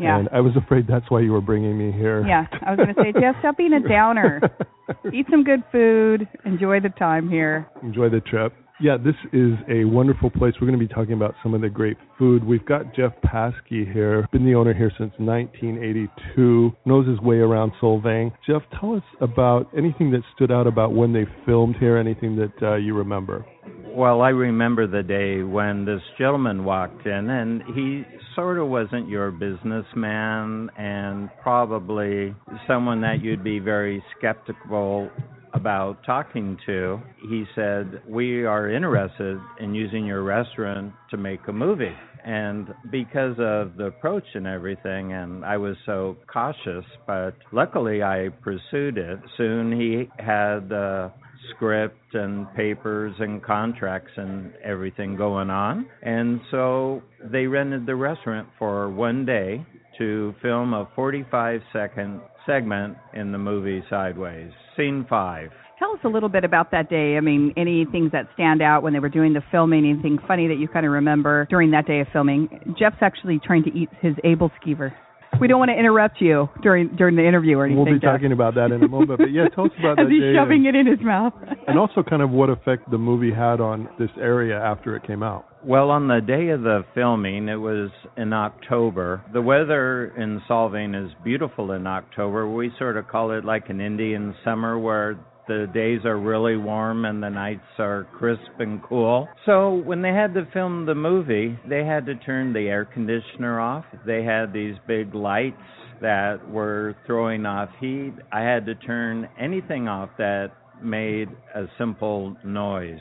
yeah. 0.00 0.18
And 0.18 0.28
I 0.32 0.40
was 0.40 0.52
afraid 0.56 0.86
that's 0.86 1.10
why 1.10 1.20
you 1.20 1.32
were 1.32 1.40
bringing 1.40 1.76
me 1.76 1.92
here. 1.92 2.26
Yeah, 2.26 2.46
I 2.66 2.70
was 2.70 2.78
going 2.78 2.94
to 2.94 3.02
say, 3.02 3.12
Jeff, 3.20 3.36
stop 3.40 3.56
being 3.56 3.72
a 3.72 3.88
downer. 3.88 4.40
Eat 5.12 5.26
some 5.30 5.44
good 5.44 5.62
food. 5.70 6.26
Enjoy 6.44 6.80
the 6.80 6.88
time 6.88 7.28
here. 7.28 7.68
Enjoy 7.82 8.08
the 8.08 8.20
trip. 8.20 8.52
Yeah, 8.82 8.96
this 8.96 9.14
is 9.34 9.52
a 9.68 9.84
wonderful 9.84 10.30
place. 10.30 10.54
We're 10.58 10.66
going 10.66 10.78
to 10.80 10.86
be 10.86 10.92
talking 10.92 11.12
about 11.12 11.34
some 11.42 11.52
of 11.52 11.60
the 11.60 11.68
great 11.68 11.98
food. 12.18 12.42
We've 12.42 12.64
got 12.64 12.94
Jeff 12.94 13.12
Paskey 13.22 13.92
here, 13.92 14.26
been 14.32 14.46
the 14.46 14.54
owner 14.54 14.72
here 14.72 14.90
since 14.96 15.12
1982, 15.18 16.72
knows 16.86 17.06
his 17.06 17.20
way 17.20 17.36
around 17.36 17.72
Solvang. 17.80 18.32
Jeff, 18.46 18.62
tell 18.80 18.94
us 18.94 19.02
about 19.20 19.68
anything 19.76 20.10
that 20.12 20.22
stood 20.34 20.50
out 20.50 20.66
about 20.66 20.94
when 20.94 21.12
they 21.12 21.26
filmed 21.44 21.76
here, 21.76 21.98
anything 21.98 22.36
that 22.36 22.66
uh, 22.66 22.76
you 22.76 22.94
remember. 22.94 23.44
Well, 23.92 24.22
I 24.22 24.28
remember 24.28 24.86
the 24.86 25.02
day 25.02 25.42
when 25.42 25.84
this 25.84 26.00
gentleman 26.16 26.64
walked 26.64 27.06
in, 27.06 27.28
and 27.28 27.62
he 27.74 28.04
sort 28.36 28.58
of 28.58 28.68
wasn't 28.68 29.08
your 29.08 29.32
businessman 29.32 30.70
and 30.78 31.28
probably 31.42 32.34
someone 32.68 33.00
that 33.00 33.20
you'd 33.20 33.42
be 33.42 33.58
very 33.58 34.02
skeptical 34.16 35.10
about 35.54 36.04
talking 36.04 36.56
to. 36.66 37.00
He 37.28 37.44
said, 37.56 38.00
We 38.08 38.44
are 38.44 38.70
interested 38.70 39.40
in 39.58 39.74
using 39.74 40.06
your 40.06 40.22
restaurant 40.22 40.92
to 41.10 41.16
make 41.16 41.40
a 41.48 41.52
movie. 41.52 41.96
And 42.24 42.72
because 42.92 43.34
of 43.38 43.76
the 43.76 43.86
approach 43.86 44.24
and 44.34 44.46
everything, 44.46 45.14
and 45.14 45.44
I 45.44 45.56
was 45.56 45.76
so 45.84 46.16
cautious, 46.32 46.84
but 47.08 47.34
luckily 47.50 48.04
I 48.04 48.28
pursued 48.40 48.98
it. 48.98 49.18
Soon 49.36 49.72
he 49.72 50.08
had 50.22 50.72
uh, 50.72 51.08
script 51.54 52.14
and 52.14 52.52
papers 52.54 53.14
and 53.18 53.42
contracts 53.42 54.12
and 54.16 54.52
everything 54.64 55.16
going 55.16 55.50
on. 55.50 55.86
And 56.02 56.40
so 56.50 57.02
they 57.22 57.46
rented 57.46 57.86
the 57.86 57.94
restaurant 57.94 58.48
for 58.58 58.90
one 58.90 59.24
day 59.26 59.64
to 59.98 60.34
film 60.42 60.72
a 60.74 60.88
45 60.94 61.60
second 61.72 62.20
segment 62.46 62.96
in 63.14 63.32
the 63.32 63.38
movie 63.38 63.82
Sideways, 63.90 64.50
scene 64.76 65.06
five. 65.08 65.50
Tell 65.78 65.92
us 65.92 66.00
a 66.04 66.08
little 66.08 66.28
bit 66.28 66.44
about 66.44 66.70
that 66.72 66.90
day. 66.90 67.16
I 67.16 67.20
mean, 67.20 67.54
any 67.56 67.86
things 67.90 68.12
that 68.12 68.28
stand 68.34 68.60
out 68.60 68.82
when 68.82 68.92
they 68.92 68.98
were 68.98 69.08
doing 69.08 69.32
the 69.32 69.42
filming, 69.50 69.86
anything 69.86 70.18
funny 70.28 70.46
that 70.48 70.58
you 70.58 70.68
kind 70.68 70.84
of 70.84 70.92
remember 70.92 71.46
during 71.48 71.70
that 71.70 71.86
day 71.86 72.00
of 72.00 72.06
filming? 72.12 72.74
Jeff's 72.78 72.98
actually 73.00 73.40
trying 73.42 73.64
to 73.64 73.70
eat 73.70 73.88
his 74.00 74.14
Able 74.22 74.50
skeever 74.62 74.92
we 75.38 75.48
don't 75.48 75.58
want 75.58 75.70
to 75.70 75.78
interrupt 75.78 76.20
you 76.20 76.48
during 76.62 76.96
during 76.96 77.16
the 77.16 77.26
interview 77.26 77.58
or 77.58 77.66
anything. 77.66 77.84
We'll 77.84 77.94
be 77.94 78.00
Jeff. 78.00 78.14
talking 78.14 78.32
about 78.32 78.54
that 78.54 78.72
in 78.72 78.82
a 78.82 78.88
moment. 78.88 79.18
But 79.18 79.32
yeah, 79.32 79.48
tell 79.54 79.66
us 79.66 79.70
about 79.78 79.90
As 80.00 80.06
that 80.06 80.10
he's 80.10 80.34
shoving 80.34 80.66
and, 80.66 80.76
it 80.76 80.80
in 80.80 80.86
his 80.86 81.00
mouth. 81.04 81.32
and 81.68 81.78
also 81.78 82.02
kind 82.02 82.22
of 82.22 82.30
what 82.30 82.50
effect 82.50 82.90
the 82.90 82.98
movie 82.98 83.32
had 83.32 83.60
on 83.60 83.88
this 83.98 84.10
area 84.20 84.58
after 84.58 84.96
it 84.96 85.06
came 85.06 85.22
out. 85.22 85.46
Well, 85.62 85.90
on 85.90 86.08
the 86.08 86.20
day 86.20 86.48
of 86.48 86.62
the 86.62 86.84
filming, 86.94 87.48
it 87.48 87.56
was 87.56 87.90
in 88.16 88.32
October. 88.32 89.22
The 89.32 89.42
weather 89.42 90.06
in 90.16 90.40
Solvang 90.48 90.96
is 91.06 91.12
beautiful 91.22 91.72
in 91.72 91.86
October. 91.86 92.50
We 92.50 92.72
sort 92.78 92.96
of 92.96 93.08
call 93.08 93.32
it 93.32 93.44
like 93.44 93.68
an 93.68 93.80
Indian 93.80 94.34
summer 94.42 94.78
where 94.78 95.18
the 95.48 95.66
days 95.72 96.00
are 96.04 96.18
really 96.18 96.56
warm 96.56 97.04
and 97.04 97.22
the 97.22 97.28
nights 97.28 97.60
are 97.78 98.06
crisp 98.16 98.40
and 98.58 98.82
cool. 98.82 99.28
So 99.46 99.74
when 99.84 100.02
they 100.02 100.12
had 100.12 100.34
to 100.34 100.46
film 100.52 100.86
the 100.86 100.94
movie, 100.94 101.58
they 101.68 101.84
had 101.84 102.06
to 102.06 102.14
turn 102.14 102.52
the 102.52 102.68
air 102.68 102.84
conditioner 102.84 103.60
off. 103.60 103.84
They 104.06 104.22
had 104.22 104.52
these 104.52 104.74
big 104.86 105.14
lights 105.14 105.56
that 106.00 106.48
were 106.50 106.96
throwing 107.06 107.46
off 107.46 107.68
heat. 107.80 108.12
I 108.32 108.40
had 108.40 108.66
to 108.66 108.74
turn 108.74 109.28
anything 109.38 109.88
off 109.88 110.10
that 110.18 110.52
made 110.82 111.28
a 111.54 111.66
simple 111.78 112.36
noise. 112.44 113.00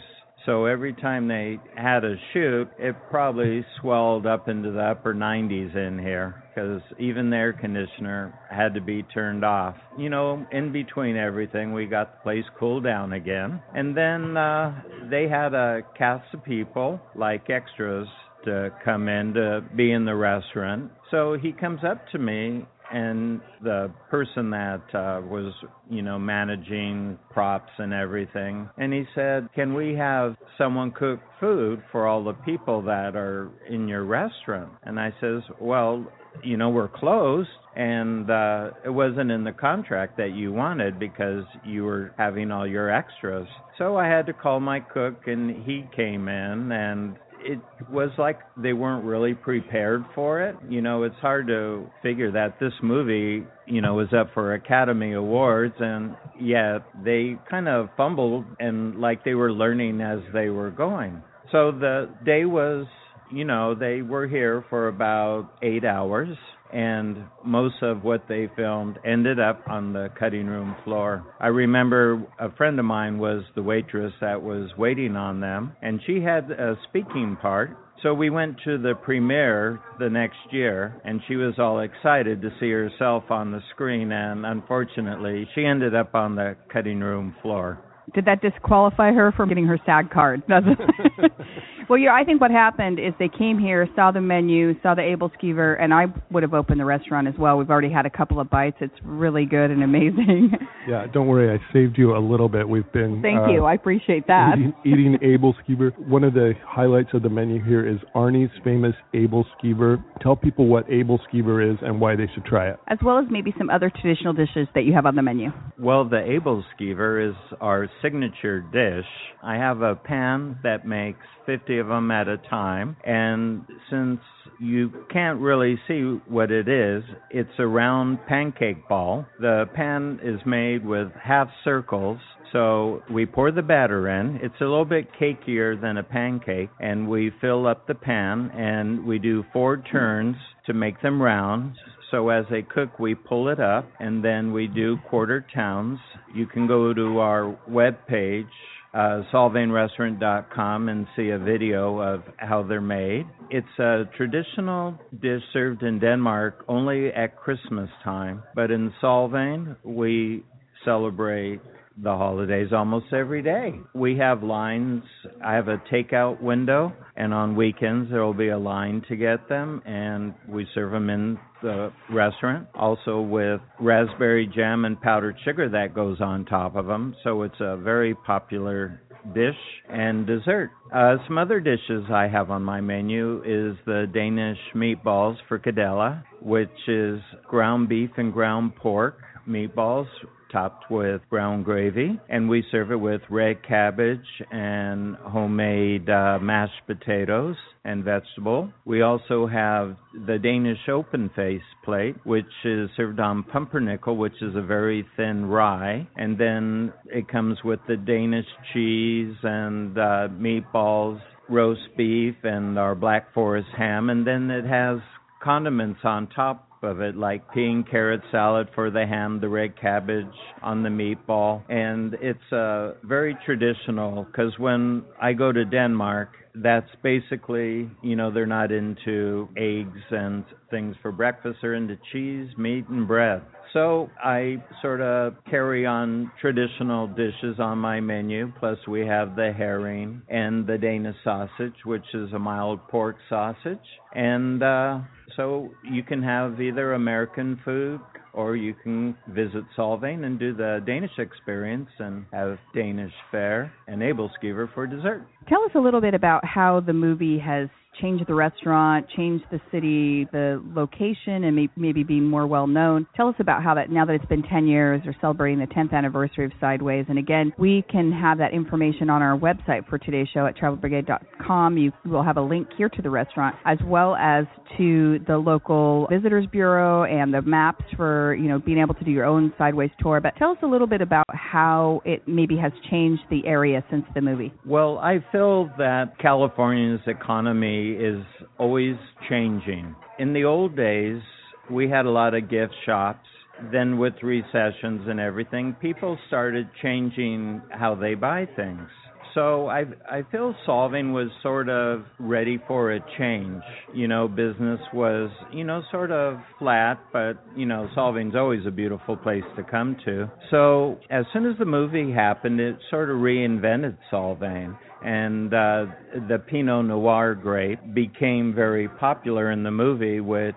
So 0.50 0.66
every 0.66 0.93
time 0.93 1.28
they 1.28 1.60
had 1.76 2.04
a 2.04 2.16
shoot, 2.34 2.68
it 2.80 2.95
probably 3.12 3.64
swelled 3.80 4.26
up 4.26 4.47
into 4.47 4.72
the 4.72 4.82
upper 4.82 5.14
90s 5.14 5.76
in 5.76 6.00
here 6.00 6.43
because 6.50 6.82
even 6.97 7.30
the 7.30 7.36
air 7.36 7.54
conditioner 7.54 8.34
had 8.50 8.74
to 8.74 8.82
be 8.82 9.04
turned 9.04 9.45
off. 9.45 9.76
You 9.95 10.10
know, 10.10 10.47
in 10.52 10.72
between 10.72 11.18
everything, 11.18 11.72
we 11.72 11.86
got 11.86 12.14
the 12.14 12.24
place 12.24 12.45
cooled 12.60 12.84
down 12.84 13.14
again. 13.14 13.62
And 13.76 13.95
then 13.95 14.36
uh, 14.38 14.82
they 15.12 15.28
had 15.28 15.54
a 15.54 15.82
cast 15.95 16.34
of 16.34 16.43
people, 16.43 17.00
like 17.16 17.47
extras, 17.52 18.08
to 18.45 18.72
come 18.84 19.08
in 19.08 19.36
to 19.36 19.64
be 19.76 19.91
in 19.91 20.04
the 20.04 20.16
restaurant. 20.16 20.91
So 21.12 21.38
he 21.39 21.52
comes 21.52 21.82
up 21.84 22.08
to 22.14 22.18
me 22.18 22.66
and 22.92 23.42
the 23.64 23.92
person 24.10 24.50
that 24.52 24.82
uh, 24.94 25.22
was, 25.26 25.54
you 25.90 26.02
know, 26.02 26.18
managing 26.18 27.18
props 27.32 27.72
and 27.78 27.94
everything, 27.94 28.70
and 28.78 28.94
he 28.94 29.06
said, 29.16 29.50
"Can 29.56 29.74
we 29.74 29.94
have 29.96 30.36
someone 30.58 30.92
cook 30.92 31.20
food 31.40 31.82
for 31.92 32.08
all 32.08 32.24
the 32.24 32.34
people 32.34 32.82
that 32.84 33.16
are 33.16 33.50
in 33.70 33.88
your 33.88 34.06
restaurant?" 34.06 34.72
And 34.84 35.00
I 35.00 35.14
says, 35.22 35.44
"Well, 35.60 36.12
you 36.44 36.58
know 36.58 36.70
we're 36.70 36.88
closed 36.88 37.50
and 37.76 38.30
uh 38.30 38.70
it 38.86 38.90
wasn't 38.90 39.32
in 39.32 39.44
the 39.44 39.52
contract 39.52 40.18
that 40.18 40.32
you 40.32 40.52
wanted 40.52 41.00
because 41.00 41.44
you 41.66 41.84
were 41.84 42.14
having 42.18 42.52
all 42.52 42.68
your 42.68 42.90
extras 42.90 43.48
so 43.78 43.98
i 43.98 44.08
had 44.08 44.26
to 44.26 44.34
call 44.34 44.60
my 44.60 44.80
cook 44.80 45.16
and 45.28 45.64
he 45.66 45.86
came 45.96 46.28
in 46.28 46.72
and 46.72 47.16
it 47.42 47.60
was 47.92 48.10
like 48.18 48.40
they 48.58 48.74
weren't 48.74 49.06
really 49.06 49.34
prepared 49.34 50.04
for 50.14 50.42
it. 50.42 50.56
You 50.70 50.82
know, 50.82 51.04
it's 51.04 51.16
hard 51.22 51.48
to 51.48 51.90
figure 52.04 52.32
that 52.32 52.60
this 52.60 52.74
movie, 52.84 53.46
you 53.66 53.82
know, 53.82 53.96
was 53.96 54.10
up 54.14 54.34
for 54.34 54.54
Academy 54.54 55.14
Awards 55.14 55.76
and 55.80 56.16
yet 56.40 56.84
they 57.04 57.38
kind 57.50 57.68
of 57.68 57.90
fumbled 57.98 58.46
and 58.60 59.00
like 59.00 59.24
they 59.24 59.36
were 59.36 59.52
learning 59.52 60.02
as 60.02 60.20
they 60.34 60.50
were 60.50 60.72
going. 60.72 61.22
So 61.52 61.72
the 61.72 62.10
day 62.26 62.46
was, 62.46 62.86
you 63.32 63.46
know, 63.46 63.76
they 63.76 64.02
were 64.02 64.28
here 64.28 64.66
for 64.70 64.88
about 64.88 65.52
8 65.62 65.86
hours 65.86 66.38
and 66.74 67.24
most 67.43 67.76
of 67.82 68.03
what 68.03 68.24
they 68.28 68.49
filmed 68.55 68.97
ended 69.05 69.39
up 69.39 69.61
on 69.67 69.93
the 69.93 70.09
cutting 70.17 70.47
room 70.47 70.76
floor. 70.84 71.26
I 71.39 71.47
remember 71.47 72.26
a 72.39 72.51
friend 72.51 72.80
of 72.80 72.86
mine 72.86 73.17
was 73.17 73.43
the 73.55 73.63
waitress 73.63 74.13
that 74.22 74.41
was 74.41 74.70
waiting 74.78 75.15
on 75.15 75.39
them, 75.39 75.74
and 75.82 75.99
she 76.05 76.22
had 76.22 76.51
a 76.51 76.78
speaking 76.89 77.38
part. 77.41 77.78
So 78.03 78.13
we 78.13 78.30
went 78.30 78.55
to 78.63 78.78
the 78.78 78.93
premiere 78.95 79.82
the 79.99 80.09
next 80.09 80.38
year, 80.51 81.01
and 81.03 81.20
she 81.28 81.36
was 81.36 81.55
all 81.57 81.82
excited 81.82 82.41
to 82.41 82.49
see 82.59 82.72
herself 82.72 83.26
on 83.30 83.51
the 83.51 83.61
screen, 83.74 84.11
and 84.13 84.45
unfortunately, 84.45 85.47
she 85.53 85.65
ended 85.65 85.93
up 85.93 86.15
on 86.15 86.36
the 86.36 86.55
cutting 86.72 87.01
room 87.01 87.36
floor. 87.41 87.82
Did 88.14 88.26
that 88.26 88.41
disqualify 88.41 89.12
her 89.12 89.32
from 89.32 89.49
getting 89.49 89.66
her 89.66 89.80
SAG 89.86 90.12
card? 90.12 90.43
well, 91.89 91.99
yeah, 91.99 92.14
I 92.14 92.24
think 92.24 92.41
what 92.41 92.51
happened 92.51 92.99
is 92.99 93.14
they 93.20 93.30
came 93.30 93.60
here, 93.60 93.88
saw 93.95 94.12
the 94.12 94.22
menu, 94.22 94.80
saw 94.82 94.95
the 94.95 95.01
Ebelskiver, 95.01 95.82
and 95.82 95.93
I 95.93 96.05
would 96.32 96.43
have 96.43 96.53
opened 96.53 96.80
the 96.80 96.86
restaurant 96.86 97.28
as 97.28 97.34
well. 97.38 97.57
We've 97.57 97.70
already 97.70 97.91
had 97.91 98.05
a 98.05 98.10
couple 98.10 98.39
of 98.39 98.49
bites. 98.49 98.78
It's 98.80 98.93
really 99.03 99.45
good 99.45 99.72
and 99.72 99.84
amazing. 99.84 100.51
Yeah, 100.88 101.05
don't 101.14 101.28
worry, 101.28 101.53
I 101.53 101.62
saved 101.72 101.99
you 101.99 102.16
a 102.16 102.18
little 102.18 102.49
bit. 102.49 102.68
We've 102.68 102.91
been 102.91 103.22
Thank 103.22 103.41
uh, 103.41 103.51
you. 103.51 103.66
I 103.66 103.76
appreciate 103.76 104.26
that. 104.26 104.55
eating, 104.57 104.74
eating 104.84 105.18
Ebelskiver. 105.22 105.95
One 106.07 106.24
of 106.24 106.34
the 106.34 106.53
highlights 106.66 107.10
of 107.14 107.22
the 107.22 107.30
menu 107.30 107.64
here 107.64 107.88
is 107.88 107.99
Arnie's 108.16 108.49
famous 108.64 108.95
Ebelskiver. 109.14 110.03
Tell 110.20 110.36
people 110.36 110.66
what 110.66 110.88
Ebelskiver 110.88 111.72
is 111.72 111.78
and 111.84 112.01
why 112.01 112.16
they 112.16 112.28
should 112.34 112.43
try 112.45 112.70
it. 112.70 112.78
As 112.88 112.97
well 113.05 113.20
as 113.20 113.26
maybe 113.30 113.53
some 113.55 113.70
other 113.70 113.91
traditional 114.01 114.34
dishes 114.34 114.68
that 114.74 114.84
you 114.86 114.93
have 114.93 115.05
on 115.05 115.16
the 115.16 115.22
menu. 115.22 115.51
Well, 115.78 116.10
the 116.10 116.18
Ebelskiver 116.18 117.30
is 117.30 117.36
our 117.62 117.88
signature 118.02 118.62
dish. 118.62 119.06
I 119.43 119.56
have 119.56 119.82
a 119.82 119.95
pan 119.95 120.60
that 120.64 120.88
makes 120.88 121.26
50 121.45 121.80
of 121.80 121.88
them 121.88 122.12
at 122.12 122.28
a 122.28 122.38
time, 122.38 122.95
and 123.06 123.66
since 123.89 124.20
you 124.60 124.91
can't 125.12 125.39
really 125.39 125.80
see 125.88 126.02
what 126.28 126.52
it 126.52 126.68
is, 126.68 127.04
it's 127.32 127.50
a 127.58 127.66
round 127.66 128.20
pancake 128.28 128.88
ball. 128.88 129.26
The 129.39 129.66
pan 129.74 130.20
is 130.22 130.39
made 130.45 130.86
with 130.86 131.12
half 131.22 131.50
circles. 131.64 132.20
So 132.52 133.04
we 133.12 133.26
pour 133.26 133.52
the 133.52 133.62
batter 133.62 134.10
in. 134.10 134.39
It's 134.41 134.56
a 134.60 134.64
little 134.64 134.86
bit 134.86 135.08
cakier 135.20 135.80
than 135.80 135.97
a 135.97 136.04
pancake, 136.04 136.70
and 136.80 137.08
we 137.08 137.32
fill 137.39 137.68
up 137.68 137.88
the 137.88 137.95
pan 137.95 138.52
and 138.56 139.06
we 139.06 139.20
do 139.20 139.45
four 139.54 139.78
turns 139.91 140.36
to 140.66 140.74
make 140.74 141.02
them 141.02 141.22
round. 141.22 141.76
So 142.12 142.30
as 142.30 142.45
they 142.49 142.64
cook, 142.64 142.99
we 142.99 143.16
pull 143.16 143.49
it 143.49 143.60
up 143.60 143.89
and 143.99 144.24
then 144.24 144.51
we 144.51 144.68
do 144.68 144.97
quarter 145.10 145.45
towns. 145.53 145.99
You 146.34 146.47
can 146.47 146.68
go 146.68 146.93
to 146.93 147.20
our 147.20 147.57
web 147.68 147.95
page, 148.07 148.47
uh, 148.93 149.22
solvangrestaurant.com, 149.32 150.89
and 150.89 151.07
see 151.16 151.30
a 151.30 151.38
video 151.38 151.99
of 151.99 152.24
how 152.38 152.64
they're 152.64 152.82
made. 152.82 153.26
It's 153.51 153.80
a 153.80 154.10
traditional 154.18 154.97
dish 155.22 155.41
served 155.53 155.84
in 155.84 155.99
Denmark 155.99 156.66
only 156.68 157.10
at 157.10 157.38
Christmas 157.38 157.89
time, 158.03 158.43
but 158.55 158.72
in 158.72 158.91
Solvang, 159.01 159.76
we 159.84 160.43
celebrate 160.86 161.60
the 162.02 162.10
holidays 162.10 162.70
almost 162.72 163.08
every 163.14 163.41
day. 163.41 163.80
We 163.93 164.18
have 164.18 164.43
lines. 164.43 165.04
I 165.43 165.54
have 165.54 165.68
a 165.68 165.82
takeout 165.91 166.41
window, 166.41 166.93
and 167.16 167.34
on 167.34 167.56
weekends 167.56 168.10
there 168.10 168.24
will 168.24 168.34
be 168.34 168.50
a 168.50 168.58
line 168.58 169.04
to 169.10 169.16
get 169.16 169.50
them, 169.50 169.82
and 169.86 170.34
we 170.47 170.66
serve 170.74 170.91
them 170.91 171.10
in 171.10 171.38
the 171.62 171.91
restaurant. 172.10 172.68
Also 172.76 173.22
with 173.22 173.60
raspberry 173.80 174.50
jam 174.56 174.86
and 174.86 175.00
powdered 175.02 175.36
sugar 175.43 175.70
that 175.70 175.93
goes 175.93 176.22
on 176.22 176.45
top 176.45 176.76
of 176.76 176.86
them, 176.86 177.16
so 177.24 177.43
it's 177.43 177.60
a 177.60 177.78
very 177.78 178.16
popular 178.16 179.02
dish 179.34 179.56
and 179.89 180.26
dessert. 180.26 180.72
Uh, 180.93 181.18
some 181.28 181.38
other 181.38 181.60
dishes 181.60 182.06
I 182.12 182.28
have 182.28 182.50
on 182.50 182.64
my 182.64 182.80
menu 182.80 183.39
is 183.39 183.78
the 183.86 184.06
Danish 184.14 184.58
meatballs 184.74 185.36
frikadelle, 185.50 186.24
which 186.41 186.70
is 186.88 187.20
ground 187.47 187.89
beef 187.89 188.12
and 188.18 188.32
ground 188.32 188.76
pork 188.78 189.20
meatballs 189.47 190.08
topped 190.52 190.89
with 190.89 191.22
brown 191.30 191.64
gravy, 191.64 192.20
and 192.30 192.50
we 192.50 192.64
serve 192.72 192.91
it 192.91 193.00
with 193.00 193.22
red 193.30 193.64
cabbage 193.68 194.26
and 194.52 195.16
homemade 195.18 196.10
uh, 196.10 196.39
mashed 196.41 196.82
potatoes 196.88 197.56
and 197.84 198.04
vegetable. 198.04 198.72
We 198.86 199.02
also 199.02 199.47
have 199.47 199.95
the 200.14 200.38
Danish 200.38 200.89
open 200.89 201.30
face 201.36 201.62
plate, 201.84 202.16
which 202.24 202.45
is 202.66 202.89
served 202.97 203.20
on 203.20 203.43
pumpernickel, 203.43 204.18
which 204.18 204.41
is 204.41 204.56
a 204.56 204.62
very 204.62 205.06
thin 205.16 205.45
rye, 205.45 206.08
and 206.16 206.38
then 206.38 206.93
it 207.06 207.28
comes 207.28 207.58
with 207.64 207.80
the 207.88 207.97
Danish 207.97 208.47
cheese 208.74 209.36
and 209.43 209.97
uh, 209.97 210.28
meatballs. 210.30 211.20
Roast 211.52 211.82
beef 211.97 212.36
and 212.43 212.78
our 212.78 212.93
Black 212.93 213.34
Forest 213.34 213.70
ham, 213.76 214.12
and 214.12 214.28
then 214.28 214.52
it 214.52 214.66
has 214.66 215.00
condiments 215.41 216.02
on 216.04 216.28
top 216.28 216.68
of 216.84 217.02
it, 217.02 217.16
like 217.16 217.52
pea 217.54 217.66
and 217.66 217.90
carrot 217.90 218.22
salad 218.32 218.70
for 218.76 218.90
the 218.90 219.06
ham, 219.06 219.40
the 219.40 219.50
red 219.50 219.80
cabbage 219.80 220.26
on 220.62 220.84
the 220.84 220.90
meatball. 220.90 221.62
And 221.70 222.16
it's 222.22 222.54
uh, 222.54 222.94
very 223.04 223.38
traditional 223.46 224.24
because 224.26 224.58
when 224.58 225.04
I 225.22 225.34
go 225.34 225.52
to 225.52 225.66
Denmark, 225.66 226.30
that's 226.56 226.90
basically, 227.04 227.90
you 228.02 228.16
know, 228.16 228.32
they're 228.32 228.46
not 228.46 228.72
into 228.72 229.48
eggs 229.58 230.02
and 230.12 230.44
things 230.72 230.96
for 231.02 231.12
breakfast, 231.12 231.60
they're 231.62 231.76
into 231.76 231.98
cheese, 232.12 232.50
meat, 232.58 232.88
and 232.90 233.08
bread. 233.08 233.42
So 233.74 234.09
I 234.24 234.63
sort 234.82 235.01
of 235.01 235.34
carry 235.49 235.86
on 235.86 236.32
traditional 236.41 237.07
dishes 237.07 237.59
on 237.59 237.78
my 237.78 237.99
menu. 237.99 238.51
Plus, 238.59 238.78
we 238.88 239.05
have 239.05 239.36
the 239.36 239.53
herring 239.55 240.22
and 240.28 240.65
the 240.65 240.78
Danish 240.78 241.15
sausage, 241.24 241.76
which 241.86 242.05
is 242.13 242.34
a 242.34 242.39
mild 242.39 242.80
pork 242.88 243.17
sausage. 243.30 243.78
And 244.13 244.63
uh, 244.63 244.99
so 245.36 245.70
you 245.89 246.03
can 246.03 246.24
have 246.24 246.59
either 246.59 246.93
American 246.93 247.59
food 247.63 247.99
or 248.34 248.55
you 248.55 248.74
can 248.84 249.15
visit 249.30 249.63
Solvang 249.78 250.24
and 250.24 250.39
do 250.39 250.53
the 250.53 250.82
Danish 250.86 251.17
experience 251.17 251.89
and 251.99 252.26
have 252.32 252.57
Danish 252.76 253.13
fare 253.32 253.72
and 253.88 254.01
Ebelskiver 254.01 254.74
for 254.74 254.88
dessert. 254.88 255.26
Tell 255.47 255.63
us 255.63 255.72
a 255.76 255.80
little 255.80 256.01
bit 256.01 256.13
about 256.13 256.45
how 256.45 256.80
the 256.80 256.93
movie 256.93 257.39
has 257.39 257.70
changed 258.02 258.26
the 258.28 258.34
restaurant, 258.34 259.06
change 259.16 259.41
the 259.52 259.60
city, 259.72 260.28
the 260.32 260.62
location, 260.74 261.43
and 261.43 261.56
may- 261.56 261.70
maybe 261.76 262.04
be 262.04 262.20
more 262.20 262.47
well 262.47 262.68
known. 262.68 263.08
Tell 263.16 263.28
us 263.28 263.36
about 263.39 263.64
how 263.64 263.76
that, 263.76 263.89
now 263.89 264.06
that 264.06 264.14
it's 264.14 264.26
been 264.26 264.43
10 264.43 264.68
years, 264.68 265.02
or 265.06 265.16
celebrating 265.22 265.60
the 265.60 265.68
10th 265.68 265.93
anniversary 265.93 266.45
of 266.45 266.52
Sideways. 266.60 267.06
And 267.10 267.18
again, 267.18 267.54
we 267.58 267.84
can 267.89 268.12
have 268.12 268.38
that 268.39 268.54
information 268.54 269.10
on 269.10 269.22
our 269.22 269.38
website 269.38 269.88
for 269.89 269.97
today's 269.97 270.28
show 270.34 270.45
at 270.45 270.58
travelbrigade.com. 270.58 271.78
You 271.78 271.91
will 272.06 272.24
have 272.24 272.38
a 272.38 272.41
link 272.41 272.68
here 272.78 272.89
to 272.89 273.02
the 273.02 273.10
restaurant, 273.10 273.56
as 273.66 273.78
well 273.86 274.16
as 274.16 274.45
to 274.78 275.20
the 275.28 275.38
local 275.38 276.08
visitors 276.10 276.45
bureau 276.52 277.04
and 277.04 277.34
the 277.34 277.41
maps 277.41 277.84
for 277.95 278.36
you 278.36 278.47
know 278.47 278.60
being 278.60 278.80
able 278.80 278.93
to 278.93 279.04
do 279.04 279.12
your 279.12 279.26
own 279.26 279.54
Sideways 279.58 279.91
tour. 280.00 280.20
But 280.22 280.36
tell 280.38 280.52
us 280.52 280.58
a 280.64 280.68
little 280.68 280.88
bit 280.88 281.02
about 281.02 281.26
how 281.30 282.02
it 282.06 282.28
maybe 282.28 282.58
has 282.58 282.72
changed 282.89 283.24
the 283.30 283.45
area 283.45 283.84
since 283.89 284.06
the 284.14 284.22
movie. 284.22 284.54
Well, 284.66 284.97
I 285.00 285.24
feel 285.32 285.70
that 285.78 286.18
California's 286.20 287.02
economy 287.08 287.89
is 287.94 288.24
always 288.58 288.96
changing. 289.30 289.96
In 290.18 290.34
the 290.34 290.44
old 290.44 290.76
days, 290.76 291.22
we 291.70 291.90
had 291.90 292.06
a 292.06 292.10
lot 292.10 292.34
of 292.34 292.50
gift 292.50 292.74
shops. 292.86 293.28
Then, 293.72 293.98
with 293.98 294.14
recessions 294.24 295.02
and 295.08 295.20
everything, 295.20 295.76
people 295.82 296.18
started 296.28 296.70
changing 296.82 297.62
how 297.72 297.94
they 297.94 298.16
buy 298.16 298.48
things. 298.56 298.88
So 299.36 299.68
I 299.68 299.86
I 300.10 300.24
feel 300.32 300.56
Solvang 300.68 301.14
was 301.14 301.30
sort 301.44 301.70
of 301.70 302.04
ready 302.20 302.58
for 302.68 302.94
a 302.94 303.00
change. 303.18 303.62
You 303.94 304.08
know, 304.08 304.28
business 304.28 304.80
was 304.94 305.30
you 305.54 305.64
know 305.64 305.84
sort 305.92 306.12
of 306.12 306.40
flat, 306.58 307.00
but 307.14 307.34
you 307.56 307.66
know 307.66 307.90
Solvang's 307.96 308.36
always 308.36 308.66
a 308.66 308.72
beautiful 308.72 309.16
place 309.18 309.44
to 309.56 309.64
come 309.64 309.98
to. 310.06 310.32
So 310.50 310.98
as 311.10 311.26
soon 311.32 311.46
as 311.46 311.58
the 311.60 311.66
movie 311.66 312.12
happened, 312.12 312.60
it 312.60 312.78
sort 312.90 313.10
of 313.10 313.18
reinvented 313.18 313.98
Solvang 314.12 314.78
and 315.04 315.54
uh, 315.54 315.86
the 316.28 316.41
Pinot 316.47 316.86
Noir 316.86 317.36
grape 317.36 317.80
became 317.93 318.54
very 318.54 318.88
popular 318.88 319.52
in 319.52 319.64
the 319.64 319.72
movie, 319.72 320.20
which 320.20 320.56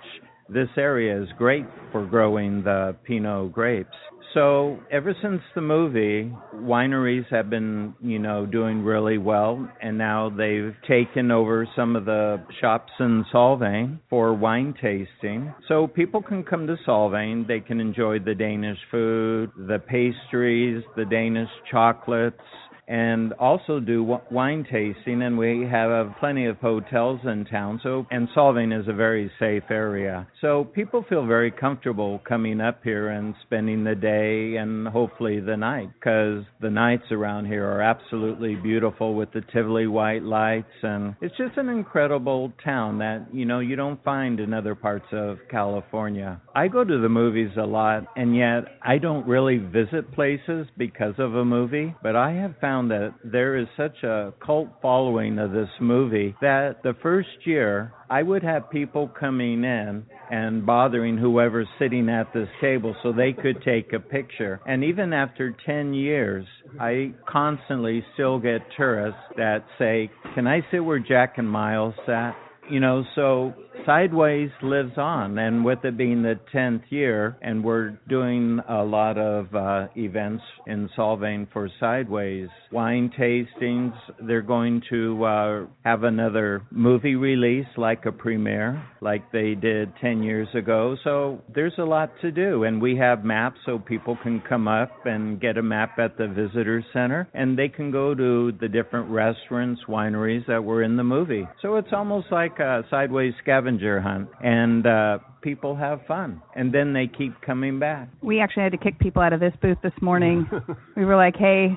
this 0.49 0.68
area 0.76 1.22
is 1.22 1.28
great 1.38 1.66
for 1.90 2.05
growing 2.05 2.62
the 2.62 2.97
Pinot 3.05 3.53
grapes. 3.53 3.97
So 4.34 4.78
ever 4.90 5.14
since 5.20 5.43
the 5.55 5.61
movie, 5.61 6.32
wineries 6.55 7.26
have 7.30 7.51
been, 7.51 7.95
you 8.01 8.18
know, 8.18 8.47
doing 8.47 8.82
really 8.82 9.18
well, 9.18 9.68
and 9.82 9.99
now 9.99 10.30
they've 10.30 10.74
taken 10.88 11.30
over 11.30 11.68
some 11.76 11.97
of 11.97 12.07
the 12.07 12.43
shops 12.59 12.93
in 12.99 13.26
Solvang 13.32 13.99
for 14.09 14.32
wine 14.32 14.74
tasting. 14.80 15.53
So 15.68 15.86
people 15.86 16.22
can 16.22 16.45
come 16.45 16.66
to 16.66 16.76
Solvang, 16.86 17.47
they 17.47 17.61
can 17.61 17.78
enjoy 17.78 18.20
the 18.20 18.34
Danish 18.34 18.78
food, 18.90 19.51
the 19.55 19.78
pastries, 19.78 20.82
the 20.97 21.05
Danish 21.05 21.51
chocolates, 21.70 22.40
and 22.89 23.33
also 23.35 23.78
do 23.78 24.18
wine 24.30 24.66
tasting 24.70 25.22
and 25.22 25.39
we 25.39 25.66
have 25.70 26.09
plenty 26.18 26.47
of 26.47 26.57
hotels 26.59 27.20
in 27.24 27.45
town 27.45 27.78
so 27.83 28.05
and 28.11 28.28
Solvang 28.37 28.78
is 28.78 28.89
a 28.89 28.93
very 28.93 29.30
safe 29.39 29.62
area. 29.70 30.26
So 30.41 30.64
people 30.64 31.05
feel 31.09 31.24
very 31.24 31.51
comfortable 31.51 32.20
coming 32.26 32.61
up 32.61 32.80
here 32.83 33.09
and 33.09 33.35
spending 33.47 33.85
the 33.85 33.95
day 33.95 34.57
and 34.57 34.89
hopefully 34.89 35.39
the 35.39 35.57
night 35.57 35.91
because 35.95 36.45
the 36.61 36.70
nights 36.70 37.05
around 37.12 37.47
here 37.47 37.64
are 37.64 37.83
absolutely 37.83 38.57
beautiful 38.57 39.14
with 39.14 39.33
the 39.33 39.43
Tivoli 39.53 39.87
white 39.87 40.24
lights 40.24 40.66
and 40.83 41.14
it's 41.20 41.37
just 41.37 41.57
an 41.57 41.68
incredible 41.68 42.53
town 42.64 42.99
that 42.99 43.26
you 43.33 43.45
know 43.45 43.61
you 43.61 43.76
don't 43.76 44.03
find 44.03 44.41
in 44.41 44.53
other 44.53 44.74
parts 44.74 45.07
of 45.12 45.39
California. 45.51 46.41
I 46.55 46.66
go 46.66 46.83
to 46.83 47.01
the 47.01 47.09
movies 47.09 47.53
a 47.57 47.64
lot 47.64 48.07
and 48.16 48.37
yet 48.37 48.64
I 48.83 48.99
don't 48.99 49.26
really 49.26 49.59
visit 49.59 50.12
places 50.12 50.66
because 50.76 51.14
of 51.18 51.37
a 51.37 51.45
movie 51.45 51.95
but 52.03 52.16
I 52.16 52.33
have 52.33 52.57
found 52.61 52.72
found 52.73 52.91
that 52.91 53.14
there 53.23 53.57
is 53.59 53.66
such 53.77 54.03
a 54.03 54.33
cult 54.45 54.68
following 54.81 55.39
of 55.39 55.53
this 55.53 55.68
movie 55.79 56.35
that 56.41 56.83
the 56.83 56.95
first 57.03 57.29
year 57.45 57.93
I 58.09 58.23
would 58.23 58.43
have 58.43 58.70
people 58.70 59.09
coming 59.09 59.62
in 59.62 60.05
and 60.31 60.64
bothering 60.64 61.18
whoever's 61.18 61.66
sitting 61.79 62.09
at 62.09 62.33
this 62.33 62.49
table 62.62 62.97
so 63.03 63.12
they 63.12 63.35
could 63.35 63.62
take 63.62 63.93
a 63.93 64.01
picture. 64.01 64.59
And 64.66 64.85
even 64.85 65.12
after 65.12 65.55
10 65.66 65.93
years, 65.93 66.47
I 66.81 67.12
constantly 67.29 68.03
still 68.14 68.39
get 68.39 68.62
tourists 68.75 69.20
that 69.37 69.66
say, 69.79 70.11
Can 70.35 70.47
I 70.47 70.62
sit 70.70 70.83
where 70.83 70.99
Jack 70.99 71.35
and 71.37 71.49
Miles 71.49 71.95
sat? 72.07 72.35
You 72.70 72.81
know, 72.81 73.05
so 73.14 73.53
Sideways 73.87 74.51
lives 74.62 74.97
on, 74.97 75.39
and 75.39 75.64
with 75.64 75.85
it 75.85 75.97
being 75.97 76.23
the 76.23 76.39
10th 76.55 76.83
year, 76.91 77.37
and 77.43 77.64
we're 77.64 77.99
doing 78.09 78.61
a 78.68 78.83
lot 78.85 79.18
of 79.18 79.53
uh, 79.55 79.89
events 79.97 80.45
in 80.66 80.89
Solvang 80.97 81.51
for 81.53 81.68
Sideways 81.81 82.49
wine 82.70 83.11
tastings. 83.18 83.93
They're 84.20 84.41
going 84.43 84.83
to 84.91 85.25
uh, 85.25 85.66
have 85.85 86.05
another 86.05 86.62
movie 86.70 87.16
release, 87.16 87.66
like 87.77 88.07
a 88.07 88.12
premiere, 88.12 88.85
like 89.01 89.33
they 89.33 89.55
did 89.55 89.93
10 90.01 90.23
years 90.23 90.49
ago. 90.55 90.97
So 91.03 91.43
there's 91.53 91.75
a 91.79 91.85
lot 91.85 92.12
to 92.20 92.31
do, 92.31 92.64
and 92.64 92.81
we 92.81 92.97
have 92.99 93.25
maps 93.25 93.59
so 93.66 93.79
people 93.79 94.16
can 94.23 94.41
come 94.49 94.68
up 94.68 95.07
and 95.07 95.41
get 95.41 95.59
a 95.59 95.62
map 95.62 95.99
at 95.99 96.16
the 96.16 96.29
visitor 96.29 96.85
center, 96.93 97.29
and 97.35 97.59
they 97.59 97.68
can 97.68 97.91
go 97.91 98.14
to 98.14 98.53
the 98.61 98.68
different 98.68 99.11
restaurants, 99.11 99.83
wineries 99.89 100.47
that 100.47 100.62
were 100.62 100.85
in 100.85 100.97
the 100.97 101.05
movie. 101.05 101.49
So 101.61 101.77
it's 101.77 101.93
almost 101.93 102.29
like 102.31 102.61
a 102.61 102.85
Sideways 102.89 103.35
scavenger 103.43 103.72
scavenger 103.73 104.01
hunt, 104.01 104.29
and 104.43 104.87
uh, 104.87 105.18
people 105.43 105.77
have 105.77 106.01
fun, 106.07 106.43
and 106.55 106.73
then 106.73 106.93
they 106.93 107.07
keep 107.07 107.41
coming 107.41 107.79
back. 107.79 108.09
We 108.23 108.41
actually 108.41 108.64
had 108.64 108.73
to 108.73 108.79
kick 108.79 108.99
people 108.99 109.23
out 109.23 109.33
of 109.33 109.41
this 109.41 109.53
booth 109.61 109.79
this 109.83 109.93
morning. 110.01 110.49
we 110.97 111.05
were 111.05 111.16
like, 111.16 111.37
"Hey, 111.37 111.77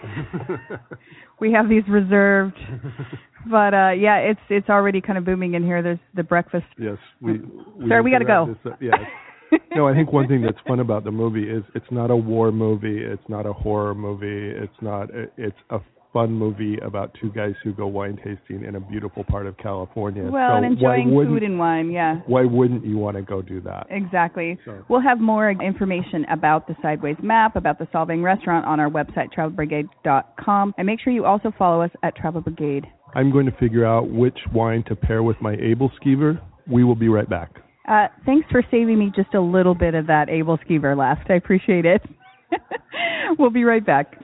we 1.39 1.51
have 1.53 1.69
these 1.69 1.83
reserved." 1.89 2.57
But 3.49 3.75
uh 3.75 3.91
yeah, 3.91 4.17
it's 4.17 4.39
it's 4.49 4.69
already 4.69 5.01
kind 5.01 5.19
of 5.19 5.25
booming 5.25 5.53
in 5.53 5.63
here. 5.63 5.83
There's 5.83 5.99
the 6.15 6.23
breakfast. 6.23 6.65
Yes, 6.79 6.97
we. 7.21 7.39
we 7.77 7.87
Sorry, 7.87 8.01
we 8.01 8.09
got 8.09 8.19
to 8.19 8.25
go. 8.25 8.55
This, 8.63 8.73
uh, 8.73 8.75
yes. 8.81 8.95
no, 9.75 9.87
I 9.87 9.93
think 9.93 10.11
one 10.11 10.27
thing 10.27 10.41
that's 10.41 10.57
fun 10.67 10.79
about 10.79 11.03
the 11.03 11.11
movie 11.11 11.47
is 11.47 11.63
it's 11.75 11.85
not 11.91 12.09
a 12.09 12.15
war 12.15 12.51
movie, 12.51 12.97
it's 12.97 13.21
not 13.29 13.45
a 13.45 13.53
horror 13.53 13.93
movie, 13.93 14.49
it's 14.49 14.73
not 14.81 15.09
it's 15.37 15.55
a 15.69 15.77
fun 16.15 16.31
movie 16.31 16.77
about 16.77 17.13
two 17.19 17.29
guys 17.31 17.53
who 17.61 17.73
go 17.73 17.87
wine 17.87 18.15
tasting 18.15 18.63
in 18.65 18.77
a 18.77 18.79
beautiful 18.79 19.25
part 19.25 19.45
of 19.45 19.57
California. 19.57 20.23
Well, 20.23 20.51
so 20.51 20.55
and 20.55 20.65
enjoying 20.65 21.09
food 21.09 21.43
and 21.43 21.59
wine, 21.59 21.91
yeah. 21.91 22.21
Why 22.25 22.45
wouldn't 22.45 22.85
you 22.85 22.97
want 22.97 23.17
to 23.17 23.21
go 23.21 23.41
do 23.41 23.59
that? 23.61 23.87
Exactly. 23.89 24.57
So. 24.63 24.85
We'll 24.87 25.01
have 25.01 25.19
more 25.19 25.51
information 25.51 26.25
about 26.31 26.67
the 26.69 26.75
Sideways 26.81 27.17
map, 27.21 27.57
about 27.57 27.79
the 27.79 27.85
Solvang 27.87 28.23
restaurant 28.23 28.65
on 28.65 28.79
our 28.79 28.89
website, 28.89 29.33
travelbrigade.com. 29.37 30.73
And 30.77 30.87
make 30.87 31.01
sure 31.01 31.11
you 31.11 31.25
also 31.25 31.51
follow 31.57 31.81
us 31.81 31.91
at 32.01 32.15
Travel 32.15 32.39
Brigade. 32.39 32.85
I'm 33.13 33.29
going 33.29 33.45
to 33.45 33.57
figure 33.57 33.85
out 33.85 34.09
which 34.09 34.39
wine 34.53 34.85
to 34.87 34.95
pair 34.95 35.21
with 35.21 35.35
my 35.41 35.57
Aebleskiver. 35.57 36.41
We 36.71 36.85
will 36.85 36.95
be 36.95 37.09
right 37.09 37.29
back. 37.29 37.51
Uh, 37.89 38.07
thanks 38.25 38.47
for 38.49 38.63
saving 38.71 38.97
me 38.97 39.11
just 39.13 39.33
a 39.33 39.41
little 39.41 39.75
bit 39.75 39.95
of 39.95 40.07
that 40.07 40.29
Aebleskiver 40.29 40.97
left. 40.97 41.29
I 41.29 41.33
appreciate 41.33 41.85
it. 41.85 42.01
we'll 43.37 43.49
be 43.49 43.65
right 43.65 43.85
back. 43.85 44.15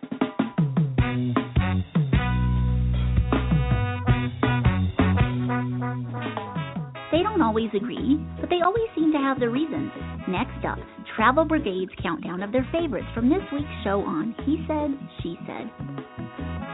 Don't 7.41 7.47
always 7.47 7.69
agree, 7.73 8.19
but 8.39 8.49
they 8.49 8.61
always 8.63 8.87
seem 8.95 9.11
to 9.11 9.17
have 9.17 9.39
their 9.39 9.49
reasons. 9.49 9.91
Next 10.27 10.63
up, 10.65 10.77
Travel 11.15 11.45
Brigade's 11.45 11.91
countdown 12.01 12.43
of 12.43 12.51
their 12.51 12.67
favorites 12.71 13.07
from 13.15 13.29
this 13.29 13.41
week's 13.51 13.67
show 13.83 14.01
on 14.01 14.35
He 14.45 14.63
Said, 14.67 14.91
She 15.21 15.37
Said. 15.47 16.70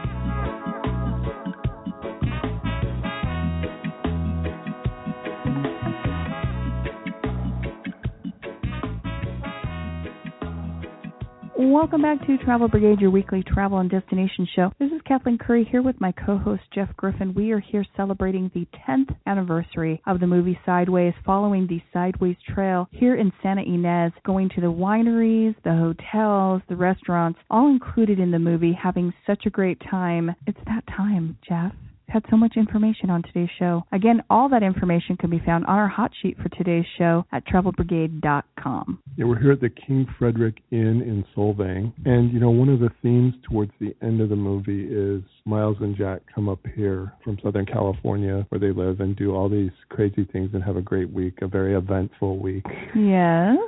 Welcome 11.60 12.02
back 12.02 12.24
to 12.24 12.38
Travel 12.38 12.68
Brigade, 12.68 13.00
your 13.00 13.10
weekly 13.10 13.42
travel 13.42 13.78
and 13.78 13.90
destination 13.90 14.46
show. 14.54 14.70
This 14.78 14.92
is 14.92 15.00
Kathleen 15.04 15.38
Curry 15.38 15.64
here 15.68 15.82
with 15.82 16.00
my 16.00 16.12
co-host 16.12 16.62
Jeff 16.72 16.88
Griffin. 16.96 17.34
We 17.34 17.50
are 17.50 17.58
here 17.58 17.84
celebrating 17.96 18.48
the 18.54 18.64
10th 18.88 19.12
anniversary 19.26 20.00
of 20.06 20.20
the 20.20 20.28
movie 20.28 20.56
Sideways, 20.64 21.14
following 21.26 21.66
the 21.66 21.82
Sideways 21.92 22.36
Trail 22.54 22.86
here 22.92 23.16
in 23.16 23.32
Santa 23.42 23.62
Ynez, 23.62 24.12
going 24.24 24.50
to 24.50 24.60
the 24.60 24.68
wineries, 24.68 25.56
the 25.64 25.74
hotels, 25.74 26.62
the 26.68 26.76
restaurants, 26.76 27.40
all 27.50 27.68
included 27.68 28.20
in 28.20 28.30
the 28.30 28.38
movie, 28.38 28.72
having 28.80 29.12
such 29.26 29.44
a 29.44 29.50
great 29.50 29.82
time. 29.90 30.36
It's 30.46 30.60
that 30.66 30.86
time, 30.86 31.38
Jeff 31.46 31.72
had 32.08 32.24
so 32.30 32.36
much 32.36 32.56
information 32.56 33.10
on 33.10 33.22
today's 33.22 33.48
show. 33.58 33.84
Again, 33.92 34.22
all 34.30 34.48
that 34.48 34.62
information 34.62 35.16
can 35.16 35.30
be 35.30 35.40
found 35.44 35.66
on 35.66 35.78
our 35.78 35.88
hot 35.88 36.10
sheet 36.22 36.36
for 36.42 36.48
today's 36.50 36.84
show 36.96 37.24
at 37.32 37.46
travelbrigade.com. 37.46 39.02
Yeah, 39.16 39.24
we're 39.26 39.38
here 39.38 39.52
at 39.52 39.60
the 39.60 39.70
King 39.70 40.06
Frederik 40.18 40.56
Inn 40.70 41.02
in 41.02 41.24
Solvang. 41.36 41.92
And, 42.04 42.32
you 42.32 42.40
know, 42.40 42.50
one 42.50 42.68
of 42.68 42.80
the 42.80 42.90
themes 43.02 43.34
towards 43.48 43.72
the 43.80 43.94
end 44.02 44.20
of 44.20 44.28
the 44.28 44.36
movie 44.36 44.84
is 44.84 45.22
Miles 45.44 45.76
and 45.80 45.96
Jack 45.96 46.22
come 46.34 46.48
up 46.48 46.60
here 46.74 47.12
from 47.24 47.38
Southern 47.42 47.66
California 47.66 48.46
where 48.48 48.58
they 48.58 48.72
live 48.72 49.00
and 49.00 49.16
do 49.16 49.34
all 49.34 49.48
these 49.48 49.70
crazy 49.88 50.24
things 50.32 50.50
and 50.52 50.62
have 50.62 50.76
a 50.76 50.82
great 50.82 51.12
week, 51.12 51.38
a 51.42 51.46
very 51.46 51.74
eventful 51.74 52.38
week. 52.38 52.64
Yes 52.94 53.58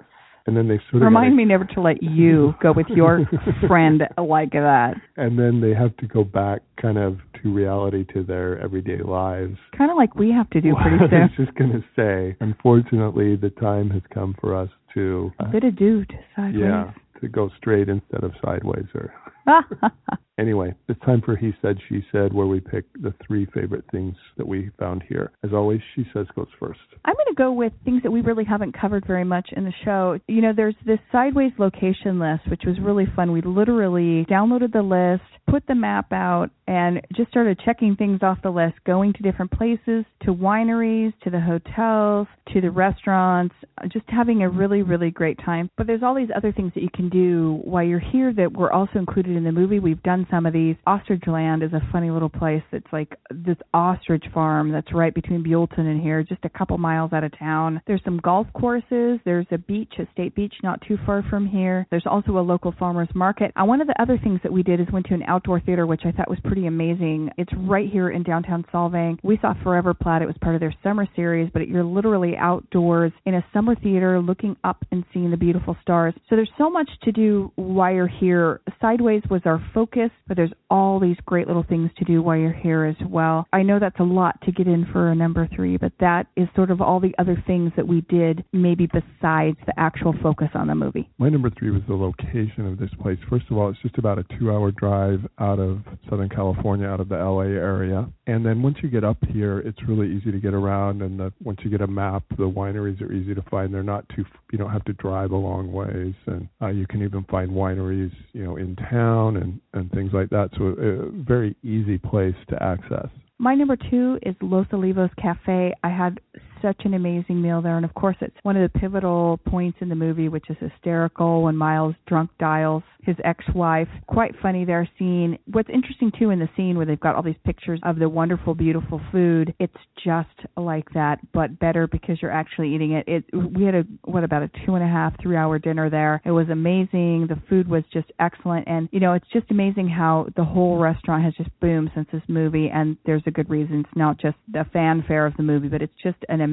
and 0.46 0.56
then 0.56 0.68
they 0.68 0.80
sort 0.90 1.02
of 1.02 1.06
remind 1.06 1.36
me 1.36 1.44
never 1.44 1.64
to 1.64 1.80
let 1.80 2.02
you 2.02 2.54
go 2.62 2.72
with 2.72 2.86
your 2.88 3.28
friend 3.68 4.02
like 4.18 4.52
that. 4.52 4.94
And 5.16 5.38
then 5.38 5.60
they 5.60 5.74
have 5.74 5.96
to 5.98 6.06
go 6.06 6.24
back 6.24 6.62
kind 6.80 6.98
of 6.98 7.18
to 7.42 7.52
reality 7.52 8.04
to 8.14 8.22
their 8.22 8.58
everyday 8.60 9.02
lives. 9.02 9.56
Kind 9.76 9.90
of 9.90 9.96
like 9.96 10.14
we 10.14 10.30
have 10.32 10.48
to 10.50 10.60
do 10.60 10.74
well, 10.74 10.82
pretty 10.82 10.98
soon. 11.10 11.14
I 11.14 11.22
was 11.22 11.30
just 11.36 11.54
going 11.56 11.72
to 11.72 11.84
say, 11.96 12.36
unfortunately, 12.40 13.36
the 13.36 13.50
time 13.50 13.90
has 13.90 14.02
come 14.12 14.34
for 14.40 14.56
us 14.56 14.68
to 14.94 15.30
a 15.38 15.46
bit 15.46 15.64
of 15.64 15.76
to 15.76 16.04
sideways. 16.36 16.60
Yeah, 16.60 16.92
to 17.20 17.28
go 17.28 17.50
straight 17.58 17.88
instead 17.88 18.24
of 18.24 18.32
sideways 18.44 18.86
or 18.94 19.12
anyway, 20.38 20.74
it's 20.88 21.00
time 21.00 21.22
for 21.24 21.36
He 21.36 21.52
Said, 21.62 21.78
She 21.88 22.04
Said, 22.12 22.32
where 22.32 22.46
we 22.46 22.60
pick 22.60 22.84
the 22.94 23.14
three 23.26 23.46
favorite 23.54 23.84
things 23.90 24.16
that 24.36 24.46
we 24.46 24.70
found 24.78 25.02
here. 25.08 25.32
As 25.44 25.52
always, 25.52 25.80
She 25.94 26.04
Says 26.12 26.26
goes 26.34 26.48
first. 26.58 26.80
I'm 27.04 27.14
going 27.14 27.26
to 27.28 27.34
go 27.34 27.52
with 27.52 27.72
things 27.84 28.02
that 28.02 28.10
we 28.10 28.20
really 28.20 28.44
haven't 28.44 28.78
covered 28.78 29.06
very 29.06 29.24
much 29.24 29.50
in 29.56 29.64
the 29.64 29.72
show. 29.84 30.18
You 30.28 30.42
know, 30.42 30.52
there's 30.54 30.74
this 30.86 30.98
sideways 31.12 31.52
location 31.58 32.18
list, 32.18 32.48
which 32.48 32.62
was 32.66 32.78
really 32.80 33.06
fun. 33.16 33.32
We 33.32 33.42
literally 33.42 34.26
downloaded 34.30 34.72
the 34.72 34.82
list, 34.82 35.22
put 35.48 35.66
the 35.66 35.74
map 35.74 36.12
out, 36.12 36.50
and 36.66 37.00
just 37.16 37.30
started 37.30 37.60
checking 37.64 37.96
things 37.96 38.20
off 38.22 38.38
the 38.42 38.50
list, 38.50 38.74
going 38.86 39.12
to 39.14 39.22
different 39.22 39.50
places, 39.50 40.04
to 40.22 40.32
wineries, 40.32 41.12
to 41.22 41.30
the 41.30 41.40
hotels, 41.40 42.28
to 42.52 42.60
the 42.60 42.70
restaurants, 42.70 43.54
just 43.92 44.04
having 44.08 44.42
a 44.42 44.48
really, 44.48 44.82
really 44.82 45.10
great 45.10 45.38
time. 45.44 45.70
But 45.76 45.86
there's 45.86 46.02
all 46.02 46.14
these 46.14 46.28
other 46.36 46.52
things 46.52 46.72
that 46.74 46.82
you 46.82 46.90
can 46.94 47.08
do 47.08 47.60
while 47.64 47.82
you're 47.82 47.98
here 47.98 48.32
that 48.34 48.56
were 48.56 48.72
also 48.72 48.98
included 48.98 49.29
in 49.36 49.44
the 49.44 49.52
movie. 49.52 49.78
We've 49.78 50.02
done 50.02 50.26
some 50.30 50.46
of 50.46 50.52
these. 50.52 50.76
Ostrich 50.86 51.26
Land 51.26 51.62
is 51.62 51.72
a 51.72 51.82
funny 51.92 52.10
little 52.10 52.28
place 52.28 52.62
that's 52.72 52.92
like 52.92 53.18
this 53.30 53.56
ostrich 53.74 54.24
farm 54.32 54.72
that's 54.72 54.92
right 54.94 55.14
between 55.14 55.44
Buellton 55.44 55.80
and 55.80 56.00
here, 56.00 56.22
just 56.22 56.44
a 56.44 56.48
couple 56.48 56.78
miles 56.78 57.12
out 57.12 57.24
of 57.24 57.36
town. 57.38 57.82
There's 57.86 58.02
some 58.04 58.18
golf 58.18 58.46
courses. 58.54 59.20
There's 59.24 59.46
a 59.50 59.58
beach, 59.58 59.92
a 59.98 60.06
state 60.12 60.34
beach 60.34 60.54
not 60.62 60.80
too 60.86 60.96
far 61.04 61.22
from 61.28 61.46
here. 61.46 61.86
There's 61.90 62.06
also 62.06 62.38
a 62.38 62.40
local 62.40 62.72
farmers 62.78 63.08
market. 63.14 63.52
Uh, 63.60 63.64
one 63.64 63.80
of 63.80 63.86
the 63.86 64.00
other 64.00 64.18
things 64.18 64.40
that 64.42 64.52
we 64.52 64.62
did 64.62 64.80
is 64.80 64.86
went 64.92 65.06
to 65.06 65.14
an 65.14 65.22
outdoor 65.24 65.40
outdoor 65.40 65.60
theater, 65.60 65.86
which 65.86 66.02
I 66.04 66.12
thought 66.12 66.28
was 66.28 66.38
pretty 66.44 66.66
amazing. 66.66 67.30
It's 67.38 67.52
right 67.56 67.88
here 67.90 68.10
in 68.10 68.22
downtown 68.22 68.64
Solvang. 68.72 69.18
We 69.22 69.38
saw 69.40 69.54
Forever 69.62 69.94
Plaid. 69.94 70.22
It 70.22 70.26
was 70.26 70.36
part 70.40 70.54
of 70.54 70.60
their 70.60 70.74
summer 70.82 71.08
series, 71.16 71.50
but 71.52 71.66
you're 71.66 71.82
literally 71.82 72.36
outdoors 72.36 73.12
in 73.24 73.34
a 73.34 73.44
summer 73.52 73.74
theater 73.74 74.20
looking 74.20 74.56
up 74.62 74.84
and 74.92 75.04
seeing 75.12 75.30
the 75.30 75.36
beautiful 75.36 75.76
stars. 75.82 76.14
So 76.28 76.36
there's 76.36 76.50
so 76.58 76.70
much 76.70 76.88
to 77.04 77.12
do 77.12 77.50
while 77.56 77.92
you're 77.92 78.06
here. 78.06 78.60
Sideways 78.80 79.19
was 79.28 79.42
our 79.44 79.62
focus, 79.74 80.10
but 80.26 80.36
there's 80.36 80.52
all 80.70 81.00
these 81.00 81.16
great 81.26 81.46
little 81.46 81.64
things 81.68 81.90
to 81.98 82.04
do 82.04 82.22
while 82.22 82.36
you're 82.36 82.52
here 82.52 82.84
as 82.84 82.96
well. 83.08 83.46
I 83.52 83.62
know 83.62 83.78
that's 83.78 83.98
a 83.98 84.04
lot 84.04 84.40
to 84.42 84.52
get 84.52 84.66
in 84.66 84.86
for 84.92 85.10
a 85.10 85.14
number 85.14 85.48
three, 85.54 85.76
but 85.76 85.92
that 86.00 86.26
is 86.36 86.48
sort 86.54 86.70
of 86.70 86.80
all 86.80 87.00
the 87.00 87.14
other 87.18 87.42
things 87.46 87.72
that 87.76 87.86
we 87.86 88.02
did, 88.02 88.44
maybe 88.52 88.86
besides 88.86 89.56
the 89.66 89.74
actual 89.76 90.14
focus 90.22 90.48
on 90.54 90.68
the 90.68 90.74
movie. 90.74 91.10
My 91.18 91.28
number 91.28 91.50
three 91.50 91.70
was 91.70 91.82
the 91.88 91.94
location 91.94 92.66
of 92.66 92.78
this 92.78 92.90
place. 93.00 93.18
First 93.28 93.46
of 93.50 93.58
all, 93.58 93.68
it's 93.68 93.80
just 93.82 93.98
about 93.98 94.18
a 94.18 94.24
two 94.38 94.50
hour 94.50 94.70
drive 94.70 95.20
out 95.38 95.58
of 95.58 95.80
Southern 96.08 96.28
California, 96.28 96.86
out 96.86 97.00
of 97.00 97.08
the 97.08 97.16
LA 97.16 97.42
area. 97.42 98.08
And 98.26 98.46
then 98.46 98.62
once 98.62 98.76
you 98.82 98.88
get 98.88 99.04
up 99.04 99.18
here, 99.32 99.58
it's 99.58 99.78
really 99.88 100.08
easy 100.14 100.30
to 100.30 100.38
get 100.38 100.54
around. 100.54 101.02
And 101.02 101.18
the, 101.18 101.32
once 101.42 101.58
you 101.64 101.70
get 101.70 101.80
a 101.80 101.86
map, 101.86 102.22
the 102.30 102.44
wineries 102.48 103.00
are 103.02 103.12
easy 103.12 103.34
to 103.34 103.42
find. 103.50 103.74
They're 103.74 103.82
not 103.82 104.08
too, 104.14 104.24
you 104.52 104.58
don't 104.58 104.70
have 104.70 104.84
to 104.84 104.92
drive 104.94 105.32
a 105.32 105.36
long 105.36 105.72
ways. 105.72 106.14
And 106.26 106.48
uh, 106.62 106.68
you 106.68 106.86
can 106.86 107.02
even 107.02 107.24
find 107.24 107.50
wineries, 107.50 108.12
you 108.32 108.44
know, 108.44 108.56
in 108.56 108.76
town 108.76 109.09
and, 109.36 109.60
and 109.72 109.90
things 109.92 110.12
like 110.12 110.30
that. 110.30 110.50
So 110.56 110.64
a 110.64 111.10
very 111.10 111.56
easy 111.62 111.98
place 111.98 112.34
to 112.48 112.62
access. 112.62 113.08
My 113.38 113.54
number 113.54 113.76
two 113.90 114.18
is 114.22 114.34
Los 114.42 114.66
Olivos 114.68 115.10
Cafe. 115.16 115.72
I 115.82 115.88
had 115.88 116.20
such 116.62 116.82
an 116.84 116.94
amazing 116.94 117.40
meal 117.40 117.62
there. 117.62 117.76
And 117.76 117.84
of 117.84 117.94
course, 117.94 118.16
it's 118.20 118.36
one 118.42 118.56
of 118.56 118.70
the 118.70 118.78
pivotal 118.78 119.38
points 119.46 119.78
in 119.80 119.88
the 119.88 119.94
movie, 119.94 120.28
which 120.28 120.48
is 120.50 120.56
hysterical 120.60 121.42
when 121.42 121.56
Miles 121.56 121.94
drunk 122.06 122.30
dials 122.38 122.82
his 123.04 123.16
ex 123.24 123.44
wife. 123.54 123.88
Quite 124.06 124.34
funny 124.42 124.64
there 124.64 124.88
scene. 124.98 125.38
What's 125.46 125.68
interesting 125.70 126.12
too 126.18 126.30
in 126.30 126.38
the 126.38 126.48
scene 126.56 126.76
where 126.76 126.86
they've 126.86 127.00
got 127.00 127.16
all 127.16 127.22
these 127.22 127.34
pictures 127.44 127.80
of 127.84 127.98
the 127.98 128.08
wonderful, 128.08 128.54
beautiful 128.54 129.00
food, 129.12 129.54
it's 129.58 129.72
just 130.04 130.28
like 130.56 130.90
that, 130.94 131.18
but 131.32 131.58
better 131.58 131.86
because 131.86 132.20
you're 132.20 132.30
actually 132.30 132.74
eating 132.74 132.92
it. 132.92 133.04
It 133.06 133.24
we 133.32 133.64
had 133.64 133.74
a 133.74 133.84
what 134.04 134.24
about 134.24 134.42
a 134.42 134.50
two 134.64 134.74
and 134.74 134.84
a 134.84 134.88
half, 134.88 135.14
three 135.20 135.36
hour 135.36 135.58
dinner 135.58 135.90
there. 135.90 136.20
It 136.24 136.30
was 136.30 136.48
amazing. 136.48 137.26
The 137.28 137.40
food 137.48 137.68
was 137.68 137.84
just 137.92 138.10
excellent 138.18 138.68
and 138.68 138.88
you 138.92 139.00
know, 139.00 139.14
it's 139.14 139.28
just 139.32 139.50
amazing 139.50 139.88
how 139.88 140.28
the 140.36 140.44
whole 140.44 140.78
restaurant 140.78 141.24
has 141.24 141.34
just 141.34 141.50
boomed 141.60 141.90
since 141.94 142.08
this 142.12 142.22
movie 142.28 142.70
and 142.72 142.96
there's 143.06 143.22
a 143.26 143.30
good 143.30 143.50
reason. 143.50 143.80
It's 143.80 143.96
not 143.96 144.18
just 144.18 144.36
the 144.52 144.64
fanfare 144.72 145.26
of 145.26 145.36
the 145.36 145.42
movie, 145.42 145.68
but 145.68 145.82
it's 145.82 145.92
just 146.02 146.18
an 146.28 146.40
amazing 146.40 146.49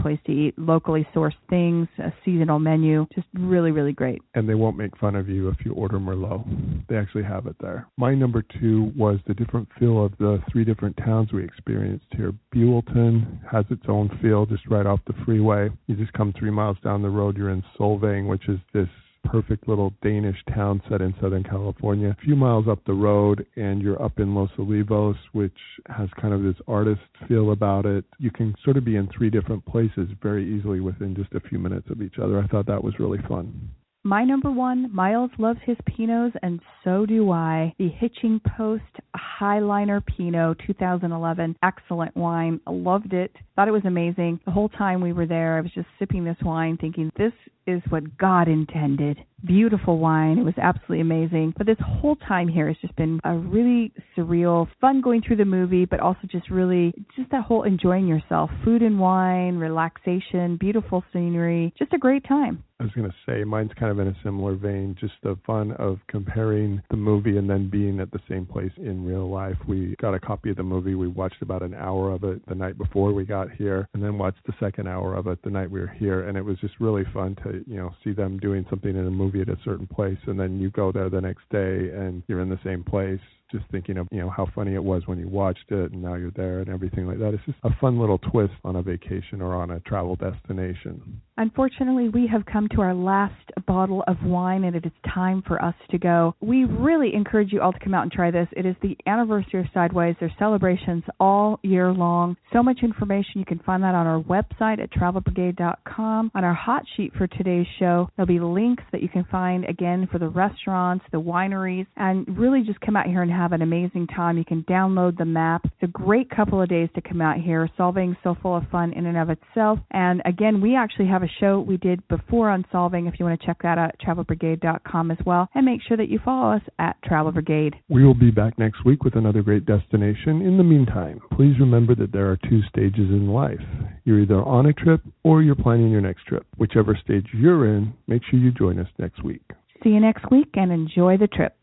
place 0.00 0.18
to 0.26 0.32
eat. 0.32 0.58
Locally 0.58 1.06
sourced 1.14 1.32
things, 1.48 1.88
a 1.98 2.12
seasonal 2.24 2.58
menu, 2.58 3.06
just 3.14 3.26
really, 3.34 3.70
really 3.70 3.92
great. 3.92 4.22
And 4.34 4.48
they 4.48 4.54
won't 4.54 4.76
make 4.76 4.96
fun 4.98 5.16
of 5.16 5.28
you 5.28 5.48
if 5.48 5.56
you 5.64 5.72
order 5.72 5.98
Merlot. 5.98 6.86
They 6.88 6.96
actually 6.96 7.24
have 7.24 7.46
it 7.46 7.56
there. 7.60 7.86
My 7.96 8.14
number 8.14 8.44
two 8.60 8.92
was 8.96 9.18
the 9.26 9.34
different 9.34 9.68
feel 9.78 10.04
of 10.04 10.12
the 10.18 10.42
three 10.50 10.64
different 10.64 10.96
towns 10.98 11.32
we 11.32 11.44
experienced 11.44 12.06
here. 12.10 12.32
Buellton 12.54 13.40
has 13.50 13.64
its 13.70 13.84
own 13.88 14.10
feel 14.22 14.46
just 14.46 14.66
right 14.68 14.86
off 14.86 15.00
the 15.06 15.14
freeway. 15.24 15.70
You 15.86 15.96
just 15.96 16.12
come 16.12 16.32
three 16.38 16.50
miles 16.50 16.76
down 16.84 17.02
the 17.02 17.08
road, 17.08 17.36
you're 17.36 17.50
in 17.50 17.64
Solvang, 17.78 18.28
which 18.28 18.48
is 18.48 18.58
this 18.72 18.88
perfect 19.24 19.68
little 19.68 19.92
Danish 20.02 20.36
town 20.54 20.80
set 20.88 21.00
in 21.00 21.14
Southern 21.20 21.42
California. 21.42 22.10
A 22.10 22.24
few 22.24 22.36
miles 22.36 22.68
up 22.68 22.84
the 22.84 22.92
road, 22.92 23.46
and 23.56 23.82
you're 23.82 24.00
up 24.02 24.18
in 24.18 24.34
Los 24.34 24.50
Olivos, 24.58 25.16
which 25.32 25.56
has 25.88 26.08
kind 26.20 26.32
of 26.32 26.42
this 26.42 26.60
artist 26.68 27.00
feel 27.28 27.52
about 27.52 27.86
it. 27.86 28.04
You 28.18 28.30
can 28.30 28.54
sort 28.64 28.76
of 28.76 28.84
be 28.84 28.96
in 28.96 29.08
three 29.08 29.30
different 29.30 29.64
places 29.66 30.08
very 30.22 30.56
easily 30.56 30.80
within 30.80 31.14
just 31.14 31.32
a 31.32 31.48
few 31.48 31.58
minutes 31.58 31.88
of 31.90 32.02
each 32.02 32.18
other. 32.22 32.38
I 32.38 32.46
thought 32.46 32.66
that 32.66 32.82
was 32.82 32.98
really 32.98 33.20
fun. 33.28 33.70
My 34.06 34.22
number 34.22 34.50
one, 34.50 34.94
Miles 34.94 35.30
loves 35.38 35.60
his 35.64 35.78
Pinots, 35.88 36.34
and 36.42 36.60
so 36.84 37.06
do 37.06 37.30
I. 37.30 37.74
The 37.78 37.88
Hitching 37.88 38.38
Post 38.54 38.82
Highliner 39.16 40.04
Pinot 40.04 40.58
2011. 40.66 41.56
Excellent 41.62 42.14
wine. 42.14 42.60
Loved 42.66 43.14
it. 43.14 43.34
Thought 43.56 43.68
it 43.68 43.70
was 43.70 43.86
amazing. 43.86 44.40
The 44.44 44.50
whole 44.50 44.68
time 44.68 45.00
we 45.00 45.14
were 45.14 45.24
there, 45.24 45.56
I 45.56 45.62
was 45.62 45.70
just 45.74 45.88
sipping 45.98 46.22
this 46.22 46.36
wine, 46.42 46.76
thinking, 46.78 47.10
this 47.16 47.32
is 47.66 47.80
what 47.88 48.18
God 48.18 48.46
intended. 48.46 49.16
Beautiful 49.46 49.98
wine. 49.98 50.38
It 50.38 50.44
was 50.44 50.54
absolutely 50.56 51.00
amazing. 51.00 51.54
But 51.56 51.66
this 51.66 51.76
whole 51.84 52.16
time 52.16 52.48
here 52.48 52.68
has 52.68 52.76
just 52.80 52.96
been 52.96 53.20
a 53.24 53.36
really 53.36 53.92
surreal, 54.16 54.68
fun 54.80 55.00
going 55.00 55.22
through 55.22 55.36
the 55.36 55.44
movie, 55.44 55.84
but 55.84 56.00
also 56.00 56.20
just 56.30 56.50
really, 56.50 56.94
just 57.16 57.30
that 57.30 57.44
whole 57.44 57.64
enjoying 57.64 58.06
yourself. 58.06 58.50
Food 58.64 58.82
and 58.82 58.98
wine, 58.98 59.56
relaxation, 59.56 60.56
beautiful 60.56 61.04
scenery. 61.12 61.74
Just 61.78 61.92
a 61.92 61.98
great 61.98 62.26
time. 62.26 62.64
I 62.80 62.82
was 62.82 62.92
going 62.92 63.08
to 63.08 63.16
say, 63.24 63.44
mine's 63.44 63.70
kind 63.78 63.92
of 63.92 64.00
in 64.00 64.08
a 64.08 64.16
similar 64.24 64.56
vein, 64.56 64.96
just 64.98 65.14
the 65.22 65.38
fun 65.46 65.72
of 65.72 65.98
comparing 66.08 66.82
the 66.90 66.96
movie 66.96 67.38
and 67.38 67.48
then 67.48 67.70
being 67.70 68.00
at 68.00 68.10
the 68.10 68.18
same 68.28 68.46
place 68.46 68.72
in 68.78 69.04
real 69.04 69.30
life. 69.30 69.56
We 69.68 69.94
got 70.00 70.14
a 70.14 70.18
copy 70.18 70.50
of 70.50 70.56
the 70.56 70.64
movie. 70.64 70.96
We 70.96 71.06
watched 71.06 71.40
about 71.40 71.62
an 71.62 71.72
hour 71.72 72.10
of 72.10 72.24
it 72.24 72.44
the 72.48 72.54
night 72.54 72.76
before 72.76 73.12
we 73.12 73.24
got 73.24 73.52
here, 73.52 73.88
and 73.94 74.02
then 74.02 74.18
watched 74.18 74.44
the 74.46 74.54
second 74.58 74.88
hour 74.88 75.14
of 75.14 75.28
it 75.28 75.38
the 75.44 75.50
night 75.50 75.70
we 75.70 75.80
were 75.80 75.94
here. 75.98 76.28
And 76.28 76.36
it 76.36 76.44
was 76.44 76.58
just 76.58 76.74
really 76.80 77.04
fun 77.14 77.36
to 77.44 77.62
you 77.66 77.76
know 77.76 77.94
see 78.02 78.12
them 78.12 78.38
doing 78.38 78.66
something 78.68 78.90
in 78.90 79.06
a 79.06 79.10
movie 79.10 79.33
at 79.40 79.48
a 79.48 79.58
certain 79.64 79.86
place 79.86 80.18
and 80.26 80.38
then 80.38 80.58
you 80.58 80.70
go 80.70 80.92
there 80.92 81.10
the 81.10 81.20
next 81.20 81.48
day 81.50 81.90
and 81.94 82.22
you're 82.26 82.40
in 82.40 82.48
the 82.48 82.58
same 82.64 82.82
place 82.82 83.20
just 83.50 83.64
thinking 83.70 83.98
of 83.98 84.08
you 84.10 84.20
know 84.20 84.30
how 84.30 84.46
funny 84.54 84.74
it 84.74 84.82
was 84.82 85.06
when 85.06 85.18
you 85.18 85.28
watched 85.28 85.70
it 85.70 85.92
and 85.92 86.02
now 86.02 86.14
you're 86.14 86.32
there 86.32 86.60
and 86.60 86.68
everything 86.68 87.06
like 87.06 87.18
that. 87.18 87.34
It's 87.34 87.44
just 87.44 87.58
a 87.62 87.70
fun 87.80 87.98
little 87.98 88.18
twist 88.18 88.54
on 88.64 88.76
a 88.76 88.82
vacation 88.82 89.40
or 89.40 89.54
on 89.54 89.70
a 89.70 89.80
travel 89.80 90.16
destination 90.16 91.20
unfortunately 91.36 92.08
we 92.08 92.26
have 92.26 92.44
come 92.46 92.68
to 92.68 92.80
our 92.80 92.94
last 92.94 93.34
bottle 93.66 94.04
of 94.06 94.16
wine 94.24 94.64
and 94.64 94.76
it 94.76 94.84
is 94.84 94.92
time 95.12 95.42
for 95.46 95.62
us 95.62 95.74
to 95.90 95.98
go 95.98 96.34
we 96.40 96.64
really 96.64 97.14
encourage 97.14 97.52
you 97.52 97.60
all 97.60 97.72
to 97.72 97.78
come 97.80 97.94
out 97.94 98.02
and 98.02 98.12
try 98.12 98.30
this 98.30 98.48
it 98.56 98.66
is 98.66 98.76
the 98.82 98.96
anniversary 99.06 99.60
of 99.60 99.66
sideways 99.72 100.14
there's 100.20 100.32
celebrations 100.38 101.02
all 101.18 101.58
year 101.62 101.92
long 101.92 102.36
so 102.52 102.62
much 102.62 102.78
information 102.82 103.32
you 103.36 103.44
can 103.44 103.58
find 103.60 103.82
that 103.82 103.94
on 103.94 104.06
our 104.06 104.22
website 104.22 104.82
at 104.82 104.90
travelbrigade.com 104.92 106.30
on 106.34 106.44
our 106.44 106.54
hot 106.54 106.82
sheet 106.96 107.12
for 107.16 107.26
today's 107.26 107.66
show 107.78 108.08
there'll 108.16 108.26
be 108.26 108.40
links 108.40 108.82
that 108.92 109.02
you 109.02 109.08
can 109.08 109.24
find 109.30 109.64
again 109.64 110.08
for 110.10 110.18
the 110.18 110.28
restaurants 110.28 111.04
the 111.12 111.20
wineries 111.20 111.86
and 111.96 112.26
really 112.38 112.62
just 112.62 112.80
come 112.80 112.96
out 112.96 113.06
here 113.06 113.22
and 113.22 113.30
have 113.30 113.52
an 113.52 113.62
amazing 113.62 114.06
time. 114.08 114.38
You 114.38 114.44
can 114.44 114.62
download 114.64 115.16
the 115.16 115.24
map. 115.24 115.62
It's 115.64 115.82
a 115.82 115.86
great 115.86 116.30
couple 116.30 116.60
of 116.60 116.68
days 116.68 116.88
to 116.94 117.00
come 117.00 117.20
out 117.20 117.38
here. 117.38 117.68
Solvang 117.78 118.16
so 118.22 118.36
full 118.42 118.56
of 118.56 118.64
fun 118.70 118.92
in 118.92 119.06
and 119.06 119.16
of 119.16 119.30
itself. 119.30 119.78
And 119.90 120.22
again, 120.24 120.60
we 120.60 120.76
actually 120.76 121.08
have 121.08 121.22
a 121.24 121.28
show 121.40 121.60
we 121.60 121.76
did 121.78 122.06
before 122.08 122.50
on 122.50 122.64
Solvang 122.72 123.08
If 123.08 123.18
you 123.18 123.24
want 123.24 123.40
to 123.40 123.46
check 123.46 123.62
that 123.62 123.78
out, 123.78 123.90
at 123.90 124.00
travelbrigade.com 124.00 125.10
as 125.10 125.18
well. 125.26 125.48
And 125.54 125.64
make 125.64 125.80
sure 125.86 125.96
that 125.96 126.08
you 126.08 126.20
follow 126.24 126.54
us 126.54 126.62
at 126.78 126.96
Travel 127.02 127.32
Brigade. 127.32 127.74
We 127.88 128.04
will 128.04 128.14
be 128.14 128.30
back 128.30 128.58
next 128.58 128.84
week 128.84 129.02
with 129.04 129.16
another 129.16 129.42
great 129.42 129.66
destination. 129.66 130.42
In 130.42 130.56
the 130.56 130.64
meantime, 130.64 131.20
please 131.32 131.58
remember 131.58 131.94
that 131.96 132.12
there 132.12 132.30
are 132.30 132.38
two 132.48 132.60
stages 132.68 133.10
in 133.10 133.28
life. 133.28 133.60
You're 134.04 134.20
either 134.20 134.42
on 134.42 134.66
a 134.66 134.72
trip 134.72 135.02
or 135.24 135.42
you're 135.42 135.54
planning 135.54 135.90
your 135.90 136.00
next 136.00 136.24
trip. 136.26 136.46
Whichever 136.56 136.96
stage 137.02 137.26
you're 137.32 137.74
in, 137.74 137.94
make 138.06 138.22
sure 138.30 138.38
you 138.38 138.52
join 138.52 138.78
us 138.78 138.88
next 138.98 139.24
week. 139.24 139.42
See 139.82 139.90
you 139.90 140.00
next 140.00 140.30
week 140.30 140.50
and 140.54 140.70
enjoy 140.70 141.16
the 141.16 141.26
trip. 141.26 141.56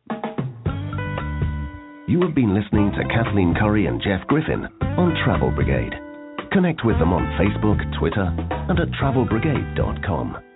You 2.07 2.21
have 2.23 2.35
been 2.35 2.53
listening 2.53 2.91
to 2.91 3.07
Kathleen 3.07 3.55
Curry 3.57 3.85
and 3.85 4.01
Jeff 4.01 4.27
Griffin 4.27 4.65
on 4.81 5.15
Travel 5.23 5.51
Brigade. 5.51 5.93
Connect 6.51 6.83
with 6.83 6.99
them 6.99 7.13
on 7.13 7.23
Facebook, 7.39 7.79
Twitter, 7.97 8.27
and 8.69 8.77
at 8.77 8.89
travelbrigade.com. 8.99 10.50